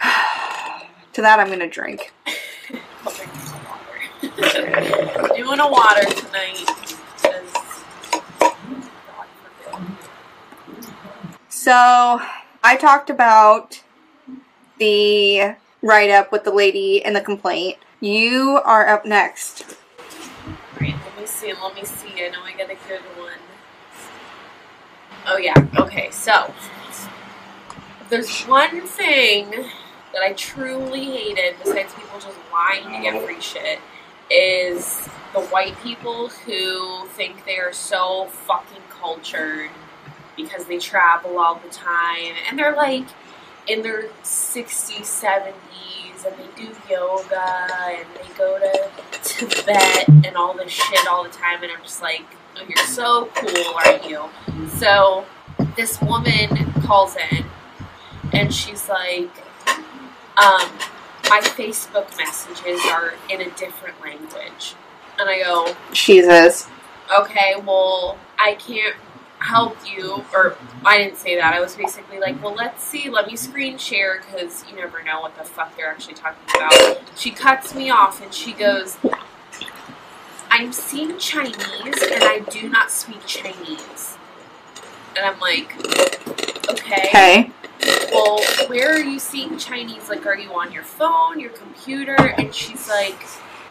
to 1.12 1.22
that, 1.22 1.40
I'm 1.40 1.48
gonna 1.48 1.68
drink. 1.68 2.12
I'll 3.04 3.12
drink 3.12 3.34
some 3.34 3.64
water. 3.64 4.23
Doing 4.36 5.60
a 5.60 5.70
water 5.70 6.04
tonight. 6.04 6.66
So 11.48 12.20
I 12.62 12.76
talked 12.76 13.10
about 13.10 13.82
the 14.78 15.54
write 15.82 16.10
up 16.10 16.32
with 16.32 16.44
the 16.44 16.50
lady 16.50 17.04
and 17.04 17.14
the 17.14 17.20
complaint. 17.20 17.78
You 18.00 18.60
are 18.64 18.88
up 18.88 19.06
next. 19.06 19.76
Alright, 20.74 20.94
let 20.94 21.20
me 21.20 21.26
see, 21.26 21.52
let 21.52 21.74
me 21.74 21.84
see. 21.84 22.24
I 22.24 22.30
know 22.30 22.42
I 22.42 22.52
got 22.52 22.70
a 22.70 22.76
good 22.88 23.00
one. 23.16 23.38
Oh, 25.26 25.36
yeah. 25.36 25.54
Okay, 25.78 26.10
so. 26.10 26.52
There's 28.10 28.42
one 28.42 28.82
thing 28.82 29.50
that 30.12 30.22
I 30.22 30.32
truly 30.34 31.04
hated, 31.04 31.54
besides 31.62 31.94
people 31.94 32.20
just 32.20 32.36
lying 32.52 32.84
to 32.92 33.00
get 33.00 33.24
free 33.24 33.40
shit, 33.40 33.78
is 34.30 35.08
the 35.32 35.40
white 35.50 35.76
people 35.82 36.28
who 36.28 37.06
think 37.08 37.44
they 37.44 37.58
are 37.58 37.72
so 37.72 38.26
fucking 38.26 38.82
cultured 38.88 39.70
because 40.36 40.66
they 40.66 40.78
travel 40.78 41.38
all 41.38 41.56
the 41.56 41.68
time. 41.68 42.34
And 42.48 42.58
they're 42.58 42.76
like 42.76 43.06
in 43.66 43.82
their 43.82 44.04
60s, 44.22 45.00
70s, 45.00 46.26
and 46.26 46.36
they 46.38 46.62
do 46.62 46.74
yoga 46.88 47.66
and 47.90 48.06
they 48.14 48.38
go 48.38 48.58
to 48.58 48.90
Tibet 49.22 50.08
and 50.08 50.36
all 50.36 50.54
this 50.54 50.72
shit 50.72 51.06
all 51.08 51.24
the 51.24 51.30
time. 51.30 51.62
And 51.62 51.72
I'm 51.72 51.82
just 51.82 52.02
like, 52.02 52.24
oh, 52.56 52.64
you're 52.66 52.86
so 52.86 53.28
cool, 53.34 53.74
aren't 53.84 54.08
you? 54.08 54.24
So 54.78 55.24
this 55.76 56.00
woman 56.00 56.72
calls 56.82 57.16
in 57.30 57.44
and 58.32 58.52
she's 58.52 58.88
like, 58.88 59.30
um, 60.36 60.68
my 61.28 61.40
Facebook 61.40 62.16
messages 62.16 62.80
are 62.86 63.14
in 63.30 63.40
a 63.40 63.50
different 63.50 64.00
language. 64.02 64.74
And 65.18 65.28
I 65.28 65.42
go, 65.42 65.74
Jesus. 65.92 66.68
okay, 67.18 67.54
well, 67.64 68.18
I 68.38 68.54
can't 68.54 68.96
help 69.38 69.76
you. 69.86 70.24
Or 70.32 70.56
I 70.84 70.98
didn't 70.98 71.18
say 71.18 71.36
that. 71.36 71.54
I 71.54 71.60
was 71.60 71.76
basically 71.76 72.18
like, 72.18 72.42
well, 72.42 72.54
let's 72.54 72.82
see. 72.82 73.08
Let 73.10 73.26
me 73.26 73.36
screen 73.36 73.78
share 73.78 74.20
because 74.20 74.64
you 74.68 74.76
never 74.76 75.02
know 75.02 75.20
what 75.20 75.36
the 75.36 75.44
fuck 75.44 75.76
they're 75.76 75.88
actually 75.88 76.14
talking 76.14 76.42
about. 76.54 77.00
She 77.16 77.30
cuts 77.30 77.74
me 77.74 77.90
off 77.90 78.22
and 78.22 78.32
she 78.32 78.52
goes, 78.52 78.96
I'm 80.50 80.72
seeing 80.72 81.18
Chinese 81.18 81.56
and 81.58 82.24
I 82.24 82.40
do 82.50 82.68
not 82.68 82.90
speak 82.90 83.24
Chinese. 83.26 84.16
And 85.16 85.24
I'm 85.26 85.38
like, 85.40 85.76
okay. 86.70 87.08
Okay. 87.08 87.50
Well, 88.12 88.40
where 88.68 88.92
are 88.94 89.02
you 89.02 89.18
seeing 89.18 89.58
Chinese? 89.58 90.08
Like, 90.08 90.26
are 90.26 90.36
you 90.36 90.50
on 90.52 90.72
your 90.72 90.82
phone, 90.82 91.40
your 91.40 91.50
computer? 91.50 92.16
And 92.16 92.54
she's 92.54 92.88
like, 92.88 93.18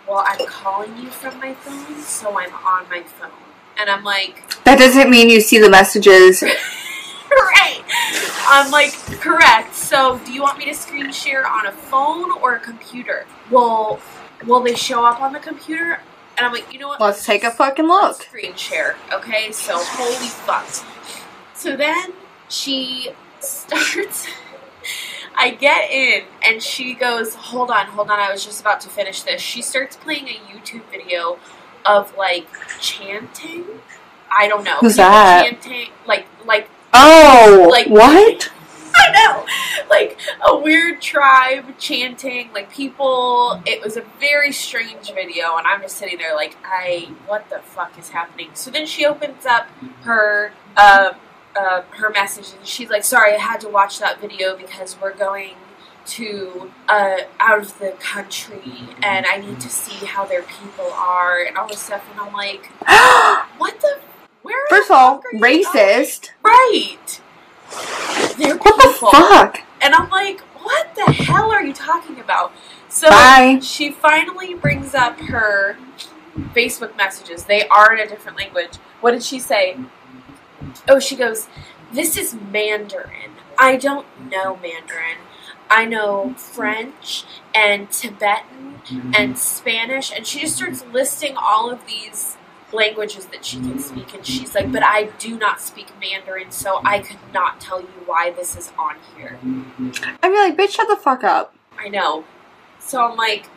Well, 0.08 0.24
I'm 0.26 0.46
calling 0.48 0.96
you 0.98 1.10
from 1.10 1.40
my 1.40 1.54
phone, 1.54 2.02
so 2.02 2.38
I'm 2.38 2.54
on 2.54 2.90
my 2.90 3.04
phone. 3.04 3.32
And 3.80 3.90
I'm 3.90 4.04
like, 4.04 4.64
That 4.64 4.78
doesn't 4.80 5.10
mean 5.10 5.30
you 5.30 5.42
see 5.42 5.60
the 5.60 5.70
messages. 5.70 6.44
right. 7.32 7.82
I'm 8.48 8.72
like, 8.72 8.94
correct. 9.20 9.76
So, 9.76 10.20
do 10.26 10.34
you 10.34 10.42
want 10.42 10.58
me 10.58 10.66
to 10.66 10.74
screen 10.74 11.12
share 11.12 11.48
on 11.48 11.68
a 11.68 11.72
phone 11.72 12.32
or 12.42 12.56
a 12.56 12.60
computer? 12.60 13.26
Well, 13.50 14.00
will 14.46 14.62
they 14.62 14.76
show 14.76 15.06
up 15.06 15.22
on 15.22 15.34
the 15.34 15.40
computer? 15.40 16.00
And 16.38 16.46
I'm 16.46 16.52
like, 16.52 16.72
you 16.74 16.80
know 16.80 16.88
what? 16.90 17.00
Let's 17.00 17.26
take 17.26 17.44
a 17.44 17.52
fucking 17.52 17.88
look. 17.88 18.22
screen 18.22 18.56
share. 18.56 18.96
Okay, 19.12 19.52
so 19.52 19.78
holy 19.78 20.28
fuck. 20.28 20.68
So 21.54 21.78
then 21.78 22.14
she 22.50 23.12
starts. 23.40 24.28
I 25.36 25.52
get 25.52 25.90
in 25.90 26.24
and 26.46 26.62
she 26.62 26.94
goes, 26.94 27.34
Hold 27.36 27.72
on, 27.72 27.88
hold 27.88 28.10
on, 28.12 28.20
I 28.20 28.32
was 28.32 28.46
just 28.46 28.62
about 28.62 28.82
to 28.82 28.90
finish 28.90 29.24
this. 29.24 29.42
She 29.42 29.62
starts 29.62 29.96
playing 29.96 30.28
a 30.28 30.40
YouTube 30.52 30.84
video 30.92 31.40
of 31.86 32.16
like 32.18 32.48
chanting. 32.80 33.66
I 34.36 34.48
don't 34.48 34.64
know. 34.64 34.78
Who's 34.80 34.96
that? 34.98 35.44
Chanting, 35.44 35.90
like, 36.08 36.26
like, 36.46 36.70
Oh, 36.94 37.68
Like- 37.72 37.88
what? 37.88 38.52
I 38.96 39.12
know, 39.12 39.46
like 39.90 40.20
a 40.48 40.56
weird 40.56 41.02
tribe 41.02 41.80
chanting, 41.80 42.54
like 42.54 42.72
people. 42.72 43.60
It 43.66 43.82
was 43.84 43.98
a 43.98 44.02
very 44.20 44.52
strange 44.52 45.12
video, 45.12 45.58
and 45.58 45.66
I'm 45.66 45.82
just 45.82 45.98
sitting 45.98 46.20
there 46.20 46.36
like, 46.36 46.56
I, 46.64 47.10
what 47.26 47.50
the 47.50 47.58
fuck 47.60 47.98
is 47.98 48.10
happening? 48.10 48.52
So 48.54 48.70
then 48.70 48.86
she 48.86 49.04
opens 49.04 49.48
up 49.48 49.68
her, 50.04 50.54
uh, 50.78 51.14
uh, 51.56 51.82
her 51.92 52.10
message, 52.10 52.54
and 52.58 52.66
she's 52.66 52.90
like, 52.90 53.04
sorry, 53.04 53.34
I 53.34 53.38
had 53.38 53.60
to 53.62 53.70
watch 53.70 54.00
that 54.00 54.20
video 54.20 54.56
because 54.58 54.98
we're 55.02 55.16
going 55.16 55.56
to 56.06 56.72
uh, 56.88 57.18
out 57.40 57.60
of 57.60 57.80
the 57.80 57.92
country, 58.00 58.90
and 59.02 59.26
I 59.26 59.38
need 59.38 59.60
to 59.62 59.70
see 59.70 60.06
how 60.06 60.26
their 60.26 60.44
people 60.44 60.92
are, 60.94 61.44
and 61.44 61.58
all 61.58 61.68
this 61.68 61.80
stuff. 61.80 62.04
And 62.12 62.20
I'm 62.20 62.34
like, 62.34 62.66
what 63.58 63.80
the? 63.82 64.00
Where? 64.42 64.68
First 64.68 64.90
of 64.90 64.96
all, 64.98 65.16
fuck 65.18 65.26
are 65.26 65.40
going? 65.40 65.64
racist. 65.64 66.32
Right. 66.44 67.22
They're 68.38 68.58
What 68.58 68.82
the 68.82 68.96
fuck? 69.00 69.62
And 69.82 69.96
I'm 69.96 70.10
like, 70.10 70.42
what 70.62 70.96
the 70.96 71.12
hell 71.12 71.52
are 71.52 71.64
you 71.64 71.74
talking 71.74 72.20
about? 72.20 72.54
So 72.90 73.10
Bye. 73.10 73.60
she 73.62 73.92
finally 73.92 74.54
brings 74.54 74.94
up 74.94 75.20
her 75.20 75.78
Facebook 76.54 76.96
messages. 76.96 77.46
They 77.46 77.68
are 77.68 77.94
in 77.94 78.00
a 78.00 78.08
different 78.08 78.38
language. 78.38 78.76
What 79.02 79.12
did 79.12 79.24
she 79.24 79.40
say? 79.40 79.78
Oh, 80.88 81.00
she 81.00 81.16
goes, 81.16 81.48
This 81.92 82.18
is 82.18 82.36
Mandarin. 82.36 83.32
I 83.58 83.78
don't 83.78 84.06
know 84.30 84.58
Mandarin. 84.58 85.18
I 85.70 85.86
know 85.86 86.34
French 86.38 87.26
and 87.54 87.90
Tibetan 87.90 88.82
and 88.90 89.14
mm-hmm. 89.14 89.36
Spanish. 89.36 90.12
And 90.12 90.26
she 90.28 90.42
just 90.42 90.58
starts 90.58 90.84
listing 90.86 91.36
all 91.38 91.72
of 91.72 91.86
these 91.86 92.38
languages 92.72 93.28
that 93.28 93.46
she 93.46 93.58
can 93.58 93.80
speak. 93.80 94.14
And 94.14 94.26
she's 94.26 94.56
like, 94.56 94.72
But 94.72 94.84
I 94.84 95.06
do 95.20 95.38
not 95.38 95.62
speak 95.62 95.88
Mandarin, 96.00 96.52
so 96.52 96.82
I 96.84 97.00
could 97.00 97.20
not 97.34 97.60
tell 97.60 97.82
you 97.82 97.88
why 98.06 98.32
this 98.32 98.56
is 98.56 98.72
on 98.78 98.96
here. 99.16 99.40
I'd 100.22 100.30
be 100.30 100.36
like, 100.36 100.58
bitch, 100.58 100.76
shut 100.76 100.88
the 100.88 100.96
fuck 100.96 101.24
up. 101.24 101.56
I 101.78 101.90
know. 101.90 102.26
So 102.80 103.04
I'm 103.04 103.16
like, 103.18 103.50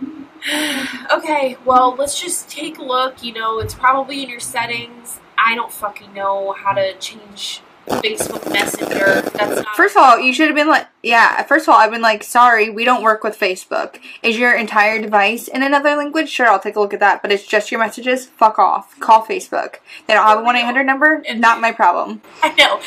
okay, 1.12 1.56
well, 1.64 1.94
let's 1.94 2.20
just 2.20 2.48
take 2.48 2.78
a 2.78 2.82
look. 2.82 3.22
You 3.22 3.32
know, 3.32 3.58
it's 3.58 3.74
probably 3.74 4.22
in 4.22 4.28
your 4.28 4.40
settings. 4.40 5.20
I 5.38 5.54
don't 5.54 5.72
fucking 5.72 6.12
know 6.14 6.52
how 6.52 6.72
to 6.72 6.96
change 6.98 7.62
Facebook 7.86 8.52
Messenger. 8.52 9.22
That's 9.22 9.62
not. 9.62 9.76
First 9.76 9.96
of 9.96 10.02
all, 10.02 10.18
you 10.18 10.32
should 10.32 10.48
have 10.48 10.56
been 10.56 10.68
like, 10.68 10.88
yeah, 11.02 11.42
first 11.44 11.68
of 11.68 11.72
all, 11.72 11.80
I've 11.80 11.90
been 11.90 12.02
like, 12.02 12.22
sorry, 12.22 12.70
we 12.70 12.84
don't 12.84 13.02
work 13.02 13.22
with 13.22 13.38
Facebook. 13.38 13.98
Is 14.22 14.38
your 14.38 14.54
entire 14.54 15.00
device 15.00 15.48
in 15.48 15.62
another 15.62 15.94
language? 15.96 16.28
Sure, 16.28 16.48
I'll 16.48 16.58
take 16.58 16.76
a 16.76 16.80
look 16.80 16.94
at 16.94 17.00
that, 17.00 17.22
but 17.22 17.30
it's 17.30 17.46
just 17.46 17.70
your 17.70 17.80
messages? 17.80 18.26
Fuck 18.26 18.58
off. 18.58 18.98
Call 19.00 19.24
Facebook. 19.24 19.76
They 20.06 20.14
don't 20.14 20.26
have 20.26 20.40
a 20.40 20.42
1 20.42 20.56
800 20.56 20.84
number? 20.84 21.22
Not 21.34 21.60
my 21.60 21.72
problem. 21.72 22.22
I 22.42 22.52
know. 22.54 22.80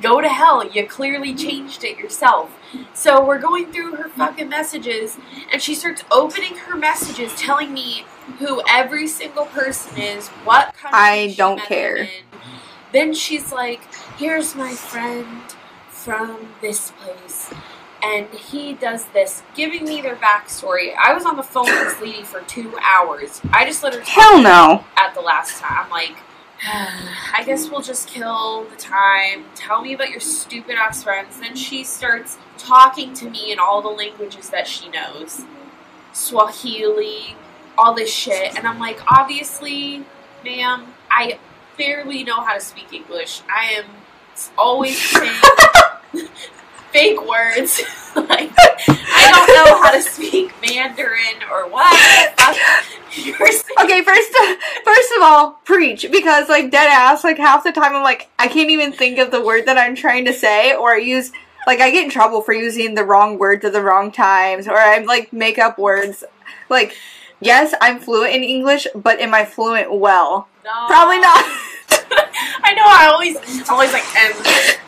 Go 0.00 0.20
to 0.20 0.28
hell. 0.28 0.66
You 0.68 0.86
clearly 0.86 1.34
changed 1.34 1.84
it 1.84 1.98
yourself. 1.98 2.50
So 2.94 3.24
we're 3.24 3.38
going 3.38 3.72
through 3.72 3.96
her 3.96 4.08
fucking 4.08 4.48
messages, 4.48 5.18
and 5.52 5.60
she 5.60 5.74
starts 5.74 6.04
opening 6.10 6.56
her 6.56 6.76
messages, 6.76 7.34
telling 7.36 7.72
me 7.72 8.04
who 8.38 8.62
every 8.68 9.06
single 9.06 9.46
person 9.46 9.98
is, 10.00 10.28
what 10.44 10.74
country 10.74 10.98
I 10.98 11.34
don't 11.36 11.60
care. 11.60 12.08
Then 12.92 13.14
she's 13.14 13.52
like, 13.52 13.82
"Here's 14.18 14.54
my 14.54 14.72
friend 14.72 15.42
from 15.88 16.54
this 16.60 16.92
place." 16.92 17.52
And 18.02 18.28
he 18.30 18.72
does 18.72 19.04
this, 19.06 19.42
giving 19.54 19.84
me 19.84 20.00
their 20.00 20.16
backstory. 20.16 20.94
I 20.96 21.12
was 21.12 21.26
on 21.26 21.36
the 21.36 21.42
phone 21.42 21.66
with 21.66 21.84
this 21.84 22.00
lady 22.00 22.22
for 22.22 22.40
two 22.42 22.72
hours. 22.82 23.42
I 23.52 23.66
just 23.66 23.82
let 23.82 23.94
her 23.94 24.00
Hell 24.00 24.40
no. 24.40 24.84
at 24.96 25.14
the 25.14 25.20
last 25.20 25.60
time. 25.60 25.84
I'm 25.84 25.90
like, 25.90 26.16
Um, 26.62 27.08
I 27.34 27.42
guess 27.46 27.70
we'll 27.70 27.80
just 27.80 28.06
kill 28.06 28.64
the 28.64 28.76
time. 28.76 29.46
Tell 29.54 29.80
me 29.80 29.94
about 29.94 30.10
your 30.10 30.20
stupid 30.20 30.76
ass 30.76 31.02
friends. 31.02 31.40
Then 31.40 31.56
she 31.56 31.84
starts 31.84 32.36
talking 32.58 33.14
to 33.14 33.30
me 33.30 33.50
in 33.50 33.58
all 33.58 33.80
the 33.80 33.88
languages 33.88 34.50
that 34.50 34.66
she 34.66 34.90
knows 34.90 35.40
Swahili, 36.12 37.34
all 37.78 37.94
this 37.94 38.12
shit. 38.12 38.58
And 38.58 38.66
I'm 38.66 38.78
like, 38.78 39.00
obviously, 39.10 40.04
ma'am, 40.44 40.92
I 41.10 41.38
barely 41.78 42.24
know 42.24 42.42
how 42.42 42.54
to 42.54 42.60
speak 42.60 42.92
English. 42.92 43.40
I 43.50 43.72
am 43.72 43.86
always 44.58 45.00
saying 45.10 46.28
fake 46.92 47.26
words. 47.26 47.80
like, 48.16 48.50
I 48.58 49.30
don't 49.30 49.48
know 49.54 49.82
how 49.82 49.90
to 49.92 50.02
speak 50.02 50.52
Mandarin 50.60 51.42
or 51.50 51.68
what. 51.68 52.36
Okay, 53.80 54.02
first 54.02 54.36
first 54.84 55.12
of 55.16 55.22
all, 55.22 55.52
preach 55.64 56.10
because 56.10 56.48
like 56.48 56.70
dead 56.70 56.88
ass, 56.88 57.24
like 57.24 57.38
half 57.38 57.64
the 57.64 57.72
time 57.72 57.94
I'm 57.94 58.02
like 58.02 58.28
I 58.38 58.48
can't 58.48 58.70
even 58.70 58.92
think 58.92 59.18
of 59.18 59.30
the 59.30 59.42
word 59.42 59.66
that 59.66 59.78
I'm 59.78 59.94
trying 59.94 60.24
to 60.26 60.32
say, 60.32 60.74
or 60.74 60.94
I 60.94 60.98
use 60.98 61.32
like 61.66 61.80
I 61.80 61.90
get 61.90 62.04
in 62.04 62.10
trouble 62.10 62.40
for 62.42 62.52
using 62.52 62.94
the 62.94 63.04
wrong 63.04 63.38
words 63.38 63.64
at 63.64 63.72
the 63.72 63.82
wrong 63.82 64.12
times, 64.12 64.68
or 64.68 64.76
I 64.76 64.98
like 64.98 65.32
make 65.32 65.58
up 65.58 65.78
words. 65.78 66.24
Like, 66.68 66.96
yes, 67.40 67.74
I'm 67.80 67.98
fluent 67.98 68.34
in 68.34 68.42
English, 68.44 68.86
but 68.94 69.20
am 69.20 69.34
I 69.34 69.44
fluent 69.44 69.92
well? 69.92 70.48
No. 70.64 70.86
Probably 70.86 71.18
not. 71.18 71.44
I 72.62 72.72
know. 72.74 72.84
I 72.86 73.08
always, 73.12 73.36
I'm 73.68 73.74
always 73.74 73.92
like, 73.92 74.04
and 74.16 74.34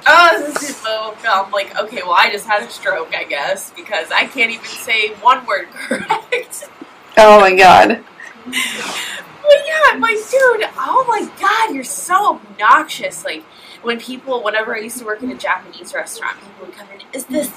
oh, 0.06 0.52
this 0.52 0.70
is 0.70 0.76
so. 0.76 1.14
I'm 1.24 1.50
like, 1.50 1.78
okay, 1.80 2.02
well, 2.02 2.14
I 2.16 2.30
just 2.30 2.46
had 2.46 2.62
a 2.62 2.70
stroke, 2.70 3.14
I 3.14 3.24
guess, 3.24 3.70
because 3.72 4.10
I 4.10 4.26
can't 4.26 4.50
even 4.50 4.64
say 4.66 5.08
one 5.14 5.44
word 5.46 5.66
correct. 5.72 6.64
oh 7.18 7.40
my 7.40 7.54
god. 7.54 8.04
But 8.44 9.58
yeah, 9.66 9.80
I'm 9.90 10.00
like, 10.00 10.16
dude, 10.16 10.68
oh 10.78 11.04
my 11.08 11.28
god, 11.40 11.74
you're 11.74 11.84
so 11.84 12.36
obnoxious. 12.36 13.24
Like, 13.24 13.42
when 13.82 13.98
people, 13.98 14.42
whenever 14.42 14.74
I 14.74 14.78
used 14.80 14.98
to 14.98 15.04
work 15.04 15.22
in 15.22 15.30
a 15.30 15.36
Japanese 15.36 15.92
restaurant, 15.94 16.36
people 16.38 16.66
would 16.66 16.74
come 16.76 16.88
in, 16.94 17.00
is 17.12 17.26
this 17.26 17.50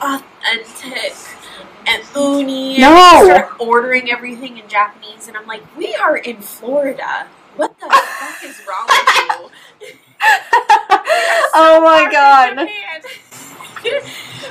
authentic 0.00 1.14
and 1.86 2.02
uni? 2.16 2.82
And 2.82 2.94
No. 2.94 3.24
start 3.34 3.52
ordering 3.58 4.10
everything 4.10 4.58
in 4.58 4.66
Japanese, 4.68 5.28
and 5.28 5.36
I'm 5.36 5.46
like, 5.46 5.62
we 5.76 5.94
are 5.94 6.16
in 6.16 6.38
Florida. 6.40 7.26
What 7.56 7.78
the 7.80 7.86
fuck 7.90 8.44
is 8.44 8.60
wrong 8.66 8.86
with 8.88 9.16
you? 9.16 9.50
oh 11.54 11.80
my 11.82 12.08
god. 12.10 12.56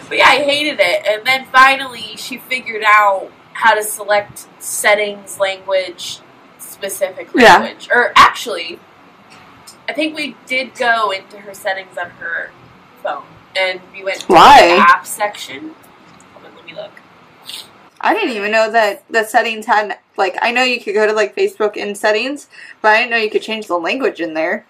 but 0.09 0.17
yeah, 0.17 0.27
I 0.27 0.37
hated 0.37 0.79
it. 0.79 1.05
And 1.07 1.25
then 1.25 1.45
finally, 1.51 2.15
she 2.17 2.37
figured 2.37 2.83
out 2.85 3.31
how 3.53 3.73
to 3.75 3.83
select 3.83 4.47
settings, 4.61 5.39
language, 5.39 6.19
specific 6.59 7.29
Yeah. 7.35 7.57
language. 7.59 7.89
Or 7.93 8.11
actually, 8.15 8.79
I 9.87 9.93
think 9.93 10.15
we 10.15 10.35
did 10.45 10.75
go 10.75 11.11
into 11.11 11.37
her 11.39 11.53
settings 11.53 11.97
on 11.97 12.09
her 12.11 12.51
phone, 13.03 13.23
and 13.57 13.81
we 13.93 14.03
went 14.03 14.21
to 14.21 14.27
Why? 14.27 14.61
the 14.75 14.81
app 14.81 15.05
section. 15.07 15.75
Hold 16.33 16.45
on, 16.45 16.55
let 16.55 16.65
me 16.65 16.73
look. 16.73 16.98
I 18.01 18.13
didn't 18.13 18.35
even 18.35 18.51
know 18.51 18.71
that 18.71 19.03
the 19.09 19.23
settings 19.23 19.65
had 19.65 19.97
like 20.17 20.37
I 20.41 20.51
know 20.51 20.63
you 20.63 20.79
could 20.79 20.93
go 20.93 21.05
to 21.05 21.13
like 21.13 21.35
Facebook 21.35 21.75
in 21.75 21.95
settings, 21.95 22.47
but 22.81 22.89
I 22.89 22.99
didn't 22.99 23.11
know 23.11 23.17
you 23.17 23.29
could 23.29 23.41
change 23.41 23.67
the 23.67 23.77
language 23.77 24.19
in 24.19 24.33
there. 24.33 24.65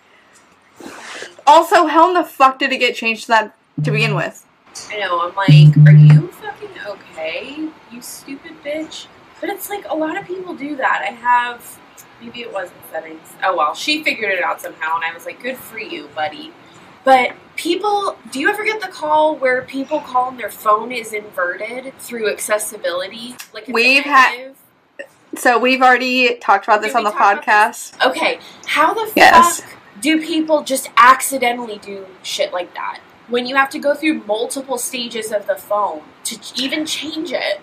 Also, 1.45 1.87
how 1.87 2.07
in 2.07 2.13
the 2.13 2.23
fuck 2.23 2.59
did 2.59 2.71
it 2.71 2.77
get 2.77 2.95
changed 2.95 3.23
to 3.23 3.27
that 3.29 3.55
to 3.83 3.91
begin 3.91 4.15
with? 4.15 4.45
I 4.91 4.99
know, 4.99 5.19
I'm 5.19 5.35
like, 5.35 5.75
are 5.87 5.91
you 5.91 6.27
fucking 6.27 6.69
okay, 6.85 7.69
you 7.91 8.01
stupid 8.01 8.53
bitch? 8.63 9.07
But 9.41 9.49
it's 9.49 9.69
like 9.69 9.85
a 9.89 9.95
lot 9.95 10.17
of 10.17 10.25
people 10.25 10.53
do 10.53 10.75
that. 10.75 11.01
I 11.01 11.11
have, 11.11 11.79
maybe 12.21 12.41
it 12.41 12.53
wasn't 12.53 12.79
settings. 12.91 13.27
Oh 13.43 13.55
well, 13.55 13.73
she 13.73 14.03
figured 14.03 14.31
it 14.31 14.43
out 14.43 14.61
somehow, 14.61 14.95
and 14.95 15.03
I 15.03 15.13
was 15.13 15.25
like, 15.25 15.41
good 15.41 15.57
for 15.57 15.79
you, 15.79 16.07
buddy. 16.15 16.51
But 17.03 17.33
people, 17.59 18.17
do 18.31 18.39
you 18.39 18.49
ever 18.49 18.63
get 18.63 18.79
the 18.79 18.87
call 18.87 19.35
where 19.35 19.61
people 19.63 19.99
call 19.99 20.29
and 20.29 20.39
their 20.39 20.49
phone 20.49 20.93
is 20.93 21.11
inverted 21.11 21.93
through 21.99 22.31
accessibility? 22.31 23.35
Like 23.53 23.67
We've 23.67 24.05
had- 24.05 24.55
So 25.35 25.59
we've 25.59 25.81
already 25.81 26.35
talked 26.37 26.65
about 26.65 26.81
this 26.81 26.93
Did 26.93 26.99
on 26.99 27.03
the 27.03 27.11
podcast. 27.11 27.93
Okay, 28.03 28.39
how 28.65 28.93
the 28.93 29.11
Yes. 29.15 29.59
fuck 29.59 29.69
do 29.99 30.21
people 30.25 30.63
just 30.63 30.89
accidentally 30.95 31.77
do 31.77 32.07
shit 32.23 32.53
like 32.53 32.73
that? 32.75 32.99
When 33.27 33.45
you 33.45 33.55
have 33.57 33.69
to 33.71 33.79
go 33.79 33.93
through 33.93 34.23
multiple 34.25 34.77
stages 34.77 35.31
of 35.31 35.45
the 35.45 35.55
phone 35.55 36.01
to 36.23 36.39
even 36.55 36.85
change 36.85 37.31
it. 37.33 37.59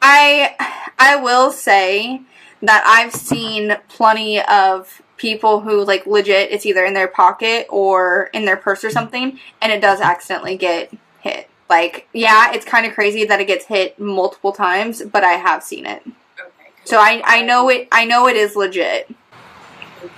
I 0.00 0.54
I 0.98 1.16
will 1.16 1.52
say 1.52 2.22
that 2.62 2.82
I've 2.86 3.14
seen 3.14 3.76
plenty 3.88 4.40
of 4.40 5.02
people 5.22 5.60
who 5.60 5.84
like 5.84 6.04
legit 6.04 6.50
it's 6.50 6.66
either 6.66 6.84
in 6.84 6.94
their 6.94 7.06
pocket 7.06 7.64
or 7.70 8.28
in 8.32 8.44
their 8.44 8.56
purse 8.56 8.82
or 8.82 8.90
something 8.90 9.38
and 9.60 9.70
it 9.70 9.80
does 9.80 10.00
accidentally 10.00 10.56
get 10.56 10.92
hit. 11.20 11.48
Like, 11.70 12.08
yeah, 12.12 12.52
it's 12.52 12.66
kind 12.66 12.84
of 12.84 12.92
crazy 12.92 13.24
that 13.24 13.40
it 13.40 13.46
gets 13.46 13.66
hit 13.66 13.98
multiple 14.00 14.52
times, 14.52 15.00
but 15.00 15.22
I 15.22 15.34
have 15.34 15.62
seen 15.62 15.86
it. 15.86 16.02
Okay. 16.04 16.70
So 16.84 16.98
I 16.98 17.22
I 17.24 17.42
know 17.42 17.68
it 17.68 17.86
I 17.92 18.04
know 18.04 18.26
it 18.26 18.34
is 18.36 18.56
legit. 18.56 19.14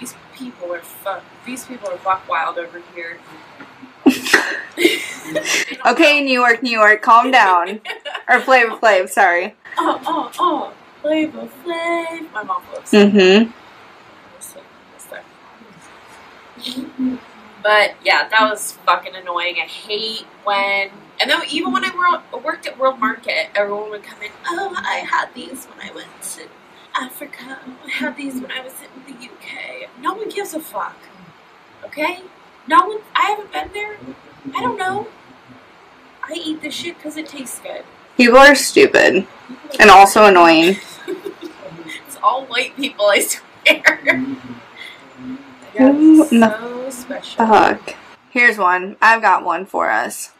These 0.00 0.14
people 0.34 0.72
are 0.72 0.80
fuck. 0.80 1.22
These 1.44 1.66
people 1.66 1.90
are 1.90 1.98
buck 1.98 2.26
wild 2.26 2.56
over 2.58 2.82
here. 2.94 3.18
Okay, 5.86 6.22
New 6.22 6.32
York, 6.32 6.62
New 6.62 6.70
York, 6.70 7.02
calm 7.02 7.30
down. 7.30 7.80
or 8.28 8.40
Flavor 8.40 8.76
Flav, 8.76 9.10
sorry. 9.10 9.54
Oh, 9.76 10.00
oh, 10.06 10.32
oh. 10.38 10.72
Flavor 11.02 11.48
Flav. 11.62 12.32
My 12.32 12.42
mom 12.42 12.62
loves 12.72 12.90
Mm-hmm. 12.90 13.50
But 17.62 17.94
yeah, 18.04 18.28
that 18.28 18.50
was 18.50 18.72
fucking 18.84 19.14
annoying. 19.14 19.56
I 19.56 19.66
hate 19.66 20.26
when, 20.44 20.90
and 21.18 21.30
then 21.30 21.40
even 21.50 21.72
when 21.72 21.84
I 21.84 22.20
worked 22.44 22.66
at 22.66 22.78
World 22.78 23.00
Market, 23.00 23.48
everyone 23.54 23.90
would 23.90 24.02
come 24.02 24.22
in. 24.22 24.30
Oh, 24.46 24.74
I 24.76 24.98
had 24.98 25.34
these 25.34 25.64
when 25.66 25.88
I 25.88 25.94
went 25.94 26.22
to 26.34 26.42
Africa. 26.94 27.60
I 27.86 27.88
had 27.88 28.16
these 28.16 28.34
when 28.34 28.50
I 28.50 28.60
was 28.60 28.74
in 28.82 29.14
the 29.14 29.24
UK. 29.24 29.88
No 30.00 30.12
one 30.12 30.28
gives 30.28 30.52
a 30.52 30.60
fuck. 30.60 30.96
Okay? 31.84 32.20
No 32.66 32.86
one. 32.86 32.98
I 33.14 33.30
haven't 33.30 33.52
been 33.52 33.70
there. 33.72 33.96
I 34.54 34.60
don't 34.60 34.78
know. 34.78 35.08
I 36.22 36.34
eat 36.34 36.60
this 36.62 36.74
shit 36.74 36.96
because 36.96 37.16
it 37.16 37.28
tastes 37.28 37.60
good. 37.60 37.84
People 38.16 38.38
are 38.38 38.54
stupid 38.54 39.26
and 39.80 39.90
also 39.90 40.24
annoying. 40.24 40.76
it's 42.06 42.16
all 42.22 42.44
white 42.46 42.76
people, 42.76 43.06
I 43.06 43.20
swear. 43.20 44.36
Who 45.76 46.28
in 46.28 46.40
the 46.40 46.58
so 46.58 46.90
special. 46.90 47.46
Fuck. 47.46 47.96
Here's 48.30 48.58
one. 48.58 48.96
I've 49.00 49.22
got 49.22 49.44
one 49.44 49.66
for 49.66 49.90
us. 49.90 50.32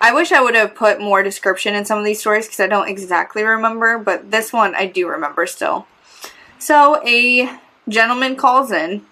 I 0.00 0.12
wish 0.12 0.32
I 0.32 0.42
would 0.42 0.54
have 0.54 0.74
put 0.74 1.00
more 1.00 1.22
description 1.22 1.74
in 1.74 1.84
some 1.84 1.98
of 1.98 2.04
these 2.04 2.20
stories 2.20 2.46
because 2.46 2.60
I 2.60 2.66
don't 2.66 2.88
exactly 2.88 3.42
remember, 3.42 3.98
but 3.98 4.30
this 4.30 4.52
one 4.52 4.74
I 4.74 4.86
do 4.86 5.08
remember 5.08 5.46
still. 5.46 5.86
So, 6.58 7.02
a 7.06 7.58
gentleman 7.88 8.36
calls 8.36 8.70
in 8.70 9.06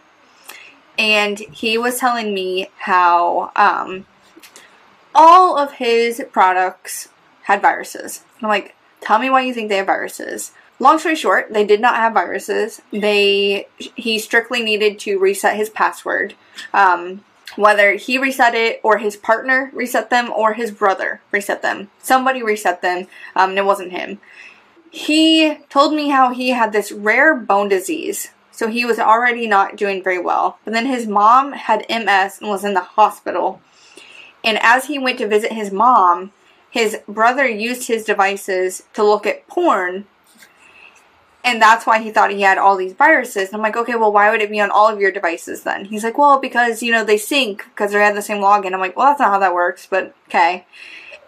and 0.98 1.38
he 1.38 1.78
was 1.78 1.98
telling 1.98 2.34
me 2.34 2.68
how 2.78 3.52
um, 3.56 4.06
all 5.14 5.58
of 5.58 5.72
his 5.72 6.22
products 6.32 7.08
had 7.44 7.62
viruses. 7.62 8.24
I'm 8.42 8.48
like, 8.48 8.74
tell 9.00 9.18
me 9.18 9.30
why 9.30 9.42
you 9.42 9.54
think 9.54 9.68
they 9.68 9.76
have 9.76 9.86
viruses. 9.86 10.52
Long 10.82 10.98
story 10.98 11.14
short, 11.14 11.52
they 11.52 11.64
did 11.64 11.80
not 11.80 11.94
have 11.94 12.14
viruses. 12.14 12.82
They 12.90 13.68
he 13.78 14.18
strictly 14.18 14.64
needed 14.64 14.98
to 14.98 15.16
reset 15.16 15.54
his 15.54 15.70
password. 15.70 16.34
Um, 16.74 17.22
whether 17.54 17.94
he 17.94 18.18
reset 18.18 18.56
it 18.56 18.80
or 18.82 18.98
his 18.98 19.14
partner 19.14 19.70
reset 19.72 20.10
them 20.10 20.32
or 20.34 20.54
his 20.54 20.72
brother 20.72 21.20
reset 21.30 21.62
them. 21.62 21.88
Somebody 22.02 22.42
reset 22.42 22.82
them, 22.82 23.06
um, 23.36 23.50
and 23.50 23.58
it 23.60 23.64
wasn't 23.64 23.92
him. 23.92 24.18
He 24.90 25.54
told 25.70 25.94
me 25.94 26.08
how 26.08 26.34
he 26.34 26.48
had 26.48 26.72
this 26.72 26.90
rare 26.90 27.32
bone 27.32 27.68
disease, 27.68 28.30
so 28.50 28.66
he 28.66 28.84
was 28.84 28.98
already 28.98 29.46
not 29.46 29.76
doing 29.76 30.02
very 30.02 30.18
well. 30.18 30.58
But 30.64 30.74
then 30.74 30.86
his 30.86 31.06
mom 31.06 31.52
had 31.52 31.86
MS 31.88 32.40
and 32.40 32.50
was 32.50 32.64
in 32.64 32.74
the 32.74 32.80
hospital. 32.80 33.62
And 34.42 34.58
as 34.60 34.86
he 34.86 34.98
went 34.98 35.18
to 35.18 35.28
visit 35.28 35.52
his 35.52 35.70
mom, 35.70 36.32
his 36.68 36.98
brother 37.06 37.46
used 37.46 37.86
his 37.86 38.02
devices 38.02 38.82
to 38.94 39.04
look 39.04 39.26
at 39.26 39.46
porn 39.46 40.06
and 41.44 41.60
that's 41.60 41.86
why 41.86 42.00
he 42.00 42.10
thought 42.10 42.30
he 42.30 42.42
had 42.42 42.58
all 42.58 42.76
these 42.76 42.92
viruses. 42.92 43.48
And 43.48 43.56
I'm 43.56 43.62
like, 43.62 43.76
okay, 43.76 43.96
well, 43.96 44.12
why 44.12 44.30
would 44.30 44.42
it 44.42 44.50
be 44.50 44.60
on 44.60 44.70
all 44.70 44.88
of 44.88 45.00
your 45.00 45.10
devices 45.10 45.62
then? 45.62 45.86
He's 45.86 46.04
like, 46.04 46.18
well, 46.18 46.38
because, 46.38 46.82
you 46.82 46.92
know, 46.92 47.04
they 47.04 47.18
sync 47.18 47.64
because 47.64 47.92
they 47.92 47.98
had 47.98 48.16
the 48.16 48.22
same 48.22 48.38
login. 48.38 48.72
I'm 48.72 48.80
like, 48.80 48.96
well, 48.96 49.06
that's 49.08 49.20
not 49.20 49.30
how 49.30 49.38
that 49.40 49.54
works, 49.54 49.86
but 49.90 50.14
okay. 50.28 50.66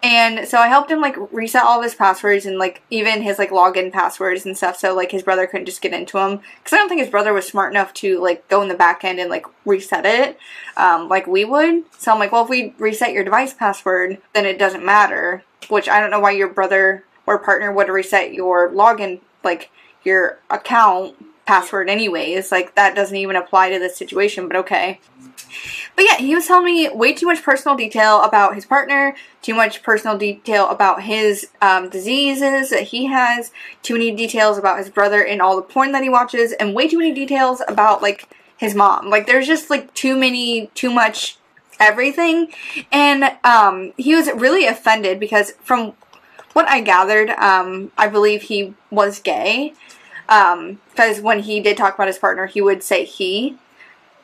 And 0.05 0.47
so 0.47 0.59
I 0.59 0.69
helped 0.69 0.91
him, 0.91 1.01
like, 1.01 1.17
reset 1.33 1.63
all 1.63 1.79
of 1.79 1.83
his 1.83 1.95
passwords 1.95 2.45
and, 2.45 2.59
like, 2.59 2.83
even 2.91 3.23
his, 3.23 3.39
like, 3.39 3.49
login 3.49 3.91
passwords 3.91 4.45
and 4.45 4.55
stuff 4.55 4.77
so, 4.77 4.95
like, 4.95 5.11
his 5.11 5.23
brother 5.23 5.47
couldn't 5.47 5.65
just 5.65 5.81
get 5.81 5.95
into 5.95 6.19
him 6.19 6.43
Because 6.59 6.75
I 6.75 6.77
don't 6.77 6.91
think 6.91 7.01
his 7.01 7.09
brother 7.09 7.33
was 7.33 7.47
smart 7.47 7.73
enough 7.73 7.95
to, 7.95 8.21
like, 8.21 8.47
go 8.49 8.61
in 8.61 8.69
the 8.69 8.75
back 8.75 9.03
end 9.03 9.19
and, 9.19 9.31
like, 9.31 9.47
reset 9.65 10.05
it 10.05 10.39
um, 10.77 11.09
like 11.09 11.27
we 11.27 11.45
would. 11.45 11.85
So 11.99 12.13
I'm 12.13 12.19
like, 12.19 12.33
well, 12.33 12.45
if 12.45 12.51
we 12.51 12.75
reset 12.79 13.13
your 13.13 13.25
device 13.25 13.55
password, 13.55 14.19
then 14.35 14.45
it 14.45 14.59
doesn't 14.59 14.85
matter. 14.85 15.43
Which 15.69 15.89
I 15.89 16.01
don't 16.01 16.11
know 16.11 16.21
why 16.21 16.33
your 16.33 16.49
brother 16.49 17.05
or 17.27 17.39
partner 17.39 17.73
would 17.73 17.89
reset 17.89 18.35
your 18.35 18.71
login, 18.71 19.21
like, 19.43 19.71
your 20.05 20.39
account 20.51 21.17
password 21.47 21.89
anyways. 21.89 22.51
Like 22.51 22.75
that 22.75 22.95
doesn't 22.95 23.17
even 23.17 23.37
apply 23.37 23.71
to 23.71 23.79
this 23.79 23.97
situation, 23.97 24.49
but 24.49 24.57
okay. 24.57 25.01
But 25.97 26.05
yeah, 26.05 26.17
he 26.17 26.35
was 26.35 26.47
telling 26.47 26.65
me 26.65 26.89
way 26.89 27.13
too 27.13 27.27
much 27.27 27.43
personal 27.43 27.77
detail 27.77 28.23
about 28.23 28.55
his 28.55 28.67
partner, 28.67 29.15
too 29.43 29.55
much 29.55 29.83
personal 29.83 30.19
detail 30.19 30.69
about 30.69 31.03
his 31.03 31.49
um, 31.63 31.89
diseases 31.89 32.71
that 32.71 32.85
he 32.85 33.07
has, 33.07 33.53
too 33.83 33.95
many 33.95 34.11
details 34.11 34.59
about 34.59 34.79
his 34.79 34.91
brother 34.91 35.25
and 35.25 35.41
all 35.41 35.57
the 35.57 35.63
porn 35.63 35.93
that 35.93 36.03
he 36.03 36.09
watches, 36.09 36.53
and 36.53 36.75
way 36.75 36.89
too 36.89 36.99
many 36.99 37.13
details 37.13 37.63
about 37.69 38.03
like 38.03 38.29
his 38.57 38.75
mom. 38.75 39.11
Like 39.11 39.27
there's 39.27 39.47
just 39.47 39.71
like 39.71 39.93
too 39.95 40.17
many, 40.17 40.69
too 40.75 40.91
much 40.91 41.39
everything. 41.79 42.53
And 42.91 43.37
um, 43.45 43.93
he 43.97 44.15
was 44.15 44.31
really 44.33 44.67
offended 44.67 45.21
because 45.21 45.53
from 45.63 45.95
what 46.55 46.67
I 46.69 46.81
gathered, 46.81 47.31
um, 47.31 47.93
I 47.99 48.09
believe 48.09 48.43
he 48.43 48.75
was 48.91 49.21
gay. 49.21 49.75
Because 50.27 51.21
when 51.21 51.41
he 51.41 51.61
did 51.61 51.77
talk 51.77 51.95
about 51.95 52.07
his 52.07 52.19
partner, 52.19 52.47
he 52.47 52.63
would 52.63 52.83
say 52.83 53.05
he. 53.05 53.59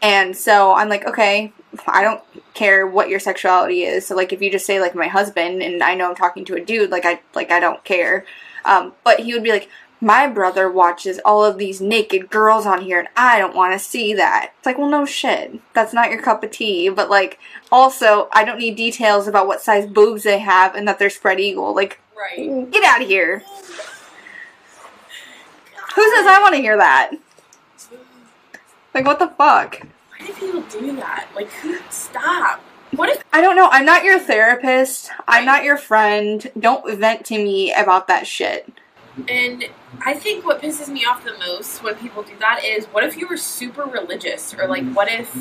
And 0.01 0.35
so 0.35 0.72
I'm 0.72 0.89
like, 0.89 1.07
okay, 1.07 1.53
I 1.87 2.03
don't 2.03 2.22
care 2.55 2.87
what 2.87 3.11
your 3.11 3.20
sexuality 3.20 3.83
is. 3.83 4.07
So 4.07 4.16
like, 4.16 4.33
if 4.33 4.41
you 4.41 4.51
just 4.51 4.64
say 4.64 4.81
like 4.81 4.95
my 4.95 5.09
husband, 5.09 5.62
and 5.62 5.83
I 5.83 5.95
know 5.95 6.09
I'm 6.09 6.14
talking 6.14 6.47
to 6.47 6.57
a 6.57 6.64
dude, 6.64 6.91
like 6.91 7.05
I 7.05 7.20
like 7.35 7.51
I 7.51 7.61
don't 7.61 7.85
care. 7.85 8.24
Um, 8.64 8.95
but 9.05 9.20
he 9.20 9.35
would 9.35 9.43
be 9.43 9.53
like, 9.53 9.68
my 10.01 10.26
brother 10.26 10.70
watches 10.70 11.20
all 11.26 11.45
of 11.45 11.59
these 11.59 11.83
naked 11.83 12.31
girls 12.31 12.64
on 12.64 12.81
here, 12.81 12.99
and 12.99 13.09
I 13.14 13.39
don't 13.39 13.55
want 13.55 13.74
to 13.74 13.78
see 13.78 14.14
that. 14.14 14.53
It's 14.57 14.64
like, 14.64 14.78
well, 14.78 14.89
no 14.89 15.05
shit, 15.05 15.61
that's 15.74 15.93
not 15.93 16.11
your 16.11 16.22
cup 16.22 16.43
of 16.43 16.51
tea. 16.51 16.89
But 16.89 17.11
like, 17.11 17.39
also, 17.70 18.31
I 18.33 18.45
don't 18.45 18.59
need 18.59 18.76
details 18.76 19.28
about 19.28 19.47
what 19.47 19.61
size 19.61 19.87
boobs 19.87 20.22
they 20.22 20.39
have 20.39 20.74
and 20.74 20.89
that 20.89 20.99
they're 20.99 21.11
spread 21.11 21.39
eagle. 21.39 21.74
Like, 21.74 22.01
Right. 22.20 22.70
get 22.70 22.84
out 22.84 23.00
of 23.00 23.08
here. 23.08 23.38
Who 25.94 26.02
says 26.16 26.26
I 26.26 26.38
want 26.42 26.54
to 26.54 26.60
hear 26.60 26.76
that? 26.76 27.12
Like, 28.94 29.06
what 29.06 29.18
the 29.18 29.28
fuck? 29.28 29.80
Why 30.18 30.26
do 30.26 30.32
people 30.34 30.62
do 30.62 30.96
that? 30.96 31.28
Like. 31.34 31.48
Stop. 31.90 32.60
What 32.94 33.08
if? 33.08 33.24
I 33.32 33.40
don't 33.40 33.56
know. 33.56 33.68
I'm 33.70 33.86
not 33.86 34.04
your 34.04 34.18
therapist. 34.18 35.10
I'm 35.26 35.44
not 35.44 35.64
your 35.64 35.76
friend. 35.76 36.50
Don't 36.58 36.98
vent 36.98 37.24
to 37.26 37.38
me 37.38 37.72
about 37.72 38.08
that 38.08 38.26
shit. 38.26 38.70
And 39.28 39.64
I 40.04 40.14
think 40.14 40.44
what 40.44 40.60
pisses 40.60 40.88
me 40.88 41.04
off 41.04 41.24
the 41.24 41.36
most 41.38 41.82
when 41.82 41.94
people 41.96 42.22
do 42.22 42.32
that 42.38 42.64
is, 42.64 42.86
what 42.86 43.04
if 43.04 43.16
you 43.16 43.26
were 43.28 43.36
super 43.36 43.84
religious, 43.84 44.54
or 44.54 44.66
like, 44.66 44.84
what 44.92 45.10
if 45.10 45.34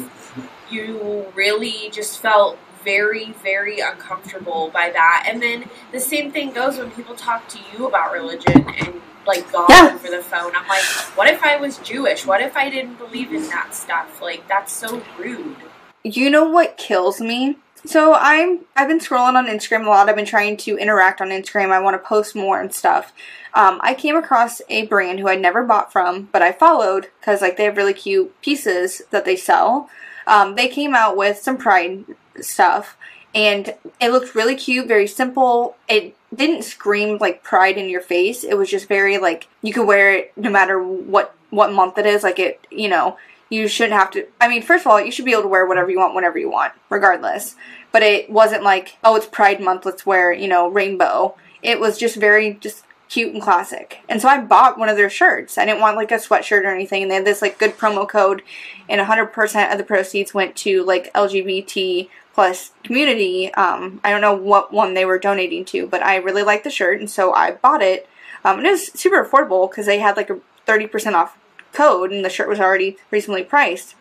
you 0.70 1.26
really 1.36 1.90
just 1.92 2.20
felt 2.20 2.58
very, 2.84 3.32
very 3.44 3.80
uncomfortable 3.80 4.70
by 4.74 4.90
that? 4.92 5.26
And 5.28 5.42
then 5.42 5.66
the 5.92 6.00
same 6.00 6.32
thing 6.32 6.52
goes 6.52 6.78
when 6.78 6.92
people 6.92 7.16
talk 7.16 7.48
to 7.50 7.60
you 7.74 7.88
about 7.88 8.12
religion 8.14 8.68
and 8.70 9.02
like 9.28 9.52
God 9.52 9.70
Yeah. 9.70 9.92
over 9.94 10.10
the 10.10 10.24
phone. 10.24 10.56
I'm 10.56 10.68
like, 10.68 10.84
what 11.16 11.28
if 11.28 11.44
I 11.44 11.58
was 11.58 11.78
Jewish? 11.80 12.26
What 12.26 12.42
if 12.42 12.56
I 12.56 12.70
didn't 12.70 12.96
believe 12.98 13.32
in 13.34 13.48
that 13.50 13.76
stuff? 13.76 14.22
Like, 14.22 14.48
that's 14.48 14.72
so 14.72 15.02
rude. 15.18 15.56
You 16.04 16.30
know 16.30 16.48
what 16.50 16.78
kills 16.78 17.20
me? 17.20 17.58
So 17.86 18.14
I'm 18.14 18.62
I've 18.76 18.88
been 18.90 19.00
scrolling 19.00 19.36
on 19.36 19.48
Instagram 19.48 19.86
a 19.86 19.90
lot. 19.90 20.10
I've 20.10 20.16
been 20.16 20.26
trying 20.26 20.58
to 20.58 20.78
interact 20.78 21.22
on 21.22 21.30
Instagram. 21.30 21.72
I 21.72 21.80
want 21.80 21.94
to 22.02 22.08
post 22.08 22.36
more 22.36 22.60
and 22.60 22.74
stuff. 22.74 23.14
Um, 23.54 23.80
I 23.82 23.94
came 23.94 24.16
across 24.18 24.62
a 24.70 24.86
brand 24.88 25.20
who 25.20 25.28
I'd 25.28 25.42
never 25.42 25.64
bought 25.64 25.92
from, 25.92 26.30
but 26.32 26.42
I 26.42 26.52
followed 26.52 27.08
because 27.20 27.42
like 27.42 27.56
they 27.58 27.64
have 27.64 27.78
really 27.78 27.94
cute 27.94 28.40
pieces 28.42 29.02
that 29.12 29.24
they 29.26 29.36
sell. 29.36 29.90
Um, 30.28 30.56
they 30.56 30.68
came 30.68 30.94
out 30.94 31.16
with 31.16 31.38
some 31.38 31.58
Pride 31.58 32.04
stuff, 32.46 32.98
and 33.34 33.76
it 34.02 34.12
looked 34.12 34.36
really 34.36 34.56
cute, 34.56 34.88
very 34.88 35.08
simple. 35.08 35.76
It 35.88 36.16
didn't 36.34 36.64
scream 36.64 37.18
like 37.20 37.44
Pride 37.44 37.78
in 37.78 37.90
your 37.90 38.02
face. 38.02 38.44
It 38.44 38.56
was 38.56 38.70
just 38.70 38.88
very 38.88 39.18
like 39.18 39.48
you 39.62 39.74
could 39.74 39.88
wear 39.88 40.14
it 40.14 40.34
no 40.38 40.50
matter 40.50 40.82
what 40.82 41.36
what 41.50 41.72
month 41.72 41.98
it 41.98 42.06
is. 42.06 42.24
Like 42.24 42.40
it, 42.40 42.66
you 42.72 42.88
know, 42.88 43.18
you 43.50 43.68
shouldn't 43.68 44.00
have 44.00 44.12
to. 44.12 44.28
I 44.40 44.48
mean, 44.48 44.62
first 44.62 44.86
of 44.86 44.92
all, 44.92 45.02
you 45.02 45.12
should 45.12 45.26
be 45.26 45.32
able 45.32 45.44
to 45.44 45.48
wear 45.48 45.66
whatever 45.66 45.90
you 45.90 46.00
want 46.00 46.16
whenever 46.16 46.40
you 46.40 46.50
want, 46.50 46.74
regardless. 46.90 47.56
But 47.92 48.04
it 48.04 48.30
wasn't 48.30 48.64
like, 48.64 48.98
oh, 49.04 49.16
it's 49.16 49.26
Pride 49.26 49.60
Month, 49.60 49.86
let's 49.86 50.06
wear, 50.06 50.32
you 50.32 50.48
know, 50.48 50.68
rainbow. 50.68 51.36
It 51.64 51.80
was 51.80 51.98
just 51.98 52.16
very 52.16 52.54
just 52.54 52.84
cute 53.10 53.34
and 53.34 53.42
classic. 53.42 54.00
And 54.08 54.22
so 54.22 54.30
I 54.30 54.40
bought 54.40 54.78
one 54.78 54.88
of 54.88 54.96
their 54.96 55.10
shirts. 55.10 55.58
I 55.58 55.66
didn't 55.66 55.82
want 55.82 55.98
like 55.98 56.12
a 56.12 56.16
sweatshirt 56.16 56.64
or 56.64 56.74
anything. 56.74 57.02
And 57.02 57.12
they 57.12 57.16
had 57.16 57.26
this 57.26 57.42
like 57.42 57.58
good 57.58 57.78
promo 57.78 58.08
code, 58.08 58.44
and 58.88 59.02
100% 59.02 59.72
of 59.72 59.78
the 59.78 59.84
proceeds 59.84 60.34
went 60.34 60.56
to 60.58 60.84
like 60.84 61.12
LGBT 61.14 62.10
plus 62.40 62.72
community. 62.86 63.54
Um, 63.56 64.00
I 64.02 64.12
don't 64.12 64.22
know 64.22 64.34
what 64.34 64.72
one 64.72 64.94
they 64.94 65.04
were 65.04 65.20
donating 65.20 65.66
to, 65.66 65.86
but 65.86 66.02
I 66.02 66.16
really 66.16 66.42
liked 66.42 66.64
the 66.64 66.70
shirt, 66.70 67.02
and 67.02 67.10
so 67.10 67.34
I 67.34 67.52
bought 67.52 67.82
it. 67.82 68.08
Um, 68.46 68.60
and 68.60 68.68
it 68.68 68.72
was 68.72 68.94
super 68.94 69.22
affordable 69.22 69.70
because 69.70 69.86
they 69.86 70.00
had 70.00 70.16
like 70.16 70.30
a 70.30 70.40
30% 70.66 71.16
off 71.16 71.38
code 71.74 72.14
and 72.14 72.24
the 72.24 72.30
shirt 72.30 72.48
was 72.48 72.62
already 72.62 72.96
reasonably 73.12 73.44
priced. 73.44 73.96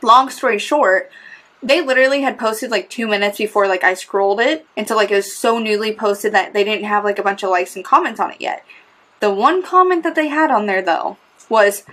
Long 0.00 0.30
story 0.30 0.58
short, 0.58 1.10
they 1.62 1.82
literally 1.82 2.22
had 2.22 2.38
posted 2.38 2.70
like 2.70 2.88
two 2.88 3.06
minutes 3.06 3.36
before 3.36 3.68
like 3.68 3.84
I 3.84 3.92
scrolled 3.92 4.40
it 4.40 4.64
until 4.74 4.96
like 4.96 5.10
it 5.10 5.16
was 5.16 5.36
so 5.36 5.58
newly 5.58 5.94
posted 5.94 6.32
that 6.32 6.54
they 6.54 6.64
didn't 6.64 6.86
have 6.86 7.04
like 7.04 7.18
a 7.18 7.22
bunch 7.22 7.42
of 7.42 7.50
likes 7.50 7.76
and 7.76 7.84
comments 7.84 8.20
on 8.20 8.30
it 8.30 8.40
yet. 8.40 8.64
The 9.20 9.30
one 9.30 9.62
comment 9.62 10.02
that 10.04 10.14
they 10.14 10.28
had 10.28 10.50
on 10.50 10.64
there 10.64 10.80
though 10.80 11.18
was, 11.50 11.84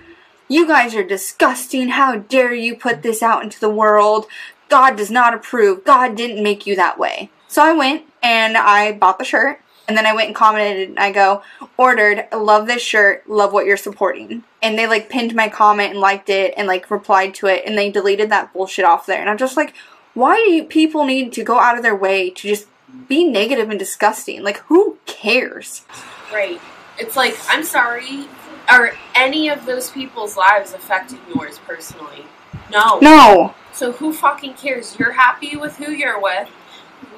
You 0.48 0.66
guys 0.66 0.94
are 0.94 1.04
disgusting. 1.04 1.90
How 1.90 2.16
dare 2.16 2.54
you 2.54 2.74
put 2.74 3.02
this 3.02 3.22
out 3.22 3.42
into 3.42 3.60
the 3.60 3.68
world? 3.68 4.24
God 4.70 4.96
does 4.96 5.10
not 5.10 5.34
approve. 5.34 5.84
God 5.84 6.16
didn't 6.16 6.42
make 6.42 6.66
you 6.66 6.76
that 6.76 6.98
way. 6.98 7.30
So 7.48 7.62
I 7.62 7.72
went 7.72 8.04
and 8.22 8.56
I 8.56 8.92
bought 8.92 9.18
the 9.18 9.24
shirt. 9.24 9.60
And 9.88 9.96
then 9.96 10.06
I 10.06 10.14
went 10.14 10.28
and 10.28 10.36
commented 10.36 10.88
and 10.90 10.98
I 11.00 11.10
go, 11.10 11.42
ordered, 11.76 12.28
love 12.32 12.68
this 12.68 12.80
shirt, 12.80 13.28
love 13.28 13.52
what 13.52 13.66
you're 13.66 13.76
supporting. 13.76 14.44
And 14.62 14.78
they 14.78 14.86
like 14.86 15.08
pinned 15.08 15.34
my 15.34 15.48
comment 15.48 15.90
and 15.90 15.98
liked 15.98 16.28
it 16.28 16.54
and 16.56 16.68
like 16.68 16.92
replied 16.92 17.34
to 17.34 17.48
it 17.48 17.64
and 17.66 17.76
they 17.76 17.90
deleted 17.90 18.30
that 18.30 18.52
bullshit 18.52 18.84
off 18.84 19.06
there. 19.06 19.20
And 19.20 19.28
I'm 19.28 19.36
just 19.36 19.56
like, 19.56 19.74
why 20.14 20.36
do 20.36 20.52
you 20.52 20.62
people 20.62 21.04
need 21.04 21.32
to 21.32 21.42
go 21.42 21.58
out 21.58 21.76
of 21.76 21.82
their 21.82 21.96
way 21.96 22.30
to 22.30 22.48
just 22.48 22.68
be 23.08 23.24
negative 23.24 23.68
and 23.68 23.80
disgusting? 23.80 24.44
Like, 24.44 24.58
who 24.66 24.98
cares? 25.06 25.84
Right. 26.32 26.60
It's 26.96 27.16
like, 27.16 27.36
I'm 27.48 27.64
sorry. 27.64 28.28
Are 28.68 28.92
any 29.16 29.48
of 29.48 29.66
those 29.66 29.90
people's 29.90 30.36
lives 30.36 30.72
affecting 30.72 31.18
yours 31.34 31.58
personally? 31.66 32.24
No. 32.70 33.00
No. 33.00 33.54
So 33.72 33.92
who 33.92 34.12
fucking 34.12 34.54
cares? 34.54 34.98
You're 34.98 35.12
happy 35.12 35.56
with 35.56 35.76
who 35.76 35.90
you're 35.92 36.20
with. 36.20 36.48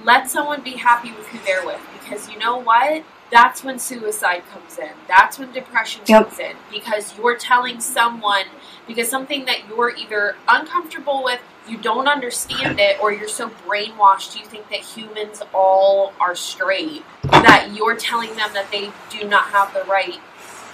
Let 0.04 0.30
someone 0.30 0.62
be 0.62 0.72
happy 0.72 1.12
with 1.12 1.26
who 1.28 1.38
they're 1.44 1.64
with. 1.64 1.80
Because 2.00 2.28
you 2.30 2.38
know 2.38 2.56
what? 2.58 3.02
That's 3.30 3.64
when 3.64 3.78
suicide 3.78 4.42
comes 4.52 4.78
in. 4.78 4.90
That's 5.08 5.38
when 5.38 5.52
depression 5.52 6.02
Yep. 6.06 6.24
comes 6.28 6.38
in. 6.38 6.56
Because 6.70 7.16
you're 7.16 7.36
telling 7.36 7.80
someone, 7.80 8.44
because 8.86 9.08
something 9.08 9.46
that 9.46 9.68
you're 9.68 9.90
either 9.96 10.36
uncomfortable 10.46 11.22
with, 11.24 11.40
you 11.66 11.78
don't 11.78 12.08
understand 12.08 12.78
it, 12.78 13.00
or 13.00 13.12
you're 13.12 13.28
so 13.28 13.48
brainwashed 13.66 14.38
you 14.38 14.44
think 14.44 14.68
that 14.68 14.80
humans 14.80 15.40
all 15.54 16.12
are 16.20 16.34
straight, 16.34 17.04
that 17.22 17.70
you're 17.72 17.96
telling 17.96 18.34
them 18.36 18.50
that 18.52 18.70
they 18.70 18.90
do 19.10 19.26
not 19.26 19.44
have 19.46 19.72
the 19.72 19.84
right 19.84 20.20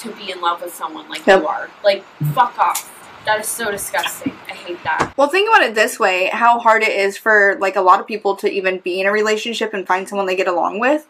to 0.01 0.11
be 0.13 0.31
in 0.33 0.41
love 0.41 0.63
with 0.63 0.75
someone 0.75 1.09
like 1.09 1.27
Yep. 1.27 1.43
you 1.43 1.47
are. 1.47 1.71
Like, 1.85 2.05
fuck 2.35 2.59
off. 2.59 2.91
That 3.29 3.41
is 3.41 3.47
so 3.47 3.71
disgusting. 3.71 4.33
I 4.49 4.55
hate 4.55 4.83
that. 4.85 5.13
Well, 5.19 5.29
think 5.29 5.51
about 5.51 5.61
it 5.61 5.75
this 5.75 6.01
way 6.01 6.31
how 6.33 6.59
hard 6.59 6.83
it 6.83 6.93
is 6.93 7.19
for 7.19 7.59
like 7.61 7.77
a 7.77 7.83
lot 7.83 8.01
of 8.01 8.07
people 8.07 8.35
to 8.37 8.51
even 8.51 8.79
be 8.79 9.03
in 9.03 9.07
a 9.07 9.13
relationship 9.13 9.75
and 9.75 9.87
find 9.87 10.09
someone 10.09 10.27
they 10.27 10.35
get 10.35 10.49
along 10.49 10.81
with. 10.81 11.07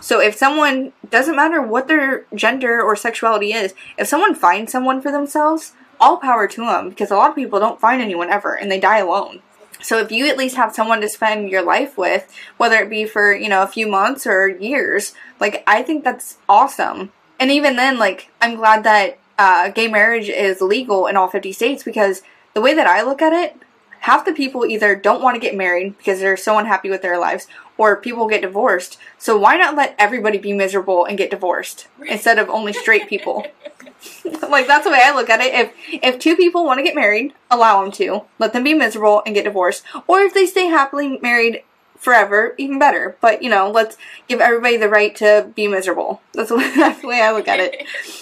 So 0.00 0.20
if 0.20 0.34
someone 0.34 0.92
doesn't 1.08 1.36
matter 1.36 1.62
what 1.62 1.86
their 1.86 2.26
gender 2.34 2.82
or 2.82 2.96
sexuality 2.96 3.52
is, 3.52 3.74
if 3.96 4.08
someone 4.08 4.34
finds 4.34 4.72
someone 4.72 5.00
for 5.00 5.12
themselves, 5.12 5.74
all 6.00 6.16
power 6.16 6.48
to 6.48 6.66
them 6.66 6.88
because 6.88 7.12
a 7.12 7.16
lot 7.16 7.30
of 7.30 7.36
people 7.36 7.60
don't 7.60 7.78
find 7.78 8.02
anyone 8.02 8.28
ever 8.28 8.56
and 8.58 8.68
they 8.68 8.80
die 8.80 8.98
alone. 8.98 9.40
So 9.80 9.98
if 9.98 10.10
you 10.10 10.26
at 10.26 10.36
least 10.36 10.56
have 10.56 10.74
someone 10.74 11.00
to 11.00 11.08
spend 11.08 11.48
your 11.48 11.62
life 11.62 11.96
with, 11.96 12.28
whether 12.56 12.74
it 12.78 12.90
be 12.90 13.04
for, 13.04 13.32
you 13.32 13.48
know, 13.48 13.62
a 13.62 13.68
few 13.68 13.86
months 13.86 14.26
or 14.26 14.48
years, 14.48 15.14
like 15.38 15.62
I 15.68 15.84
think 15.84 16.02
that's 16.02 16.38
awesome. 16.48 17.12
And 17.38 17.52
even 17.52 17.76
then, 17.76 18.00
like 18.00 18.32
I'm 18.40 18.56
glad 18.56 18.82
that 18.82 19.20
uh, 19.38 19.70
gay 19.70 19.88
marriage 19.88 20.28
is 20.28 20.60
legal 20.60 21.06
in 21.06 21.16
all 21.16 21.28
50 21.28 21.52
states 21.52 21.82
because 21.82 22.22
the 22.54 22.60
way 22.60 22.74
that 22.74 22.86
I 22.86 23.02
look 23.02 23.22
at 23.22 23.32
it, 23.32 23.56
half 24.00 24.24
the 24.24 24.32
people 24.32 24.66
either 24.66 24.94
don't 24.96 25.22
want 25.22 25.36
to 25.36 25.40
get 25.40 25.56
married 25.56 25.96
because 25.96 26.20
they're 26.20 26.36
so 26.36 26.58
unhappy 26.58 26.90
with 26.90 27.02
their 27.02 27.18
lives 27.18 27.46
or 27.78 27.96
people 27.96 28.28
get 28.28 28.42
divorced. 28.42 28.98
So 29.18 29.36
why 29.38 29.56
not 29.56 29.76
let 29.76 29.94
everybody 29.98 30.38
be 30.38 30.52
miserable 30.52 31.04
and 31.04 31.16
get 31.16 31.30
divorced 31.30 31.88
instead 32.06 32.38
of 32.38 32.48
only 32.48 32.72
straight 32.72 33.08
people? 33.08 33.46
like 34.48 34.66
that's 34.66 34.84
the 34.84 34.90
way 34.90 35.00
I 35.02 35.14
look 35.14 35.30
at 35.30 35.40
it. 35.40 35.54
If 35.54 35.72
if 36.02 36.18
two 36.18 36.36
people 36.36 36.64
want 36.64 36.78
to 36.78 36.84
get 36.84 36.94
married, 36.94 37.32
allow 37.50 37.82
them 37.82 37.92
to. 37.92 38.22
Let 38.38 38.52
them 38.52 38.64
be 38.64 38.74
miserable 38.74 39.22
and 39.24 39.34
get 39.34 39.44
divorced. 39.44 39.84
Or 40.06 40.20
if 40.20 40.34
they 40.34 40.46
stay 40.46 40.66
happily 40.66 41.18
married 41.22 41.62
forever, 41.96 42.54
even 42.58 42.78
better. 42.80 43.16
But 43.20 43.42
you 43.42 43.50
know, 43.50 43.70
let's 43.70 43.96
give 44.28 44.40
everybody 44.40 44.76
the 44.76 44.88
right 44.88 45.14
to 45.16 45.50
be 45.54 45.68
miserable. 45.68 46.20
That's 46.34 46.48
the 46.48 46.56
way, 46.56 46.72
that's 46.76 47.00
the 47.00 47.08
way 47.08 47.22
I 47.22 47.32
look 47.32 47.48
at 47.48 47.60
it. 47.60 47.86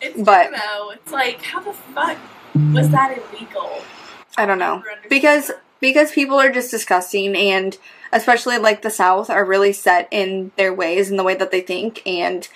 It's 0.00 0.20
But- 0.20 0.48
true 0.48 0.56
though. 0.56 0.90
It's 0.90 1.12
like, 1.12 1.42
how 1.42 1.60
the 1.60 1.72
fuck 1.72 2.16
was 2.72 2.88
that 2.90 3.16
illegal? 3.18 3.82
I 4.36 4.46
don't 4.46 4.58
know. 4.58 4.74
Understood 4.76 5.08
Because 5.10 5.46
that. 5.48 5.60
because 5.80 6.10
people 6.12 6.38
are 6.38 6.50
just 6.50 6.70
disgusting 6.70 7.36
and 7.36 7.76
especially 8.12 8.58
like 8.58 8.82
the 8.82 8.90
South 8.90 9.28
are 9.30 9.44
really 9.44 9.72
set 9.72 10.08
in 10.10 10.52
their 10.56 10.72
ways 10.72 11.10
and 11.10 11.18
the 11.18 11.24
way 11.24 11.34
that 11.34 11.50
they 11.50 11.60
think 11.60 12.02
and 12.06 12.48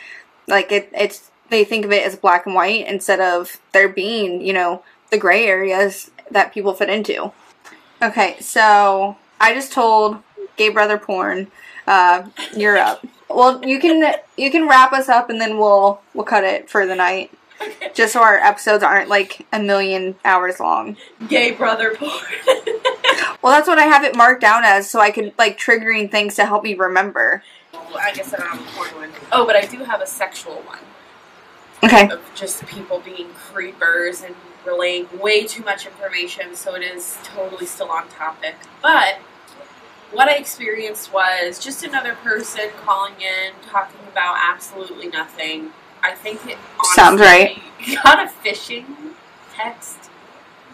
like 0.46 0.72
it 0.72 0.88
it's 0.92 1.30
they 1.50 1.64
think 1.64 1.84
of 1.84 1.92
it 1.92 2.06
as 2.06 2.16
black 2.16 2.46
and 2.46 2.54
white 2.54 2.86
instead 2.86 3.20
of 3.20 3.58
there 3.72 3.88
being, 3.88 4.40
you 4.40 4.52
know, 4.54 4.82
the 5.10 5.18
gray 5.18 5.44
areas 5.46 6.10
that 6.30 6.52
people 6.54 6.72
fit 6.72 6.88
into. 6.88 7.30
Okay, 8.00 8.36
so 8.40 9.16
I 9.38 9.52
just 9.52 9.72
told 9.72 10.18
gay 10.56 10.70
brother 10.70 10.96
porn, 10.98 11.48
uh, 11.86 12.24
you're 12.56 12.78
up. 12.78 13.04
Well, 13.34 13.64
you 13.64 13.78
can 13.80 14.14
you 14.36 14.50
can 14.50 14.68
wrap 14.68 14.92
us 14.92 15.08
up 15.08 15.30
and 15.30 15.40
then 15.40 15.58
we'll 15.58 16.00
we'll 16.14 16.24
cut 16.24 16.44
it 16.44 16.68
for 16.70 16.86
the 16.86 16.94
night. 16.94 17.30
Just 17.94 18.12
so 18.14 18.22
our 18.22 18.36
episodes 18.38 18.82
aren't 18.82 19.08
like 19.08 19.46
a 19.52 19.60
million 19.60 20.16
hours 20.24 20.58
long. 20.58 20.96
Gay 21.28 21.52
brother 21.52 21.94
porn. 21.96 22.10
Well, 23.42 23.52
that's 23.52 23.66
what 23.66 23.78
I 23.78 23.86
have 23.86 24.04
it 24.04 24.14
marked 24.14 24.40
down 24.40 24.62
as, 24.64 24.88
so 24.88 25.00
I 25.00 25.10
can 25.10 25.32
like 25.36 25.58
triggering 25.58 26.08
things 26.08 26.36
to 26.36 26.46
help 26.46 26.62
me 26.62 26.74
remember. 26.74 27.42
Well, 27.72 27.98
I 28.00 28.12
guess 28.12 28.32
I 28.32 28.36
don't 28.36 28.46
have 28.46 28.60
a 28.60 28.70
porn 28.76 28.88
one. 28.94 29.10
Oh, 29.32 29.44
but 29.44 29.56
I 29.56 29.66
do 29.66 29.78
have 29.78 30.00
a 30.00 30.06
sexual 30.06 30.62
one 30.62 30.78
Okay. 31.82 32.08
of 32.08 32.20
just 32.36 32.64
people 32.66 33.00
being 33.00 33.30
creepers 33.30 34.22
and 34.22 34.36
relaying 34.64 35.08
way 35.18 35.44
too 35.44 35.64
much 35.64 35.86
information, 35.86 36.54
so 36.54 36.76
it 36.76 36.82
is 36.82 37.18
totally 37.24 37.66
still 37.66 37.90
on 37.90 38.08
topic. 38.10 38.54
But 38.80 39.18
what 40.12 40.28
I 40.28 40.36
experienced 40.36 41.12
was 41.12 41.58
just 41.58 41.82
another 41.84 42.14
person 42.16 42.70
calling 42.84 43.14
in, 43.14 43.52
talking 43.68 44.00
about 44.10 44.36
absolutely 44.38 45.08
nothing. 45.08 45.70
I 46.02 46.14
think 46.14 46.46
it 46.46 46.58
Sounds 46.94 47.20
honestly 47.20 47.62
got 48.02 48.18
a 48.26 48.30
phishing 48.30 48.84
text, 49.54 50.10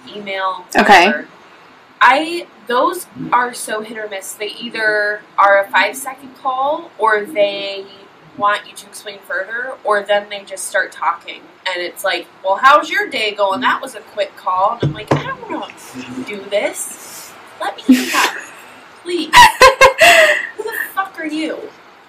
email, 0.09 0.65
Okay. 0.77 1.25
I 2.01 2.47
those 2.67 3.07
are 3.33 3.53
so 3.53 3.81
hit 3.83 3.99
or 3.99 4.09
miss. 4.09 4.33
They 4.35 4.51
either 4.51 5.23
are 5.37 5.65
a 5.65 5.69
five 5.71 5.97
second 5.97 6.37
call 6.37 6.91
or 6.99 7.25
they 7.25 7.87
want 8.37 8.69
you 8.69 8.75
to 8.77 8.87
explain 8.87 9.19
further, 9.19 9.75
or 9.83 10.05
then 10.05 10.29
they 10.29 10.45
just 10.45 10.67
start 10.67 10.93
talking 10.93 11.43
and 11.67 11.83
it's 11.83 12.05
like, 12.05 12.27
Well, 12.45 12.57
how's 12.57 12.89
your 12.89 13.09
day 13.09 13.35
going? 13.35 13.61
That 13.61 13.83
was 13.83 13.95
a 13.95 14.01
quick 14.01 14.37
call 14.37 14.79
and 14.81 14.85
I'm 14.85 14.93
like, 14.95 15.13
I 15.13 15.27
don't 15.27 15.51
want 15.51 15.77
to 15.77 16.25
do 16.25 16.45
this. 16.49 17.33
Let 17.61 17.77
me 17.77 17.83
do 17.87 18.11
that. 18.13 18.53
Please. 19.03 19.35
Who 20.57 20.63
the 20.65 20.73
fuck 20.95 21.19
are 21.19 21.27
you? 21.27 21.57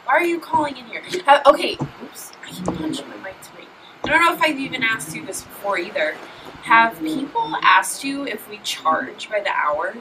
Why 0.05 0.13
are 0.13 0.23
you 0.23 0.39
calling 0.39 0.75
in 0.77 0.85
here? 0.85 1.03
Uh, 1.27 1.39
okay, 1.45 1.77
oops, 2.03 2.31
I 2.43 2.49
keep 2.51 2.65
punching 2.65 3.07
my 3.09 3.17
mic 3.17 3.39
to 3.41 3.55
me. 3.55 3.67
I 4.03 4.09
don't 4.09 4.21
know 4.21 4.33
if 4.33 4.41
I've 4.41 4.59
even 4.59 4.83
asked 4.83 5.15
you 5.15 5.25
this 5.25 5.43
before 5.43 5.77
either. 5.77 6.15
Have 6.63 6.99
people 6.99 7.55
asked 7.61 8.03
you 8.03 8.25
if 8.25 8.49
we 8.49 8.59
charge 8.63 9.29
by 9.29 9.39
the 9.39 9.51
hour? 9.51 9.95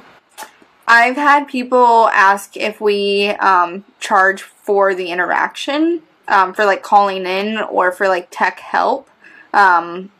I've 0.86 1.16
had 1.16 1.46
people 1.46 2.08
ask 2.08 2.56
if 2.56 2.80
we 2.80 3.28
um, 3.28 3.84
charge 4.00 4.40
for 4.42 4.94
the 4.94 5.10
interaction, 5.10 6.02
um, 6.26 6.54
for 6.54 6.64
like 6.64 6.82
calling 6.82 7.26
in 7.26 7.58
or 7.58 7.92
for 7.92 8.08
like 8.08 8.28
tech 8.30 8.60
help, 8.60 9.10
um, 9.52 10.10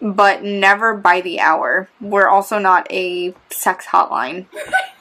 but 0.00 0.42
never 0.42 0.94
by 0.94 1.20
the 1.20 1.40
hour. 1.40 1.90
We're 2.00 2.28
also 2.28 2.58
not 2.58 2.90
a 2.90 3.34
sex 3.50 3.86
hotline. 3.86 4.46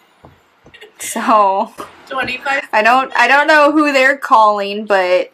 So 1.00 1.74
25? 2.08 2.70
I 2.72 2.82
don't 2.82 3.16
I 3.16 3.28
don't 3.28 3.48
know 3.48 3.72
who 3.72 3.92
they're 3.92 4.18
calling, 4.18 4.86
but 4.86 5.32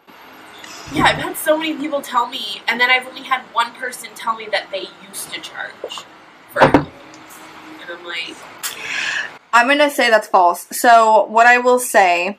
Yeah, 0.93 1.03
I've 1.03 1.17
had 1.17 1.37
so 1.37 1.57
many 1.57 1.75
people 1.75 2.01
tell 2.01 2.27
me, 2.27 2.61
and 2.67 2.79
then 2.79 2.89
I've 2.89 3.07
only 3.07 3.23
had 3.23 3.41
one 3.53 3.71
person 3.73 4.09
tell 4.15 4.35
me 4.35 4.47
that 4.51 4.71
they 4.71 4.87
used 5.07 5.31
to 5.33 5.39
charge 5.41 5.71
for 6.51 6.59
help. 6.61 6.87
And 7.81 7.91
I'm 7.91 8.05
like, 8.05 8.35
I'm 9.53 9.67
gonna 9.67 9.89
say 9.89 10.09
that's 10.09 10.27
false. 10.27 10.67
So 10.71 11.25
what 11.25 11.47
I 11.47 11.57
will 11.57 11.79
say 11.79 12.37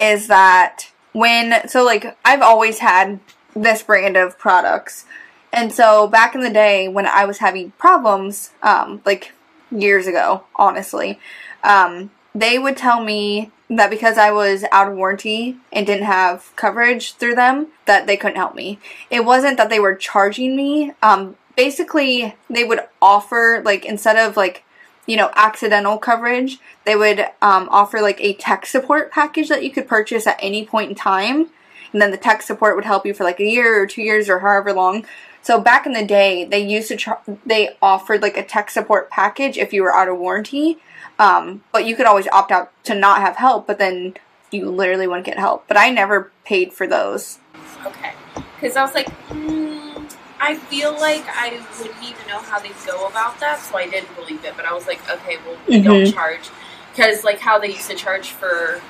is 0.00 0.28
that 0.28 0.90
when 1.12 1.68
so 1.68 1.84
like 1.84 2.16
I've 2.24 2.42
always 2.42 2.78
had 2.78 3.20
this 3.54 3.82
brand 3.82 4.16
of 4.16 4.38
products, 4.38 5.04
and 5.52 5.72
so 5.72 6.06
back 6.06 6.34
in 6.34 6.40
the 6.42 6.50
day 6.50 6.88
when 6.88 7.06
I 7.06 7.24
was 7.24 7.38
having 7.38 7.72
problems, 7.72 8.50
um, 8.62 9.02
like 9.04 9.32
years 9.70 10.06
ago, 10.06 10.44
honestly, 10.56 11.18
um, 11.62 12.10
they 12.40 12.58
would 12.58 12.76
tell 12.76 13.02
me 13.02 13.50
that 13.70 13.90
because 13.90 14.16
I 14.16 14.30
was 14.30 14.64
out 14.72 14.90
of 14.90 14.96
warranty 14.96 15.56
and 15.72 15.86
didn't 15.86 16.06
have 16.06 16.52
coverage 16.56 17.14
through 17.14 17.34
them, 17.34 17.68
that 17.86 18.06
they 18.06 18.16
couldn't 18.16 18.36
help 18.36 18.54
me. 18.54 18.78
It 19.10 19.24
wasn't 19.24 19.56
that 19.58 19.68
they 19.68 19.80
were 19.80 19.94
charging 19.94 20.56
me. 20.56 20.92
Um, 21.02 21.36
basically, 21.56 22.34
they 22.48 22.64
would 22.64 22.80
offer 23.02 23.62
like 23.64 23.84
instead 23.84 24.16
of 24.16 24.36
like 24.36 24.64
you 25.06 25.16
know, 25.16 25.30
accidental 25.34 25.96
coverage, 25.96 26.58
they 26.84 26.94
would 26.94 27.20
um, 27.40 27.66
offer 27.70 28.02
like 28.02 28.20
a 28.20 28.34
tech 28.34 28.66
support 28.66 29.10
package 29.10 29.48
that 29.48 29.64
you 29.64 29.70
could 29.70 29.88
purchase 29.88 30.26
at 30.26 30.36
any 30.38 30.66
point 30.66 30.90
in 30.90 30.94
time. 30.94 31.48
and 31.94 32.02
then 32.02 32.10
the 32.10 32.18
tech 32.18 32.42
support 32.42 32.76
would 32.76 32.84
help 32.84 33.06
you 33.06 33.14
for 33.14 33.24
like 33.24 33.40
a 33.40 33.44
year 33.46 33.82
or 33.82 33.86
two 33.86 34.02
years 34.02 34.28
or 34.28 34.40
however 34.40 34.74
long. 34.74 35.06
So 35.40 35.58
back 35.58 35.86
in 35.86 35.94
the 35.94 36.04
day, 36.04 36.44
they 36.44 36.60
used 36.60 36.90
to 36.90 37.18
they 37.46 37.70
offered 37.80 38.20
like 38.20 38.36
a 38.36 38.44
tech 38.44 38.70
support 38.70 39.08
package 39.08 39.56
if 39.56 39.72
you 39.72 39.82
were 39.82 39.94
out 39.94 40.08
of 40.08 40.18
warranty, 40.18 40.76
um, 41.18 41.62
but 41.72 41.86
you 41.86 41.96
could 41.96 42.06
always 42.06 42.28
opt 42.28 42.50
out 42.52 42.72
to 42.84 42.94
not 42.94 43.20
have 43.20 43.36
help. 43.36 43.66
But 43.66 43.78
then 43.78 44.14
you 44.50 44.70
literally 44.70 45.06
wouldn't 45.06 45.26
get 45.26 45.38
help. 45.38 45.66
But 45.68 45.76
I 45.76 45.90
never 45.90 46.32
paid 46.44 46.72
for 46.72 46.86
those. 46.86 47.38
Okay. 47.84 48.12
Because 48.34 48.76
I 48.76 48.82
was 48.82 48.94
like, 48.94 49.08
mm, 49.28 50.14
I 50.40 50.56
feel 50.56 50.92
like 50.92 51.24
I 51.28 51.60
wouldn't 51.78 52.02
even 52.02 52.26
know 52.26 52.38
how 52.40 52.58
they 52.58 52.70
go 52.86 53.06
about 53.06 53.38
that, 53.40 53.60
so 53.60 53.76
I 53.76 53.88
didn't 53.88 54.14
believe 54.16 54.44
it. 54.44 54.54
But 54.56 54.66
I 54.66 54.72
was 54.72 54.86
like, 54.86 55.00
okay, 55.10 55.36
well, 55.46 55.56
we 55.68 55.80
don't 55.80 56.04
Mhm. 56.04 56.14
charge. 56.14 56.50
Because, 56.94 57.22
like, 57.22 57.40
how 57.40 57.58
they 57.58 57.68
used 57.68 57.88
to 57.90 57.94
charge 57.94 58.30
for 58.30 58.80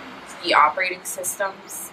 the 0.42 0.54
operating 0.54 1.04
systems, 1.04 1.90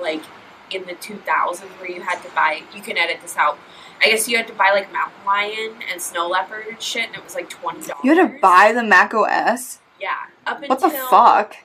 like, 0.00 0.22
in 0.70 0.84
the 0.84 0.94
2000s, 0.94 1.70
where 1.80 1.90
you 1.90 2.02
had 2.02 2.22
to 2.22 2.28
buy, 2.30 2.62
you 2.74 2.82
can 2.82 2.96
edit 2.98 3.18
this 3.22 3.36
out. 3.36 3.58
I 4.02 4.10
guess 4.10 4.28
you 4.28 4.36
had 4.36 4.46
to 4.48 4.52
buy, 4.52 4.70
like, 4.72 4.92
Mountain 4.92 5.24
Lion 5.24 5.74
and 5.90 6.00
Snow 6.00 6.28
Leopard 6.28 6.66
and 6.66 6.80
shit, 6.80 7.06
and 7.06 7.14
it 7.16 7.24
was 7.24 7.34
like 7.34 7.48
$20. 7.50 7.92
You 8.04 8.14
had 8.14 8.32
to 8.32 8.38
buy 8.40 8.72
the 8.72 8.82
Mac 8.82 9.14
OS. 9.14 9.78
Yeah. 10.00 10.14
Up 10.46 10.62
until. 10.62 10.76
What 10.76 10.80
the 10.80 10.90
fuck? 10.90 11.56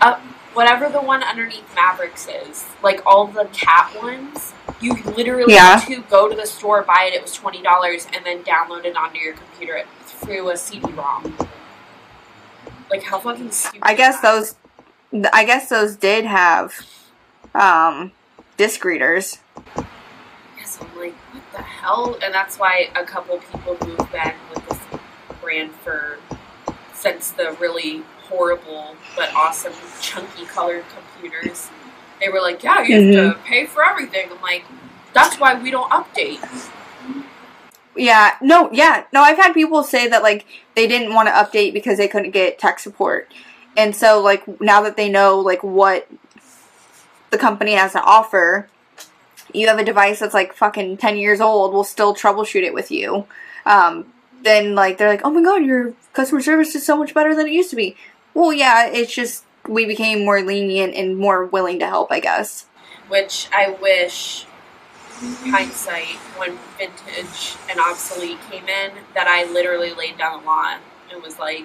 Up 0.00 0.20
whatever 0.54 0.88
the 0.88 1.00
one 1.00 1.22
underneath 1.22 1.64
Mavericks 1.74 2.28
is, 2.28 2.66
like 2.82 3.00
all 3.06 3.26
the 3.26 3.44
cat 3.52 3.90
ones, 4.02 4.52
you 4.80 4.94
literally 5.16 5.54
Yeah. 5.54 5.78
had 5.78 5.86
to 5.88 6.02
go 6.02 6.28
to 6.28 6.34
the 6.36 6.46
store, 6.46 6.82
buy 6.82 7.08
it. 7.10 7.14
It 7.14 7.22
was 7.22 7.34
twenty 7.34 7.62
dollars, 7.62 8.06
and 8.14 8.24
then 8.24 8.42
download 8.42 8.84
it 8.84 8.96
onto 8.96 9.18
your 9.18 9.34
computer 9.34 9.82
through 10.06 10.50
a 10.50 10.56
CD-ROM. 10.56 11.36
Like 12.90 13.02
how 13.02 13.18
fucking 13.18 13.50
stupid! 13.50 13.80
I 13.82 13.94
guess 13.94 14.20
those. 14.20 14.56
I 15.32 15.44
guess 15.44 15.68
those 15.68 15.96
did 15.96 16.24
have 16.24 16.74
um, 17.54 18.12
disc 18.56 18.84
readers. 18.84 19.38
Yes, 20.56 20.78
I'm 20.80 20.98
like, 20.98 21.14
the 21.52 21.62
hell? 21.62 22.18
And 22.22 22.32
that's 22.34 22.58
why 22.58 22.90
a 22.94 23.04
couple 23.04 23.38
people 23.38 23.74
who've 23.76 24.12
been 24.12 24.34
with 24.50 24.68
this 24.68 24.78
brand 25.40 25.72
for 25.76 26.18
since 26.94 27.32
the 27.32 27.56
really 27.60 28.02
horrible 28.28 28.96
but 29.16 29.32
awesome 29.34 29.72
chunky 30.00 30.44
colored 30.46 30.84
computers, 30.94 31.68
they 32.20 32.28
were 32.28 32.40
like, 32.40 32.62
yeah, 32.62 32.82
you 32.82 32.94
have 32.94 33.12
to 33.12 33.18
mm-hmm. 33.18 33.46
pay 33.46 33.66
for 33.66 33.84
everything. 33.84 34.28
I'm 34.30 34.40
like, 34.40 34.64
that's 35.12 35.38
why 35.38 35.60
we 35.60 35.70
don't 35.70 35.90
update. 35.90 36.70
Yeah, 37.94 38.36
no, 38.40 38.70
yeah, 38.72 39.04
no. 39.12 39.20
I've 39.20 39.36
had 39.36 39.52
people 39.52 39.82
say 39.82 40.08
that 40.08 40.22
like 40.22 40.46
they 40.74 40.86
didn't 40.86 41.12
want 41.12 41.28
to 41.28 41.32
update 41.32 41.74
because 41.74 41.98
they 41.98 42.08
couldn't 42.08 42.30
get 42.30 42.58
tech 42.58 42.78
support, 42.78 43.30
and 43.76 43.94
so 43.94 44.18
like 44.18 44.60
now 44.62 44.80
that 44.80 44.96
they 44.96 45.10
know 45.10 45.38
like 45.38 45.62
what 45.62 46.08
the 47.30 47.36
company 47.36 47.72
has 47.72 47.92
to 47.92 48.02
offer, 48.02 48.68
you 49.54 49.68
have 49.68 49.78
a 49.78 49.84
device 49.84 50.20
that's 50.20 50.34
like 50.34 50.54
fucking 50.54 50.98
ten 50.98 51.16
years 51.16 51.40
old. 51.40 51.72
We'll 51.72 51.84
still 51.84 52.14
troubleshoot 52.14 52.62
it 52.62 52.74
with 52.74 52.90
you. 52.90 53.26
Um, 53.66 54.12
then 54.42 54.74
like 54.74 54.98
they're 54.98 55.08
like, 55.08 55.22
oh 55.24 55.30
my 55.30 55.42
god, 55.42 55.64
your 55.64 55.94
customer 56.12 56.40
service 56.40 56.74
is 56.74 56.84
so 56.84 56.96
much 56.96 57.14
better 57.14 57.34
than 57.34 57.46
it 57.46 57.52
used 57.52 57.70
to 57.70 57.76
be. 57.76 57.96
Well, 58.34 58.52
yeah, 58.52 58.86
it's 58.86 59.14
just 59.14 59.44
we 59.68 59.84
became 59.84 60.24
more 60.24 60.40
lenient 60.42 60.94
and 60.94 61.16
more 61.16 61.44
willing 61.46 61.78
to 61.80 61.86
help, 61.86 62.10
I 62.10 62.20
guess. 62.20 62.66
Which 63.08 63.48
I 63.52 63.70
wish, 63.80 64.46
hindsight, 65.44 66.16
when 66.38 66.58
vintage 66.78 67.56
and 67.70 67.78
obsolete 67.78 68.38
came 68.50 68.68
in, 68.68 68.92
that 69.14 69.26
I 69.26 69.50
literally 69.52 69.92
laid 69.92 70.18
down 70.18 70.40
the 70.40 70.46
law 70.46 70.76
and 71.12 71.22
was 71.22 71.38
like, 71.38 71.64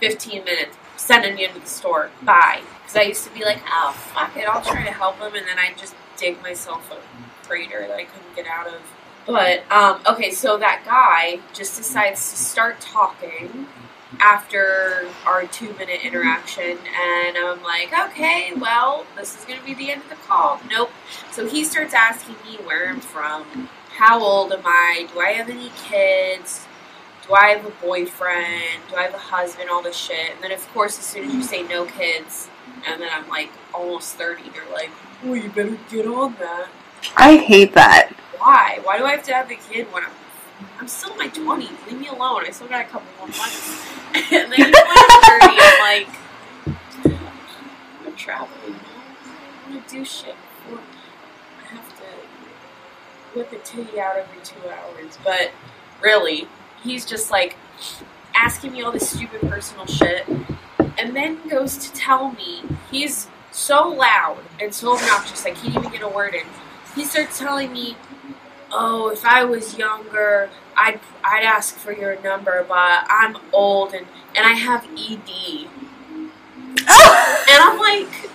15 0.00 0.44
minutes, 0.44 0.76
sending 0.96 1.38
you 1.38 1.48
into 1.48 1.60
the 1.60 1.66
store, 1.66 2.10
bye. 2.22 2.62
Because 2.92 3.06
I 3.06 3.08
used 3.08 3.24
to 3.24 3.32
be 3.32 3.42
like, 3.42 3.62
oh, 3.66 3.92
fuck 3.92 4.36
it, 4.36 4.46
I'll 4.46 4.62
try 4.62 4.84
to 4.84 4.90
help 4.90 5.16
him, 5.16 5.34
and 5.34 5.46
then 5.46 5.58
I'd 5.58 5.78
just 5.78 5.94
dig 6.18 6.42
myself 6.42 6.92
a 6.92 6.98
crater 7.46 7.86
that 7.88 7.96
I 7.96 8.04
couldn't 8.04 8.36
get 8.36 8.46
out 8.46 8.66
of. 8.66 8.82
But, 9.26 9.70
um, 9.72 10.02
okay, 10.06 10.30
so 10.30 10.58
that 10.58 10.82
guy 10.84 11.40
just 11.54 11.78
decides 11.78 12.30
to 12.32 12.36
start 12.36 12.82
talking 12.82 13.66
after 14.20 15.08
our 15.24 15.46
two 15.46 15.72
minute 15.74 16.04
interaction, 16.04 16.76
and 16.94 17.38
I'm 17.38 17.62
like, 17.62 17.94
okay, 18.10 18.52
well, 18.54 19.06
this 19.16 19.38
is 19.38 19.46
gonna 19.46 19.64
be 19.64 19.72
the 19.72 19.90
end 19.90 20.02
of 20.02 20.10
the 20.10 20.16
call. 20.16 20.60
Nope. 20.70 20.90
So 21.30 21.48
he 21.48 21.64
starts 21.64 21.94
asking 21.94 22.36
me 22.44 22.58
where 22.64 22.90
I'm 22.90 23.00
from, 23.00 23.70
how 23.96 24.22
old 24.22 24.52
am 24.52 24.66
I, 24.66 25.08
do 25.14 25.20
I 25.20 25.30
have 25.30 25.48
any 25.48 25.70
kids, 25.88 26.66
do 27.26 27.32
I 27.32 27.54
have 27.54 27.64
a 27.64 27.70
boyfriend, 27.70 28.82
do 28.90 28.96
I 28.96 29.04
have 29.04 29.14
a 29.14 29.18
husband, 29.18 29.70
all 29.70 29.82
this 29.82 29.96
shit. 29.96 30.32
And 30.34 30.42
then, 30.42 30.52
of 30.52 30.68
course, 30.74 30.98
as 30.98 31.06
soon 31.06 31.28
as 31.28 31.32
you 31.32 31.42
say 31.42 31.62
no 31.62 31.86
kids, 31.86 32.50
and 32.86 33.00
then 33.00 33.08
I'm 33.12 33.28
like 33.28 33.50
almost 33.74 34.14
30, 34.14 34.50
they're 34.50 34.72
like, 34.72 34.90
oh, 35.24 35.34
you 35.34 35.50
better 35.50 35.78
get 35.90 36.06
on 36.06 36.34
that. 36.40 36.68
I 37.16 37.36
hate 37.36 37.74
that. 37.74 38.12
Why? 38.38 38.78
Why 38.82 38.98
do 38.98 39.04
I 39.04 39.12
have 39.12 39.24
to 39.24 39.34
have 39.34 39.50
a 39.50 39.54
kid 39.54 39.92
when 39.92 40.04
I'm 40.04 40.12
I'm 40.78 40.88
still 40.88 41.12
in 41.12 41.18
my 41.18 41.28
twenties. 41.28 41.70
Leave 41.88 42.00
me 42.00 42.08
alone. 42.08 42.44
I 42.46 42.50
still 42.50 42.68
got 42.68 42.82
a 42.82 42.88
couple 42.88 43.06
more 43.18 43.28
months. 43.28 43.88
and 44.14 44.52
then 44.52 44.58
you 44.58 44.72
get 44.72 44.86
like 44.86 45.24
thirty. 45.24 45.56
I'm 45.60 45.80
like, 45.80 46.08
I'm 48.06 48.16
traveling. 48.16 48.74
I 49.66 49.70
want 49.70 49.88
to 49.88 49.94
do 49.94 50.04
shit. 50.04 50.34
before 50.64 50.80
I 51.60 51.74
have 51.74 51.88
to 51.98 53.38
whip 53.38 53.52
a 53.52 53.58
titty 53.58 54.00
out 54.00 54.16
every 54.16 54.42
two 54.42 54.68
hours. 54.68 55.18
But 55.24 55.52
really, 56.00 56.48
he's 56.82 57.04
just 57.06 57.30
like 57.30 57.56
asking 58.34 58.72
me 58.72 58.82
all 58.82 58.92
this 58.92 59.10
stupid 59.10 59.40
personal 59.42 59.86
shit, 59.86 60.26
and 60.98 61.14
then 61.16 61.46
goes 61.48 61.76
to 61.78 61.92
tell 61.92 62.32
me 62.32 62.62
he's 62.90 63.28
so 63.50 63.88
loud 63.88 64.38
and 64.60 64.74
so 64.74 64.94
obnoxious. 64.94 65.44
I 65.44 65.50
can't 65.52 65.76
even 65.76 65.90
get 65.90 66.02
a 66.02 66.08
word 66.08 66.34
in. 66.34 66.46
He 66.94 67.04
starts 67.04 67.38
telling 67.38 67.72
me 67.72 67.96
oh, 68.72 69.10
if 69.10 69.24
I 69.24 69.44
was 69.44 69.76
younger, 69.76 70.50
I'd 70.76 71.00
I'd 71.24 71.44
ask 71.44 71.76
for 71.76 71.92
your 71.92 72.20
number, 72.22 72.64
but 72.66 73.06
I'm 73.08 73.36
old 73.52 73.92
and 73.94 74.06
and 74.36 74.46
I 74.46 74.52
have 74.52 74.86
ED. 74.96 75.68
And 77.48 77.60
I'm 77.62 77.78
like, 77.78 78.30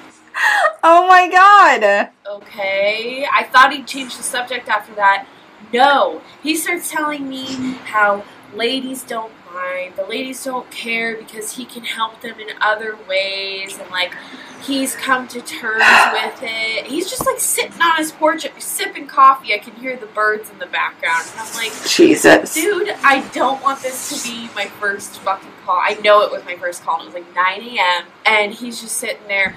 Oh 0.83 1.07
my 1.07 1.27
god. 1.29 2.09
okay. 2.27 3.25
I 3.31 3.43
thought 3.43 3.73
he'd 3.73 3.87
change 3.87 4.15
the 4.15 4.23
subject 4.23 4.69
after 4.69 4.93
that. 4.95 5.25
No, 5.73 6.21
he 6.43 6.55
starts 6.55 6.91
telling 6.91 7.27
me 7.27 7.45
how 7.85 8.23
ladies 8.53 9.03
don't 9.03 9.31
mind, 9.53 9.93
the 9.95 10.05
ladies 10.05 10.43
don't 10.43 10.69
care 10.71 11.15
because 11.15 11.51
he 11.51 11.65
can 11.65 11.83
help 11.83 12.21
them 12.21 12.39
in 12.39 12.49
other 12.61 12.97
ways, 13.07 13.77
and 13.79 13.89
like 13.91 14.13
he's 14.61 14.95
come 14.95 15.27
to 15.29 15.41
terms 15.41 15.83
with 16.13 16.39
it. 16.41 16.85
He's 16.87 17.09
just 17.09 17.25
like 17.25 17.39
sitting 17.39 17.81
on 17.81 17.97
his 17.97 18.11
porch 18.11 18.45
sipping 18.59 19.07
coffee. 19.07 19.53
I 19.53 19.59
can 19.59 19.75
hear 19.75 19.95
the 19.97 20.07
birds 20.07 20.49
in 20.49 20.59
the 20.59 20.65
background, 20.65 21.25
and 21.31 21.39
I'm 21.41 21.53
like, 21.55 21.71
Jesus. 21.87 22.53
dude, 22.53 22.89
I 23.03 23.27
don't 23.33 23.61
want 23.63 23.81
this 23.81 24.23
to 24.23 24.29
be 24.29 24.49
my 24.55 24.65
first 24.65 25.19
fucking 25.19 25.51
call. 25.65 25.79
I 25.81 25.95
know 26.03 26.21
it 26.21 26.31
was 26.31 26.43
my 26.45 26.55
first 26.55 26.83
call. 26.83 26.99
and 26.99 27.03
It 27.03 27.13
was 27.13 27.23
like 27.25 27.35
9 27.35 27.61
a.m. 27.77 28.05
and 28.25 28.53
he's 28.53 28.81
just 28.81 28.97
sitting 28.97 29.27
there. 29.27 29.55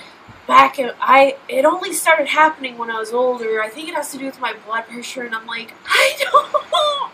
Back 0.51 0.81
and 0.81 0.93
I, 1.01 1.37
it 1.49 1.65
only 1.65 1.93
started 1.93 2.27
happening 2.27 2.77
when 2.77 2.91
I 2.91 2.99
was 2.99 3.13
older. 3.13 3.63
I 3.63 3.69
think 3.69 3.89
it 3.89 3.95
has 3.95 4.11
to 4.11 4.19
do 4.19 4.27
with 4.27 4.41
my 4.41 4.55
blood 4.67 4.87
pressure, 4.89 5.23
and 5.23 5.33
I'm 5.33 5.47
like, 5.47 5.73
I 5.87 6.15
don't 6.21 7.13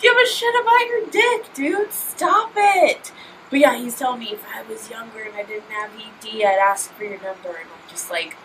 give 0.00 0.16
a 0.16 0.26
shit 0.26 0.54
about 0.60 0.80
your 0.88 1.06
dick, 1.08 1.54
dude. 1.54 1.92
Stop 1.92 2.52
it. 2.56 3.12
But 3.50 3.60
yeah, 3.60 3.78
he's 3.78 3.96
telling 3.96 4.18
me 4.18 4.32
if 4.32 4.44
I 4.52 4.62
was 4.62 4.90
younger 4.90 5.20
and 5.20 5.34
I 5.34 5.44
didn't 5.44 5.70
have 5.70 5.90
ED, 5.94 6.42
I'd 6.44 6.58
ask 6.60 6.90
for 6.92 7.04
your 7.04 7.22
number, 7.22 7.50
and 7.50 7.68
I'm 7.68 7.88
just 7.88 8.10
like, 8.10 8.36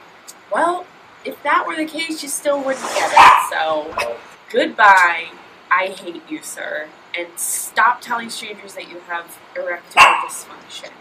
well, 0.54 0.86
if 1.26 1.42
that 1.42 1.66
were 1.66 1.76
the 1.76 1.86
case, 1.86 2.22
you 2.22 2.30
still 2.30 2.64
wouldn't 2.64 2.86
get 2.94 3.12
it. 3.12 3.50
So, 3.50 4.18
goodbye. 4.52 5.30
I 5.72 5.88
hate 5.88 6.22
you, 6.30 6.44
sir. 6.44 6.90
And 7.18 7.28
stop 7.38 8.02
telling 8.02 8.30
strangers 8.30 8.76
that 8.76 8.88
you 8.88 9.00
have 9.08 9.40
erectile 9.56 10.28
dysfunction. 10.28 10.92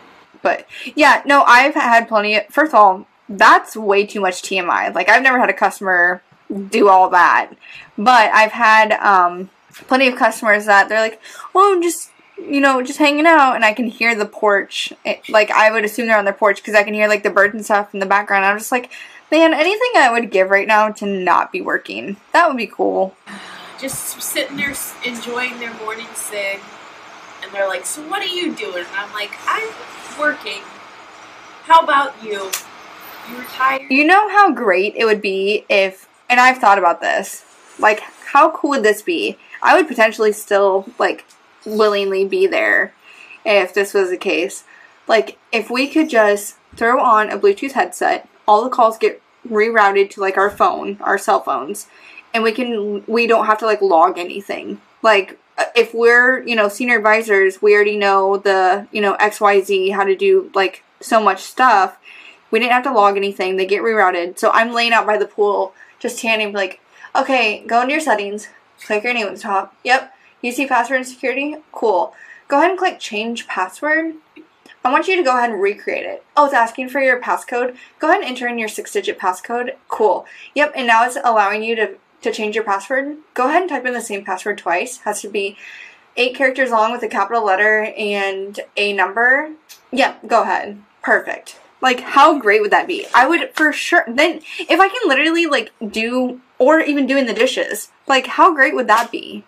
But 0.43 0.67
yeah, 0.95 1.23
no, 1.27 1.43
I've 1.43 1.75
had 1.75 2.09
plenty. 2.09 2.37
Of, 2.37 2.47
first 2.47 2.71
of 2.71 2.77
all, 2.77 3.07
that's 3.29 3.77
way 3.77 4.07
too 4.07 4.21
much 4.21 4.43
TMI. 4.43 4.95
Like 4.95 5.09
I've 5.09 5.23
never 5.23 5.39
had 5.39 5.51
a 5.51 5.55
customer 5.55 6.23
do 6.69 6.89
all 6.89 7.11
that, 7.11 7.53
but 7.99 8.31
I've 8.33 8.53
had 8.53 8.93
um, 8.93 9.51
plenty 9.87 10.09
of 10.09 10.17
customers 10.17 10.67
that 10.67 10.89
they're 10.89 11.01
like, 11.01 11.21
"Well, 11.53 11.73
I'm 11.73 11.83
just 11.83 12.11
you 12.37 12.61
know 12.61 12.83
just 12.83 12.99
hanging 12.99 13.27
out," 13.27 13.57
and 13.57 13.65
I 13.65 13.73
can 13.73 13.87
hear 13.87 14.15
the 14.15 14.27
porch. 14.27 14.93
It, 15.05 15.29
like 15.29 15.51
I 15.51 15.71
would 15.71 15.85
assume 15.85 16.07
they're 16.07 16.19
on 16.19 16.25
their 16.25 16.35
porch 16.35 16.59
because 16.59 16.75
I 16.75 16.83
can 16.83 16.95
hear 16.95 17.09
like 17.09 17.23
the 17.23 17.31
birds 17.31 17.55
and 17.55 17.65
stuff 17.65 17.95
in 17.95 18.01
the 18.01 18.07
background. 18.07 18.45
I'm 18.45 18.59
just 18.59 18.73
like, 18.73 18.91
man, 19.31 19.53
anything 19.55 19.91
I 19.97 20.11
would 20.13 20.31
give 20.31 20.51
right 20.51 20.67
now 20.67 20.91
to 20.91 21.07
not 21.07 21.53
be 21.53 21.61
working. 21.61 22.17
That 22.33 22.49
would 22.49 22.57
be 22.57 22.67
cool. 22.67 23.17
Just 23.81 24.23
sitting 24.23 24.57
there 24.57 24.75
enjoying 25.05 25.59
their 25.59 25.75
morning 25.75 26.07
cig, 26.15 26.61
and 27.43 27.53
they're 27.53 27.69
like, 27.69 27.87
So, 27.87 28.09
what 28.09 28.23
are 28.23 28.35
you 28.35 28.55
doing? 28.55 28.87
And 28.87 28.97
I'm 28.97 29.13
like, 29.13 29.33
I'm 29.47 29.69
working. 30.19 30.63
How 31.65 31.81
about 31.81 32.23
you? 32.23 32.51
You? 33.91 34.05
Know 34.05 34.29
how 34.29 34.53
great 34.53 34.95
it 34.97 35.05
would 35.05 35.23
be 35.23 35.65
if, 35.69 36.09
and 36.29 36.41
I've 36.41 36.59
thought 36.59 36.79
about 36.79 37.01
this, 37.01 37.45
like, 37.79 38.01
how 38.01 38.51
cool 38.51 38.71
would 38.71 38.83
this 38.83 39.03
be? 39.03 39.39
I 39.63 39.77
would 39.77 39.89
potentially 39.89 40.33
still, 40.33 40.89
like, 40.99 41.25
willingly 41.65 42.25
be 42.25 42.47
there 42.47 42.93
if 43.45 43.75
this 43.75 43.95
was 43.95 44.11
the 44.11 44.17
case. 44.17 44.65
Like, 45.09 45.39
if 45.53 45.71
we 45.71 45.89
could 45.89 46.09
just 46.09 46.57
throw 46.77 47.01
on 47.01 47.31
a 47.31 47.39
Bluetooth 47.39 47.73
headset, 47.73 48.29
all 48.47 48.63
the 48.63 48.71
calls 48.71 48.99
get 48.99 49.21
rerouted 49.49 50.11
to 50.11 50.21
like 50.21 50.37
our 50.37 50.51
phone, 50.51 50.99
our 51.01 51.19
cell 51.19 51.41
phones, 51.41 51.87
and 52.35 52.43
we 52.43 52.53
can 52.53 53.05
we 53.07 53.27
don't 53.27 53.47
have 53.47 53.59
to 53.59 53.67
like 53.67 53.81
log 53.81 54.19
anything. 54.19 54.81
Like 55.03 55.39
uh, 55.59 55.67
if 55.75 55.95
we're 55.95 56.43
you 56.47 56.57
know 56.57 56.69
senior 56.69 56.97
advisors, 56.97 57.63
we 57.63 57.75
already 57.75 57.97
know 57.97 58.37
the 58.37 58.87
you 58.93 59.01
know 59.01 59.15
X 59.15 59.41
Y 59.41 59.61
Z 59.61 59.91
how 59.91 60.05
to 60.05 60.17
do 60.17 60.51
like 60.55 60.83
so 61.01 61.21
much 61.23 61.43
stuff. 61.43 61.99
We 62.51 62.59
didn't 62.59 62.73
have 62.73 62.85
to 62.85 62.93
log 62.93 63.17
anything. 63.17 63.57
They 63.57 63.67
get 63.67 63.83
rerouted. 63.83 64.39
So 64.39 64.51
I'm 64.53 64.73
laying 64.73 64.93
out 64.93 65.07
by 65.07 65.19
the 65.19 65.27
pool, 65.27 65.75
just 65.99 66.19
tanning, 66.19 66.53
like, 66.53 66.81
okay, 67.15 67.65
go 67.67 67.81
into 67.81 67.93
your 67.93 68.01
settings, 68.01 68.49
click 68.85 69.05
your 69.05 69.15
name 69.15 69.27
at 69.27 69.35
the 69.35 69.41
top. 69.41 69.75
Yep. 69.85 70.13
You 70.43 70.53
see 70.53 70.67
password 70.67 70.99
and 70.99 71.07
security? 71.07 71.57
Cool. 71.73 72.15
Go 72.49 72.59
ahead 72.59 72.71
and 72.71 72.79
click 72.79 73.01
change 73.01 73.49
password. 73.49 74.15
I 74.85 74.93
want 74.93 75.09
you 75.09 75.17
to 75.17 75.23
go 75.25 75.37
ahead 75.37 75.51
and 75.51 75.61
recreate 75.61 76.07
it. 76.07 76.25
Oh, 76.37 76.45
it's 76.45 76.55
asking 76.55 76.91
for 76.91 77.01
your 77.01 77.21
passcode. 77.21 77.77
Go 77.99 78.09
ahead 78.09 78.21
and 78.21 78.29
enter 78.29 78.47
in 78.47 78.59
your 78.59 78.69
six 78.69 78.93
digit 78.93 79.19
passcode. 79.19 79.75
Cool. 79.89 80.27
Yep, 80.55 80.75
and 80.77 80.87
now 80.87 81.05
it's 81.05 81.19
allowing 81.25 81.65
you 81.65 81.75
to, 81.75 81.97
to 82.23 82.31
change 82.31 82.55
your 82.55 82.63
password. 82.63 83.17
Go 83.35 83.49
ahead 83.49 83.63
and 83.63 83.69
type 83.69 83.85
in 83.85 83.95
the 83.95 84.01
same 84.01 84.25
password 84.25 84.59
twice. 84.59 84.99
Has 84.99 85.21
to 85.23 85.29
be 85.29 85.57
eight 86.17 86.37
characters 86.37 86.71
long 86.71 86.93
with 86.93 87.03
a 87.03 87.09
capital 87.09 87.45
letter 87.45 87.93
and 87.97 88.61
a 88.77 88.93
number. 88.93 89.51
Yep, 89.91 90.29
go 90.29 90.43
ahead. 90.43 90.81
Perfect. 91.03 91.59
Like, 91.81 92.01
how 92.01 92.39
great 92.39 92.63
would 92.63 92.71
that 92.73 92.87
be? 92.87 93.07
I 93.15 93.27
would 93.27 93.55
for 93.55 93.73
sure. 93.73 94.05
Then, 94.09 94.41
if 94.59 94.81
I 94.81 94.89
can 94.89 95.01
literally, 95.07 95.47
like, 95.47 95.73
do, 95.87 96.41
or 96.59 96.81
even 96.81 97.07
doing 97.07 97.27
the 97.27 97.35
dishes, 97.35 97.91
like, 98.07 98.27
how 98.27 98.55
great 98.55 98.75
would 98.75 98.89
that 98.89 99.11
be? 99.11 99.45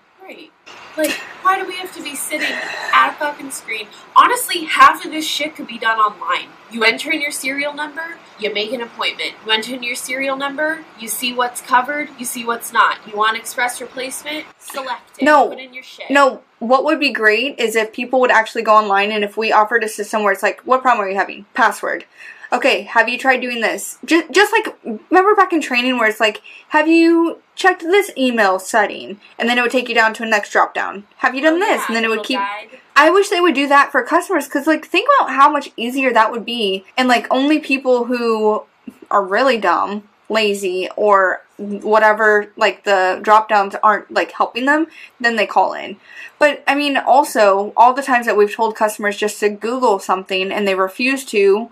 Like, 0.99 1.13
why 1.43 1.61
do 1.61 1.65
we 1.65 1.77
have 1.77 1.95
to 1.95 2.03
be 2.03 2.17
sitting 2.17 2.51
at 2.93 3.13
a 3.13 3.15
fucking 3.15 3.53
screen? 3.53 3.87
Honestly, 4.17 4.65
half 4.65 5.05
of 5.05 5.13
this 5.13 5.25
shit 5.25 5.55
could 5.55 5.69
be 5.69 5.79
done 5.79 6.01
online. 6.01 6.49
You 6.73 6.83
enter 6.83 7.13
in 7.13 7.21
your 7.21 7.31
serial 7.31 7.73
number, 7.73 8.17
you 8.41 8.53
make 8.53 8.73
an 8.73 8.81
appointment. 8.81 9.35
You 9.47 9.53
enter 9.53 9.75
in 9.75 9.85
your 9.85 9.95
serial 9.95 10.37
number, 10.37 10.85
you 10.99 11.07
see 11.07 11.33
what's 11.33 11.61
covered, 11.61 12.09
you 12.19 12.25
see 12.25 12.45
what's 12.45 12.73
not. 12.73 12.99
You 13.07 13.17
want 13.17 13.39
express 13.39 13.81
replacement? 13.81 14.47
Select 14.59 15.19
it. 15.19 15.25
No. 15.25 15.51
Put 15.51 15.61
in 15.61 15.73
your 15.73 15.85
shit. 15.85 16.11
No, 16.11 16.43
what 16.59 16.85
would 16.85 16.99
be 16.99 17.13
great 17.13 17.61
is 17.61 17.77
if 17.77 17.93
people 17.93 18.19
would 18.19 18.33
actually 18.33 18.63
go 18.63 18.75
online 18.75 19.13
and 19.13 19.23
if 19.23 19.37
we 19.37 19.53
offered 19.53 19.85
a 19.85 19.89
system 19.89 20.25
where 20.25 20.33
it's 20.33 20.43
like, 20.43 20.61
what 20.63 20.83
problem 20.83 21.07
are 21.07 21.09
you 21.09 21.17
having? 21.17 21.47
Password. 21.55 22.07
Okay, 22.53 22.83
have 22.83 23.09
you 23.09 23.19
tried 23.19 23.41
doing 23.41 23.61
this? 23.61 23.99
Just, 24.05 24.31
just 24.33 24.53
like, 24.53 24.75
remember 25.11 25.35
back 25.35 25.53
in 25.53 25.61
training 25.61 25.99
where 25.99 26.09
it's 26.09 26.21
like, 26.21 26.41
have 26.69 26.89
you 26.89 27.43
checked 27.55 27.83
this 27.83 28.11
email 28.17 28.59
setting? 28.59 29.21
And 29.39 29.49
then 29.49 29.59
it 29.59 29.63
would 29.63 29.71
take 29.71 29.89
you 29.89 29.95
down 29.95 30.15
to 30.15 30.23
a 30.23 30.27
next 30.27 30.51
drop 30.53 30.73
down. 30.75 31.05
Have 31.19 31.35
you 31.35 31.43
done 31.43 31.55
Oh, 31.57 31.59
this? 31.59 31.81
yeah, 31.81 31.85
And 31.89 31.97
then 31.97 32.05
it 32.05 32.09
would 32.11 32.23
keep. 32.25 32.39
guide. 32.39 32.69
I 32.97 33.11
wish 33.11 33.29
they 33.29 33.41
would 33.41 33.55
do 33.55 33.69
that 33.69 33.93
for 33.93 34.03
customers 34.03 34.47
because, 34.47 34.67
like, 34.67 34.87
think 34.87 35.09
about 35.21 35.31
how 35.31 35.51
much 35.51 35.71
easier 35.77 36.13
that 36.13 36.31
would 36.33 36.45
be. 36.45 36.85
And, 36.97 37.07
like, 37.07 37.27
only 37.31 37.59
people 37.59 38.05
who 38.07 38.65
are 39.11 39.25
really 39.25 39.59
dumb, 39.59 40.09
lazy, 40.29 40.89
or 40.97 41.43
whatever, 41.59 42.53
like, 42.57 42.85
the 42.85 43.19
drop 43.23 43.49
downs 43.49 43.75
aren't, 43.83 44.11
like, 44.11 44.33
helping 44.33 44.65
them, 44.65 44.87
then 45.21 45.37
they 45.37 45.47
call 45.47 45.75
in. 45.75 45.97
But, 46.39 46.63
I 46.67 46.75
mean, 46.75 46.97
also, 46.97 47.73
all 47.77 47.93
the 47.95 48.03
times 48.03 48.27
that 48.27 48.37
we've 48.37 48.55
told 48.55 48.77
customers 48.77 49.17
just 49.17 49.41
to 49.41 49.49
Google 49.49 49.99
something 49.99 50.53
and 50.53 50.67
they 50.67 50.75
refuse 50.75 51.25
to, 51.27 51.71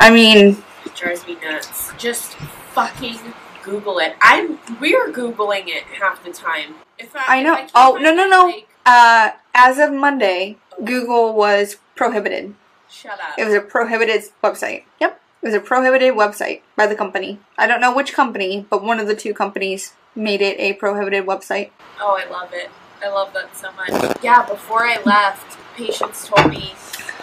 I 0.00 0.10
mean, 0.10 0.62
It 0.84 0.94
drives 0.94 1.26
me 1.26 1.36
nuts. 1.42 1.92
Just 1.98 2.34
fucking 2.72 3.18
Google 3.62 3.98
it. 3.98 4.14
I'm 4.20 4.58
we're 4.80 5.12
googling 5.12 5.68
it 5.68 5.82
half 6.00 6.24
the 6.24 6.32
time. 6.32 6.74
If 6.98 7.14
I, 7.14 7.38
I 7.40 7.42
know. 7.42 7.54
I 7.54 7.68
Oh, 7.74 7.98
no, 8.00 8.14
no, 8.14 8.26
no. 8.28 8.46
like, 8.46 8.68
uh, 8.86 9.32
as 9.54 9.78
of 9.78 9.92
Monday, 9.92 10.56
Google 10.82 11.34
was 11.34 11.76
prohibited. 11.94 12.54
shut 12.88 13.12
up. 13.20 13.38
It 13.38 13.44
was 13.44 13.52
a 13.54 13.60
prohibited 13.60 14.22
website. 14.42 14.84
Yep. 15.00 15.20
It 15.42 15.46
was 15.46 15.54
a 15.54 15.60
prohibited 15.60 16.14
website 16.14 16.62
by 16.76 16.86
the 16.86 16.96
company. 16.96 17.38
I 17.58 17.66
don't 17.66 17.80
know 17.80 17.94
which 17.94 18.14
company, 18.14 18.66
but 18.68 18.82
one 18.82 18.98
of 18.98 19.06
the 19.06 19.14
two 19.14 19.34
companies 19.34 19.92
made 20.14 20.40
it 20.40 20.58
a 20.58 20.72
prohibited 20.72 21.26
website. 21.26 21.70
Oh, 22.00 22.18
I 22.18 22.28
love 22.30 22.50
it. 22.52 22.70
I 23.04 23.08
love 23.08 23.34
that 23.34 23.54
so 23.54 23.70
much. 23.72 24.16
Yeah, 24.22 24.46
before 24.46 24.84
I 24.84 25.00
left, 25.04 25.58
Patience 25.76 26.26
told 26.26 26.50
me 26.50 26.74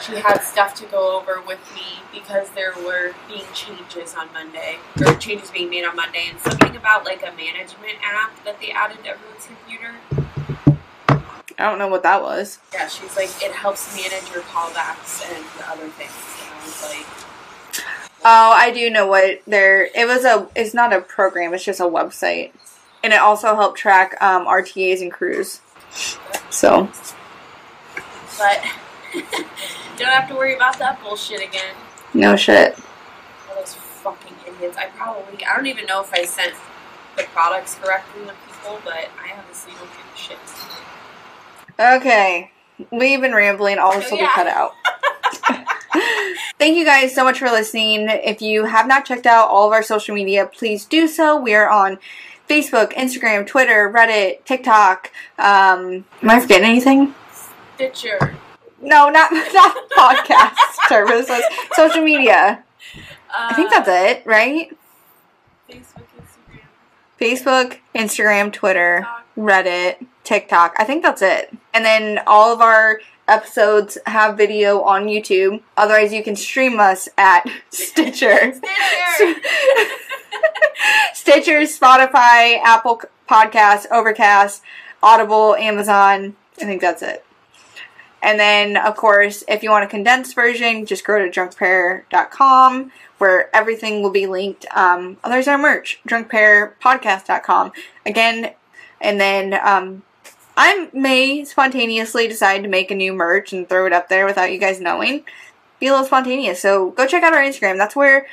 she 0.05 0.13
had 0.17 0.39
stuff 0.39 0.75
to 0.75 0.85
go 0.85 1.17
over 1.19 1.41
with 1.41 1.59
me 1.73 2.03
because 2.13 2.49
there 2.51 2.73
were 2.85 3.13
being 3.27 3.45
changes 3.53 4.13
on 4.13 4.31
Monday, 4.31 4.77
or 5.03 5.15
changes 5.15 5.49
being 5.49 5.71
made 5.71 5.83
on 5.83 5.95
Monday, 5.95 6.27
and 6.29 6.39
something 6.39 6.75
about 6.75 7.05
like 7.05 7.23
a 7.23 7.31
management 7.35 7.97
app 8.03 8.31
that 8.45 8.59
they 8.61 8.71
added 8.71 9.03
to 9.03 9.09
everyone's 9.09 9.47
computer. 9.47 9.95
I 11.57 11.69
don't 11.69 11.79
know 11.79 11.87
what 11.87 12.03
that 12.03 12.21
was. 12.21 12.59
Yeah, 12.73 12.87
she's 12.87 13.15
like, 13.15 13.29
it 13.41 13.51
helps 13.51 13.95
manage 13.95 14.31
your 14.33 14.43
callbacks 14.43 15.23
and 15.25 15.45
other 15.67 15.87
things. 15.89 16.13
And 16.41 16.53
I 16.53 16.63
was 16.63 16.83
like, 16.83 17.32
Oh, 18.25 18.51
I 18.51 18.71
do 18.71 18.89
know 18.89 19.07
what 19.07 19.41
there. 19.45 19.85
It 19.95 20.07
was 20.07 20.23
a. 20.23 20.47
It's 20.55 20.73
not 20.73 20.93
a 20.93 21.01
program. 21.01 21.53
It's 21.53 21.63
just 21.63 21.79
a 21.79 21.83
website, 21.83 22.51
and 23.03 23.13
it 23.13 23.19
also 23.19 23.55
helped 23.55 23.77
track 23.77 24.15
um, 24.21 24.45
RTAs 24.45 25.01
and 25.01 25.11
crews. 25.11 25.59
So 26.49 26.89
but 28.37 28.63
don't 29.97 30.09
have 30.09 30.27
to 30.29 30.35
worry 30.35 30.55
about 30.55 30.77
that 30.79 31.01
bullshit 31.01 31.41
again. 31.41 31.75
no 32.13 32.35
shit. 32.35 32.77
All 33.49 33.55
those 33.55 33.73
fucking 33.73 34.35
idiots. 34.47 34.77
I 34.77 34.87
probably, 34.87 35.45
I 35.45 35.55
don't 35.55 35.67
even 35.67 35.85
know 35.85 36.01
if 36.01 36.13
I 36.13 36.25
sent 36.25 36.53
the 37.15 37.23
products 37.23 37.75
correctly 37.75 38.25
to 38.25 38.33
people, 38.47 38.79
but 38.83 39.09
I 39.21 39.33
honestly 39.37 39.73
don't 39.73 39.89
give 39.89 40.05
a 40.13 40.17
shit. 40.17 40.37
Okay, 41.79 42.51
we've 42.91 43.21
been 43.21 43.33
rambling. 43.33 43.79
All 43.79 43.93
this 43.93 44.09
will 44.11 44.19
be 44.19 44.27
cut 44.27 44.47
out. 44.47 44.71
Thank 46.57 46.77
you 46.77 46.85
guys 46.85 47.13
so 47.13 47.23
much 47.23 47.39
for 47.39 47.49
listening. 47.49 48.07
If 48.09 48.41
you 48.41 48.65
have 48.65 48.87
not 48.87 49.05
checked 49.05 49.25
out 49.25 49.49
all 49.49 49.67
of 49.67 49.73
our 49.73 49.83
social 49.83 50.15
media, 50.15 50.45
please 50.45 50.85
do 50.85 51.07
so. 51.07 51.39
We 51.39 51.53
are 51.53 51.69
on 51.69 51.99
Facebook, 52.49 52.93
Instagram, 52.93 53.45
Twitter, 53.45 53.91
Reddit, 53.93 54.43
TikTok. 54.45 55.11
Um, 55.37 56.05
am 56.21 56.29
I 56.29 56.39
forgetting 56.39 56.67
anything? 56.67 57.13
Stitcher. 57.75 58.35
No, 58.81 59.09
not 59.09 59.31
not 59.53 59.89
podcast 59.91 60.55
services. 60.89 61.43
Social 61.75 62.03
media. 62.03 62.63
Uh, 63.29 63.47
I 63.51 63.53
think 63.53 63.71
that's 63.71 63.89
it, 63.89 64.25
right? 64.25 64.69
Facebook, 65.69 66.05
Instagram, 66.19 66.59
Facebook, 67.19 67.77
Instagram, 67.95 68.53
Twitter, 68.53 68.97
TikTok. 68.97 69.25
Reddit, 69.37 70.05
TikTok. 70.23 70.75
I 70.77 70.83
think 70.83 71.03
that's 71.03 71.21
it. 71.21 71.55
And 71.73 71.85
then 71.85 72.19
all 72.27 72.53
of 72.53 72.61
our 72.61 72.99
episodes 73.27 73.97
have 74.05 74.37
video 74.37 74.81
on 74.81 75.05
YouTube. 75.05 75.61
Otherwise, 75.77 76.13
you 76.13 76.23
can 76.23 76.35
stream 76.35 76.79
us 76.79 77.09
at 77.17 77.45
Stitcher. 77.69 78.53
Stitcher. 78.53 79.41
Stitcher, 81.13 81.59
Spotify, 81.61 82.59
Apple 82.63 83.01
Podcasts, 83.29 83.85
Overcast, 83.91 84.61
Audible, 85.01 85.55
Amazon. 85.55 86.35
I 86.61 86.65
think 86.65 86.81
that's 86.81 87.01
it. 87.01 87.25
And 88.21 88.39
then, 88.39 88.77
of 88.77 88.95
course, 88.95 89.43
if 89.49 89.63
you 89.63 89.69
want 89.69 89.83
a 89.83 89.87
condensed 89.87 90.33
version, 90.33 90.85
just 90.85 91.05
go 91.05 91.19
to 91.19 91.29
drunkpair.com 91.29 92.91
where 93.17 93.53
everything 93.55 94.01
will 94.01 94.11
be 94.11 94.27
linked. 94.27 94.65
Um, 94.75 95.17
oh, 95.23 95.29
there's 95.29 95.47
our 95.47 95.57
merch, 95.57 95.99
drunkpairpodcast.com. 96.07 97.71
Again, 98.05 98.53
and 99.01 99.19
then 99.19 99.53
um, 99.53 100.03
I 100.55 100.89
may 100.93 101.43
spontaneously 101.45 102.27
decide 102.27 102.63
to 102.63 102.69
make 102.69 102.91
a 102.91 102.95
new 102.95 103.13
merch 103.13 103.53
and 103.53 103.67
throw 103.67 103.85
it 103.85 103.93
up 103.93 104.09
there 104.09 104.25
without 104.25 104.51
you 104.51 104.59
guys 104.59 104.79
knowing. 104.79 105.23
Be 105.79 105.87
a 105.87 105.91
little 105.91 106.05
spontaneous. 106.05 106.61
So 106.61 106.91
go 106.91 107.07
check 107.07 107.23
out 107.23 107.33
our 107.33 107.41
Instagram. 107.41 107.77
That's 107.77 107.95
where 107.95 108.27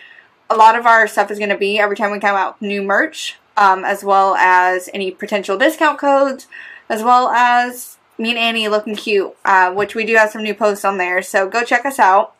a 0.51 0.57
lot 0.57 0.77
of 0.77 0.85
our 0.85 1.07
stuff 1.07 1.31
is 1.31 1.39
going 1.39 1.51
to 1.51 1.57
be 1.57 1.79
every 1.79 1.97
time 1.97 2.11
we 2.11 2.19
come 2.19 2.37
out 2.37 2.61
new 2.61 2.83
merch, 2.83 3.39
um, 3.57 3.85
as 3.85 4.05
well 4.05 4.35
as 4.35 4.91
any 4.93 5.11
potential 5.11 5.57
discount 5.57 5.99
codes, 5.99 6.47
as 6.89 7.03
well 7.03 7.29
as 7.29 7.97
me 8.19 8.31
and 8.31 8.39
Annie 8.39 8.69
looking 8.69 8.97
cute, 8.97 9.35
uh, 9.45 9.73
which 9.73 9.95
we 9.95 10.05
do 10.05 10.15
have 10.17 10.31
some 10.31 10.43
new 10.43 10.55
posts 10.55 10.85
on 10.85 10.99
there. 10.99 11.23
So 11.23 11.49
go 11.49 11.65
check 11.65 11.87
us 11.87 11.99
out. 11.99 12.35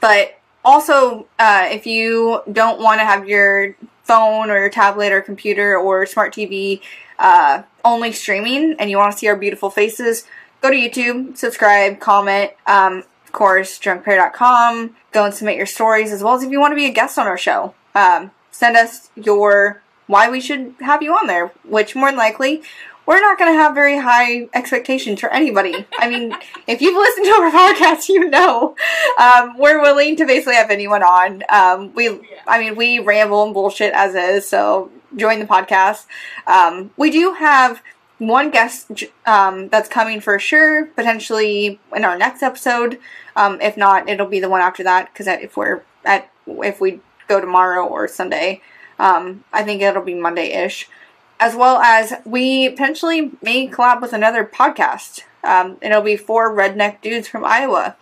But 0.00 0.38
also, 0.64 1.26
uh, 1.40 1.68
if 1.70 1.86
you 1.86 2.42
don't 2.52 2.80
want 2.80 3.00
to 3.00 3.04
have 3.04 3.26
your 3.26 3.74
phone 4.04 4.50
or 4.50 4.58
your 4.58 4.70
tablet 4.70 5.12
or 5.12 5.20
computer 5.20 5.76
or 5.76 6.06
smart 6.06 6.32
TV 6.32 6.80
uh, 7.18 7.62
only 7.84 8.12
streaming 8.12 8.76
and 8.78 8.90
you 8.90 8.96
want 8.96 9.12
to 9.12 9.18
see 9.18 9.28
our 9.28 9.36
beautiful 9.36 9.70
faces, 9.70 10.24
go 10.60 10.70
to 10.70 10.76
YouTube, 10.76 11.36
subscribe, 11.36 12.00
comment. 12.00 12.52
Um, 12.66 13.04
of 13.24 13.32
course, 13.32 13.78
drunkpair.com. 13.78 14.96
Go 15.12 15.24
and 15.24 15.34
submit 15.34 15.56
your 15.56 15.66
stories 15.66 16.12
as 16.12 16.22
well 16.22 16.34
as 16.34 16.42
if 16.42 16.50
you 16.50 16.60
want 16.60 16.72
to 16.72 16.76
be 16.76 16.86
a 16.86 16.92
guest 16.92 17.18
on 17.18 17.26
our 17.26 17.38
show. 17.38 17.74
Um, 17.94 18.30
send 18.50 18.76
us 18.76 19.10
your 19.16 19.82
why 20.06 20.30
we 20.30 20.40
should 20.40 20.74
have 20.80 21.02
you 21.02 21.12
on 21.12 21.26
there, 21.26 21.48
which 21.64 21.94
more 21.94 22.08
than 22.08 22.16
likely 22.16 22.62
we're 23.08 23.20
not 23.20 23.38
going 23.38 23.50
to 23.50 23.58
have 23.58 23.74
very 23.74 23.98
high 23.98 24.48
expectations 24.52 25.18
for 25.18 25.30
anybody. 25.30 25.86
I 25.98 26.10
mean, 26.10 26.34
if 26.66 26.82
you've 26.82 26.96
listened 26.96 27.24
to 27.24 27.32
our 27.32 27.50
podcast, 27.50 28.08
you 28.08 28.28
know 28.28 28.76
um, 29.18 29.56
we're 29.56 29.80
willing 29.80 30.16
to 30.16 30.26
basically 30.26 30.56
have 30.56 30.70
anyone 30.70 31.02
on. 31.02 31.42
Um, 31.48 31.94
we, 31.94 32.20
I 32.46 32.58
mean, 32.58 32.76
we 32.76 32.98
ramble 32.98 33.44
and 33.44 33.54
bullshit 33.54 33.94
as 33.94 34.14
is, 34.14 34.46
so 34.48 34.90
join 35.16 35.38
the 35.38 35.46
podcast. 35.46 36.06
Um, 36.46 36.90
we 36.96 37.10
do 37.10 37.34
have 37.34 37.82
one 38.18 38.50
guest 38.50 39.04
um, 39.26 39.68
that's 39.68 39.88
coming 39.88 40.20
for 40.20 40.38
sure, 40.38 40.86
potentially 40.86 41.78
in 41.94 42.04
our 42.04 42.18
next 42.18 42.42
episode. 42.42 42.98
Um, 43.36 43.60
if 43.60 43.76
not, 43.76 44.08
it'll 44.08 44.26
be 44.26 44.40
the 44.40 44.48
one 44.48 44.60
after 44.60 44.82
that 44.82 45.12
because 45.12 45.26
if 45.26 45.56
we're 45.56 45.82
at 46.04 46.30
if 46.46 46.80
we 46.80 47.00
go 47.28 47.40
tomorrow 47.40 47.86
or 47.86 48.08
Sunday. 48.08 48.62
Um, 48.98 49.44
I 49.52 49.62
think 49.62 49.82
it'll 49.82 50.02
be 50.02 50.14
Monday 50.14 50.52
ish. 50.52 50.88
As 51.38 51.54
well 51.54 51.78
as 51.78 52.14
we 52.24 52.70
potentially 52.70 53.30
may 53.42 53.68
collab 53.68 54.00
with 54.00 54.12
another 54.12 54.44
podcast. 54.44 55.20
Um, 55.44 55.76
it'll 55.80 56.02
be 56.02 56.16
four 56.16 56.50
redneck 56.50 57.00
dudes 57.00 57.28
from 57.28 57.44
Iowa. 57.44 57.96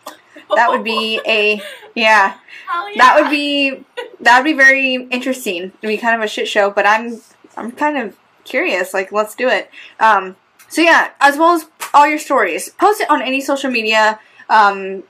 That 0.55 0.71
would 0.71 0.85
be 0.85 1.21
a 1.27 1.57
yeah. 1.95 2.37
Yeah. 2.75 2.95
That 2.97 3.21
would 3.21 3.31
be 3.31 3.85
that 4.21 4.39
would 4.39 4.45
be 4.45 4.53
very 4.53 4.95
interesting. 4.95 5.65
It'd 5.65 5.81
be 5.83 5.97
kind 5.97 6.15
of 6.15 6.23
a 6.23 6.29
shit 6.29 6.49
show, 6.49 6.71
but 6.71 6.87
I'm 6.87 7.21
I'm 7.57 7.73
kind 7.73 7.97
of 7.97 8.17
curious. 8.45 8.95
Like, 8.95 9.13
let's 9.13 9.35
do 9.35 9.49
it. 9.49 9.71
Um, 9.99 10.37
so 10.69 10.83
yeah, 10.83 11.11
as 11.21 11.37
well 11.37 11.55
as 11.55 11.67
all 11.95 12.07
your 12.07 12.19
stories, 12.19 12.71
post 12.71 13.01
it 13.01 13.11
on 13.11 13.23
any 13.23 13.41
social 13.41 13.71
media. 13.71 14.21
Um, 14.49 15.03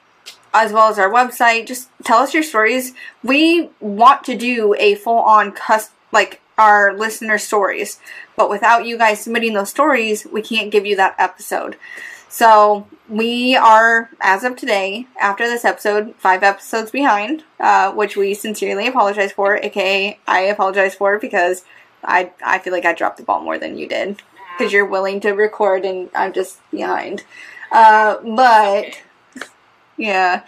as 0.54 0.72
well 0.72 0.88
as 0.88 0.98
our 0.98 1.10
website, 1.10 1.66
just 1.66 1.90
tell 2.02 2.18
us 2.18 2.32
your 2.32 2.42
stories. 2.42 2.94
We 3.22 3.68
want 3.78 4.24
to 4.24 4.36
do 4.36 4.74
a 4.78 4.94
full 4.94 5.18
on 5.18 5.52
cus 5.52 5.90
like 6.12 6.40
our 6.56 6.96
listener 6.96 7.36
stories, 7.36 8.00
but 8.36 8.48
without 8.48 8.86
you 8.86 8.96
guys 8.96 9.20
submitting 9.20 9.52
those 9.52 9.68
stories, 9.68 10.24
we 10.24 10.40
can't 10.40 10.70
give 10.70 10.86
you 10.86 10.96
that 10.96 11.14
episode. 11.18 11.76
So 12.28 12.86
we 13.08 13.56
are, 13.56 14.10
as 14.20 14.44
of 14.44 14.56
today, 14.56 15.06
after 15.20 15.46
this 15.46 15.64
episode, 15.64 16.14
five 16.18 16.42
episodes 16.42 16.90
behind, 16.90 17.44
uh, 17.60 17.92
which 17.92 18.16
we 18.16 18.34
sincerely 18.34 18.86
apologize 18.86 19.32
for. 19.32 19.56
AKA, 19.56 20.18
I 20.26 20.40
apologize 20.40 20.94
for 20.94 21.18
because 21.18 21.64
I 22.04 22.32
I 22.44 22.58
feel 22.58 22.72
like 22.72 22.84
I 22.84 22.92
dropped 22.92 23.18
the 23.18 23.22
ball 23.22 23.42
more 23.42 23.58
than 23.58 23.78
you 23.78 23.88
did 23.88 24.22
because 24.56 24.72
you're 24.72 24.86
willing 24.86 25.20
to 25.20 25.32
record 25.32 25.84
and 25.84 26.10
I'm 26.14 26.32
just 26.32 26.58
behind. 26.70 27.24
Uh, 27.70 28.16
but 28.22 29.00
yeah. 29.96 30.42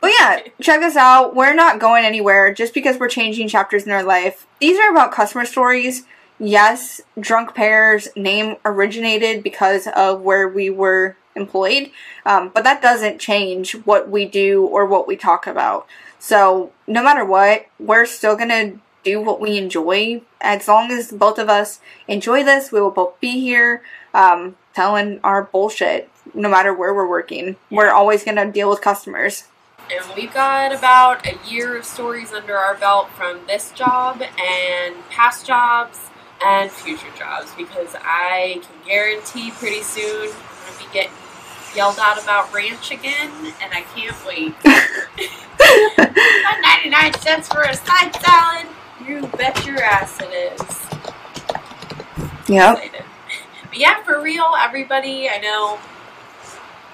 But 0.00 0.12
yeah, 0.18 0.40
check 0.60 0.82
us 0.82 0.96
out. 0.96 1.36
We're 1.36 1.54
not 1.54 1.78
going 1.78 2.04
anywhere 2.04 2.52
just 2.52 2.74
because 2.74 2.98
we're 2.98 3.08
changing 3.08 3.46
chapters 3.48 3.84
in 3.84 3.92
our 3.92 4.02
life. 4.02 4.46
These 4.60 4.78
are 4.78 4.90
about 4.90 5.12
customer 5.12 5.44
stories. 5.44 6.04
Yes, 6.38 7.00
Drunk 7.18 7.54
Pair's 7.54 8.08
name 8.16 8.56
originated 8.64 9.42
because 9.42 9.86
of 9.94 10.22
where 10.22 10.48
we 10.48 10.70
were 10.70 11.16
employed, 11.34 11.90
um, 12.26 12.50
but 12.52 12.64
that 12.64 12.82
doesn't 12.82 13.20
change 13.20 13.72
what 13.84 14.10
we 14.10 14.24
do 14.26 14.66
or 14.66 14.86
what 14.86 15.06
we 15.06 15.16
talk 15.16 15.46
about. 15.46 15.86
So, 16.18 16.72
no 16.86 17.02
matter 17.02 17.24
what, 17.24 17.66
we're 17.78 18.06
still 18.06 18.36
gonna 18.36 18.74
do 19.04 19.20
what 19.20 19.40
we 19.40 19.56
enjoy. 19.58 20.22
As 20.40 20.68
long 20.68 20.90
as 20.90 21.10
both 21.10 21.38
of 21.38 21.48
us 21.48 21.80
enjoy 22.06 22.44
this, 22.44 22.72
we 22.72 22.80
will 22.80 22.90
both 22.90 23.18
be 23.20 23.40
here 23.40 23.82
um, 24.14 24.56
telling 24.74 25.20
our 25.24 25.44
bullshit 25.44 26.08
no 26.34 26.48
matter 26.48 26.72
where 26.72 26.94
we're 26.94 27.08
working. 27.08 27.56
We're 27.70 27.92
always 27.92 28.24
gonna 28.24 28.50
deal 28.50 28.70
with 28.70 28.80
customers. 28.80 29.44
And 29.90 30.14
we've 30.16 30.32
got 30.32 30.72
about 30.72 31.26
a 31.26 31.38
year 31.48 31.76
of 31.76 31.84
stories 31.84 32.32
under 32.32 32.56
our 32.56 32.76
belt 32.76 33.10
from 33.10 33.40
this 33.46 33.72
job 33.72 34.22
and 34.22 34.94
past 35.10 35.44
jobs 35.44 35.98
and 36.44 36.70
future 36.70 37.10
jobs 37.16 37.52
because 37.56 37.94
I 38.00 38.60
can 38.62 38.86
guarantee 38.86 39.50
pretty 39.52 39.82
soon 39.82 40.28
I'm 40.28 40.66
going 40.66 40.78
to 40.78 40.86
be 40.86 40.92
getting 40.92 41.12
yelled 41.74 41.98
out 41.98 42.22
about 42.22 42.52
ranch 42.52 42.90
again 42.90 43.30
and 43.62 43.72
I 43.72 43.82
can't 43.94 44.16
wait. 44.26 44.54
99 46.62 47.14
cents 47.20 47.48
for 47.48 47.62
a 47.62 47.74
side 47.74 48.14
salad? 48.16 48.66
You 49.06 49.26
bet 49.38 49.64
your 49.66 49.82
ass 49.82 50.18
it 50.20 50.32
is. 50.32 50.60
Yep. 52.48 52.78
excited. 52.78 53.04
But 53.68 53.78
yeah, 53.78 54.02
for 54.02 54.20
real, 54.20 54.54
everybody, 54.58 55.28
I 55.28 55.38
know, 55.38 55.78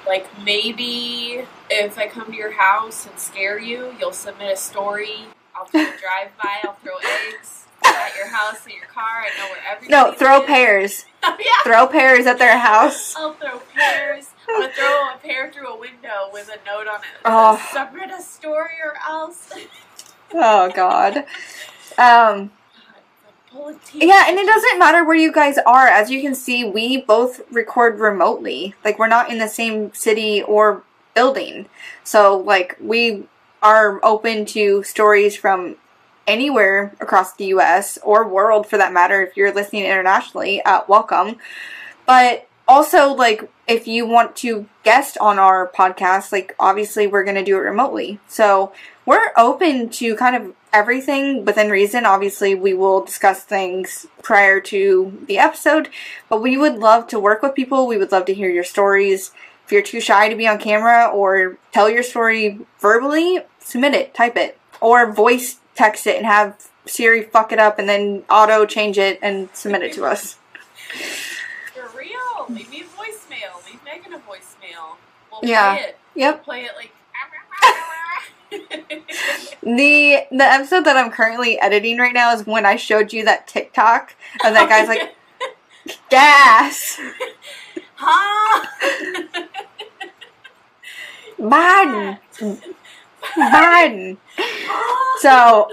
like, 0.06 0.26
maybe 0.44 1.44
if 1.70 1.98
I 1.98 2.06
come 2.06 2.26
to 2.26 2.36
your 2.36 2.52
house 2.52 3.06
and 3.06 3.18
scare 3.18 3.58
you, 3.58 3.94
you'll 3.98 4.12
submit 4.12 4.52
a 4.52 4.56
story. 4.56 5.26
I'll 5.54 5.66
do 5.66 5.78
a 5.78 5.84
drive 6.00 6.30
by, 6.42 6.58
I'll 6.62 6.74
throw 6.74 6.96
eggs 6.98 7.67
at 7.84 8.16
your 8.16 8.26
house 8.28 8.64
and 8.64 8.74
your 8.74 8.86
car. 8.86 9.04
I 9.24 9.38
know 9.38 9.48
where 9.50 9.60
everybody 9.70 9.90
No, 10.10 10.12
throw 10.16 10.38
lives. 10.38 10.46
pears. 10.46 11.04
Oh, 11.24 11.36
yeah. 11.40 11.64
Throw 11.64 11.88
pears 11.88 12.26
at 12.26 12.38
their 12.38 12.56
house. 12.58 13.16
I'll 13.16 13.32
throw 13.32 13.58
pears. 13.74 14.28
I'm 14.48 14.60
gonna 14.60 14.72
throw 14.72 14.86
a 14.86 15.18
pear 15.20 15.50
through 15.50 15.66
a 15.74 15.76
window 15.76 16.30
with 16.32 16.48
a 16.48 16.64
note 16.64 16.86
on 16.86 17.00
it. 17.00 17.06
Oh. 17.24 17.60
Submit 17.72 18.10
a 18.16 18.22
story 18.22 18.74
or 18.84 18.94
else. 19.08 19.52
Oh 20.32 20.70
God. 20.74 21.24
Um. 21.98 22.52
Yeah, 23.94 24.24
and 24.28 24.38
it 24.38 24.46
doesn't 24.46 24.78
matter 24.78 25.04
where 25.04 25.16
you 25.16 25.32
guys 25.32 25.56
are. 25.66 25.86
As 25.88 26.10
you 26.10 26.20
can 26.20 26.34
see, 26.34 26.64
we 26.64 26.98
both 27.00 27.40
record 27.50 27.98
remotely. 27.98 28.74
Like 28.84 28.98
we're 28.98 29.08
not 29.08 29.30
in 29.30 29.38
the 29.38 29.48
same 29.48 29.92
city 29.94 30.42
or 30.42 30.82
building. 31.14 31.66
So 32.04 32.36
like 32.38 32.76
we 32.80 33.26
are 33.62 33.98
open 34.04 34.44
to 34.46 34.82
stories 34.84 35.34
from 35.34 35.76
anywhere 36.28 36.94
across 37.00 37.34
the 37.34 37.46
US 37.46 37.98
or 38.04 38.28
world 38.28 38.68
for 38.68 38.76
that 38.76 38.92
matter 38.92 39.22
if 39.22 39.36
you're 39.36 39.52
listening 39.52 39.84
internationally, 39.84 40.62
uh, 40.62 40.82
welcome. 40.86 41.36
But 42.06 42.46
also 42.68 43.14
like 43.14 43.50
if 43.66 43.88
you 43.88 44.06
want 44.06 44.36
to 44.36 44.68
guest 44.84 45.18
on 45.18 45.38
our 45.38 45.68
podcast, 45.68 46.30
like 46.30 46.54
obviously 46.60 47.06
we're 47.06 47.24
going 47.24 47.34
to 47.34 47.44
do 47.44 47.56
it 47.56 47.60
remotely. 47.60 48.20
So 48.28 48.72
we're 49.06 49.32
open 49.36 49.88
to 49.88 50.14
kind 50.16 50.36
of 50.36 50.54
everything 50.72 51.46
within 51.46 51.70
reason. 51.70 52.04
Obviously, 52.04 52.54
we 52.54 52.74
will 52.74 53.02
discuss 53.02 53.42
things 53.42 54.06
prior 54.22 54.60
to 54.60 55.24
the 55.26 55.38
episode, 55.38 55.88
but 56.28 56.42
we 56.42 56.58
would 56.58 56.76
love 56.76 57.06
to 57.08 57.18
work 57.18 57.42
with 57.42 57.54
people. 57.54 57.86
We 57.86 57.96
would 57.96 58.12
love 58.12 58.26
to 58.26 58.34
hear 58.34 58.50
your 58.50 58.64
stories. 58.64 59.32
If 59.64 59.72
you're 59.72 59.82
too 59.82 60.00
shy 60.00 60.28
to 60.28 60.36
be 60.36 60.46
on 60.46 60.58
camera 60.58 61.06
or 61.06 61.58
tell 61.72 61.88
your 61.88 62.02
story 62.02 62.60
verbally, 62.80 63.40
submit 63.58 63.94
it, 63.94 64.14
type 64.14 64.36
it, 64.36 64.58
or 64.80 65.10
voice 65.10 65.56
text 65.78 66.06
it 66.06 66.16
and 66.16 66.26
have 66.26 66.56
Siri 66.86 67.22
fuck 67.22 67.52
it 67.52 67.58
up 67.58 67.78
and 67.78 67.88
then 67.88 68.24
auto 68.28 68.66
change 68.66 68.98
it 68.98 69.18
and 69.22 69.48
submit 69.54 69.82
it 69.82 69.92
to 69.94 70.04
us. 70.04 70.36
For 71.74 71.88
real. 71.96 72.46
Leave 72.48 72.70
me 72.70 72.80
a 72.80 72.84
voicemail. 72.84 73.64
Leave 73.66 73.80
Megan 73.84 74.12
a 74.14 74.18
voicemail. 74.18 74.96
We'll 75.30 75.40
Yeah. 75.42 75.74
play 75.76 75.84
it. 75.84 75.98
Yep. 76.14 76.44
Play 76.44 76.64
it 76.64 76.72
like. 76.76 76.90
The 79.62 80.20
the 80.30 80.44
episode 80.44 80.84
that 80.86 80.96
I'm 80.96 81.10
currently 81.10 81.60
editing 81.60 81.98
right 81.98 82.14
now 82.14 82.32
is 82.32 82.46
when 82.46 82.64
I 82.64 82.76
showed 82.76 83.12
you 83.12 83.22
that 83.26 83.46
TikTok 83.46 84.14
of 84.44 84.54
that 84.54 84.68
guy's 84.70 84.88
like 84.88 85.14
gas. 86.10 86.98
huh? 87.96 88.66
Biden. 91.38 92.18
Biden. 93.36 94.16
So, 95.20 95.70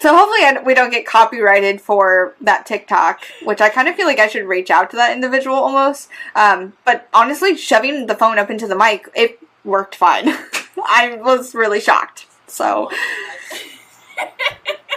so 0.00 0.16
hopefully 0.16 0.64
we 0.64 0.74
don't 0.74 0.90
get 0.90 1.06
copyrighted 1.06 1.80
for 1.80 2.34
that 2.40 2.66
TikTok, 2.66 3.24
which 3.42 3.60
I 3.60 3.68
kind 3.68 3.88
of 3.88 3.96
feel 3.96 4.06
like 4.06 4.18
I 4.18 4.28
should 4.28 4.46
reach 4.46 4.70
out 4.70 4.90
to 4.90 4.96
that 4.96 5.12
individual 5.12 5.56
almost. 5.56 6.08
Um, 6.34 6.74
but 6.84 7.08
honestly, 7.14 7.56
shoving 7.56 8.06
the 8.06 8.14
phone 8.14 8.38
up 8.38 8.50
into 8.50 8.66
the 8.66 8.76
mic, 8.76 9.08
it 9.14 9.40
worked 9.64 9.94
fine. 9.94 10.28
I 10.86 11.18
was 11.20 11.54
really 11.54 11.80
shocked. 11.80 12.26
So, 12.46 12.90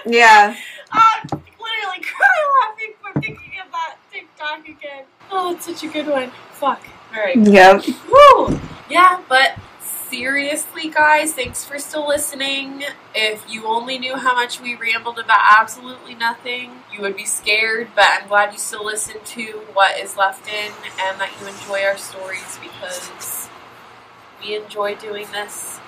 yeah. 0.06 0.56
I'm 0.92 1.28
literally 1.32 2.04
crying 2.04 2.48
laughing 2.62 2.94
from 3.02 3.22
thinking 3.22 3.54
about 3.68 3.98
TikTok 4.12 4.68
again. 4.68 5.06
Oh, 5.32 5.54
it's 5.54 5.66
such 5.66 5.84
a 5.84 5.88
good 5.88 6.08
one. 6.08 6.32
Fuck. 6.54 6.86
Alright. 7.14 7.38
Yep. 7.38 7.86
Woo! 8.12 8.60
Yeah, 8.90 9.22
but 9.28 9.58
seriously, 10.10 10.90
guys, 10.90 11.34
thanks 11.34 11.66
for 11.66 11.80
still 11.80 12.08
listening. 12.08 12.84
If 13.14 13.44
you 13.52 13.66
only 13.66 13.98
knew 13.98 14.16
how 14.16 14.36
much 14.36 14.60
we 14.62 14.76
rambled 14.76 15.20
about 15.20 15.40
absolutely 15.60 16.16
nothing, 16.16 16.72
you 16.94 17.02
would 17.02 17.16
be 17.16 17.26
scared, 17.26 17.90
but 17.96 18.06
I'm 18.08 18.28
glad 18.28 18.54
you 18.54 18.60
still 18.60 18.86
listen 18.86 19.18
to 19.24 19.44
what 19.74 20.00
is 20.00 20.18
left 20.18 20.48
in 20.48 20.72
and 21.00 21.20
that 21.20 21.32
you 21.40 21.48
enjoy 21.48 21.86
our 21.86 21.98
stories 21.98 22.60
because 22.62 23.50
we 24.42 24.56
enjoy 24.56 24.96
doing 24.96 25.28
this. 25.32 25.80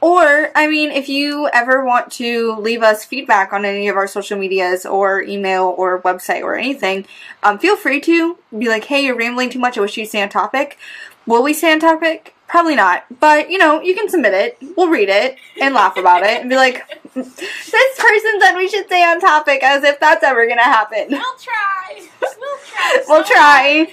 Or, 0.00 0.52
I 0.54 0.68
mean, 0.68 0.92
if 0.92 1.08
you 1.08 1.48
ever 1.52 1.84
want 1.84 2.12
to 2.12 2.54
leave 2.54 2.82
us 2.82 3.04
feedback 3.04 3.52
on 3.52 3.64
any 3.64 3.88
of 3.88 3.96
our 3.96 4.06
social 4.06 4.38
medias 4.38 4.86
or 4.86 5.22
email 5.22 5.74
or 5.76 6.00
website 6.02 6.42
or 6.42 6.54
anything, 6.56 7.04
um, 7.42 7.58
feel 7.58 7.76
free 7.76 8.00
to 8.02 8.38
be 8.56 8.68
like, 8.68 8.84
hey, 8.84 9.04
you're 9.04 9.16
rambling 9.16 9.50
too 9.50 9.58
much. 9.58 9.76
I 9.76 9.80
wish 9.80 9.96
you'd 9.96 10.06
stay 10.06 10.22
on 10.22 10.28
topic. 10.28 10.78
Will 11.26 11.42
we 11.42 11.52
stay 11.52 11.72
on 11.72 11.80
topic? 11.80 12.36
Probably 12.48 12.74
not. 12.74 13.04
But, 13.20 13.50
you 13.50 13.58
know, 13.58 13.80
you 13.80 13.94
can 13.94 14.08
submit 14.08 14.32
it. 14.34 14.58
We'll 14.76 14.88
read 14.88 15.08
it 15.08 15.36
and 15.60 15.74
laugh 15.74 15.96
about 15.96 16.22
it 16.22 16.40
and 16.40 16.48
be 16.48 16.56
like, 16.56 16.82
this 17.14 17.98
person 17.98 18.40
said 18.40 18.56
we 18.56 18.68
should 18.68 18.86
stay 18.86 19.04
on 19.04 19.20
topic 19.20 19.62
as 19.62 19.84
if 19.84 20.00
that's 20.00 20.24
ever 20.24 20.46
going 20.46 20.58
to 20.58 20.64
happen. 20.64 21.08
We'll 21.10 21.36
try. 21.38 22.08
We'll 22.20 22.58
try. 22.64 23.04
We'll 23.08 23.24
try. 23.24 23.92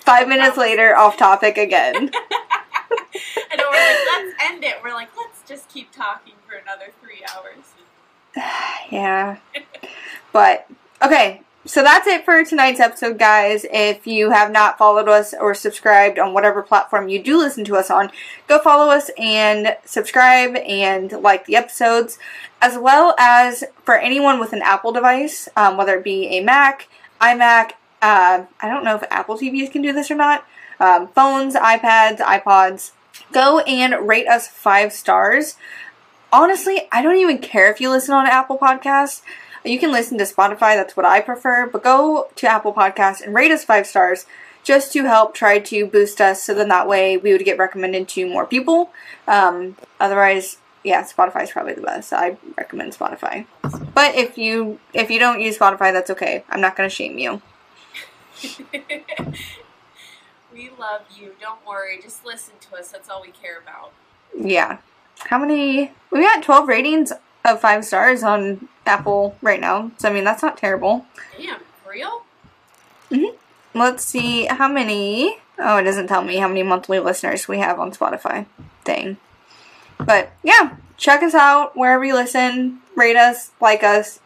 Five 0.00 0.28
minutes 0.28 0.56
later, 0.56 0.96
off 0.96 1.16
topic 1.16 1.56
again. 1.58 2.10
And 3.50 3.60
we're 3.60 3.76
like, 3.76 3.98
let's 4.12 4.34
end 4.50 4.64
it. 4.64 4.76
We're 4.82 4.94
like, 4.94 5.08
let's 5.16 5.42
just 5.46 5.68
keep 5.68 5.90
talking 5.92 6.34
for 6.46 6.56
another 6.56 6.92
three 7.02 7.24
hours. 7.34 7.64
Yeah. 8.90 9.36
But 10.32 10.66
okay, 11.02 11.42
so 11.68 11.82
that's 11.82 12.06
it 12.06 12.24
for 12.24 12.42
tonight's 12.44 12.80
episode, 12.80 13.18
guys. 13.18 13.66
If 13.70 14.06
you 14.06 14.30
have 14.30 14.50
not 14.50 14.78
followed 14.78 15.06
us 15.06 15.34
or 15.38 15.52
subscribed 15.52 16.18
on 16.18 16.32
whatever 16.32 16.62
platform 16.62 17.10
you 17.10 17.22
do 17.22 17.36
listen 17.36 17.62
to 17.66 17.76
us 17.76 17.90
on, 17.90 18.10
go 18.46 18.58
follow 18.58 18.90
us 18.90 19.10
and 19.18 19.76
subscribe 19.84 20.56
and 20.56 21.12
like 21.12 21.44
the 21.44 21.56
episodes, 21.56 22.18
as 22.62 22.78
well 22.78 23.14
as 23.18 23.64
for 23.84 23.98
anyone 23.98 24.40
with 24.40 24.54
an 24.54 24.62
Apple 24.62 24.92
device, 24.92 25.46
um, 25.58 25.76
whether 25.76 25.98
it 25.98 26.04
be 26.04 26.38
a 26.38 26.40
Mac, 26.42 26.88
iMac. 27.20 27.72
Uh, 28.00 28.46
I 28.62 28.68
don't 28.68 28.82
know 28.82 28.96
if 28.96 29.04
Apple 29.10 29.36
TVs 29.36 29.70
can 29.70 29.82
do 29.82 29.92
this 29.92 30.10
or 30.10 30.14
not. 30.14 30.46
Um, 30.80 31.08
phones, 31.08 31.54
iPads, 31.54 32.20
iPods. 32.20 32.92
Go 33.30 33.58
and 33.60 34.08
rate 34.08 34.26
us 34.26 34.48
five 34.48 34.94
stars. 34.94 35.56
Honestly, 36.32 36.88
I 36.90 37.02
don't 37.02 37.18
even 37.18 37.38
care 37.38 37.70
if 37.70 37.78
you 37.78 37.90
listen 37.90 38.14
on 38.14 38.26
Apple 38.26 38.56
Podcasts. 38.56 39.20
You 39.64 39.78
can 39.78 39.92
listen 39.92 40.18
to 40.18 40.24
Spotify, 40.24 40.76
that's 40.76 40.96
what 40.96 41.06
I 41.06 41.20
prefer, 41.20 41.66
but 41.66 41.82
go 41.82 42.28
to 42.36 42.46
Apple 42.46 42.72
Podcasts 42.72 43.20
and 43.20 43.34
rate 43.34 43.50
us 43.50 43.64
five 43.64 43.86
stars 43.86 44.26
just 44.62 44.92
to 44.92 45.04
help 45.04 45.34
try 45.34 45.58
to 45.58 45.86
boost 45.86 46.20
us 46.20 46.42
so 46.42 46.54
then 46.54 46.68
that 46.68 46.86
way 46.86 47.16
we 47.16 47.32
would 47.32 47.44
get 47.44 47.58
recommended 47.58 48.08
to 48.08 48.28
more 48.28 48.46
people. 48.46 48.90
Um, 49.26 49.76
otherwise, 49.98 50.58
yeah, 50.84 51.02
Spotify 51.04 51.44
is 51.44 51.50
probably 51.50 51.74
the 51.74 51.82
best. 51.82 52.12
I 52.12 52.36
recommend 52.56 52.92
Spotify. 52.92 53.46
But 53.94 54.14
if 54.14 54.38
you 54.38 54.78
if 54.94 55.10
you 55.10 55.18
don't 55.18 55.40
use 55.40 55.58
Spotify, 55.58 55.92
that's 55.92 56.10
okay. 56.10 56.44
I'm 56.48 56.60
not 56.60 56.76
going 56.76 56.88
to 56.88 56.94
shame 56.94 57.18
you. 57.18 57.42
we 60.52 60.70
love 60.78 61.02
you. 61.16 61.34
Don't 61.40 61.66
worry. 61.66 61.98
Just 62.02 62.24
listen 62.24 62.54
to 62.60 62.76
us. 62.76 62.90
That's 62.90 63.08
all 63.08 63.22
we 63.22 63.32
care 63.32 63.58
about. 63.58 63.92
Yeah. 64.36 64.78
How 65.18 65.38
many? 65.38 65.92
We 66.10 66.20
got 66.20 66.42
12 66.42 66.68
ratings 66.68 67.12
of 67.44 67.60
five 67.60 67.84
stars 67.84 68.22
on 68.22 68.68
Apple 68.86 69.36
right 69.42 69.60
now. 69.60 69.90
So 69.98 70.08
I 70.08 70.12
mean, 70.12 70.24
that's 70.24 70.42
not 70.42 70.56
terrible. 70.56 71.06
Damn, 71.38 71.60
for 71.84 71.92
real? 71.92 72.22
Mhm. 73.10 73.34
Let's 73.74 74.04
see 74.04 74.46
how 74.46 74.68
many. 74.68 75.38
Oh, 75.58 75.76
it 75.78 75.82
doesn't 75.84 76.06
tell 76.08 76.22
me 76.22 76.36
how 76.36 76.48
many 76.48 76.62
monthly 76.62 77.00
listeners 77.00 77.48
we 77.48 77.58
have 77.58 77.78
on 77.80 77.92
Spotify. 77.92 78.46
Dang. 78.84 79.16
But 79.98 80.30
yeah, 80.42 80.76
check 80.96 81.22
us 81.22 81.34
out 81.34 81.76
wherever 81.76 82.04
you 82.04 82.14
listen. 82.14 82.80
Rate 82.96 83.16
us, 83.16 83.50
like 83.60 83.82
us, 83.82 84.20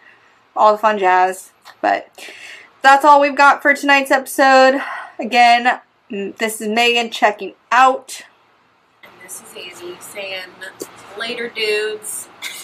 all 0.55 0.73
the 0.73 0.79
fun 0.79 0.99
jazz. 0.99 1.51
But 1.81 2.09
that's 2.83 3.05
all 3.05 3.21
we've 3.21 3.37
got 3.37 3.63
for 3.63 3.75
tonight's 3.75 4.11
episode. 4.11 4.81
Again, 5.19 5.81
this 6.11 6.61
is 6.61 6.69
Megan 6.69 7.11
checking 7.11 7.55
out. 7.71 8.23
And 9.03 9.13
this 9.23 9.43
is 9.43 9.55
Annie 9.83 9.97
saying, 10.01 10.43
later, 11.19 11.49
dudes. 11.49 12.29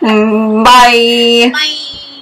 Bye. 0.00 1.50
Bye. 1.52 2.12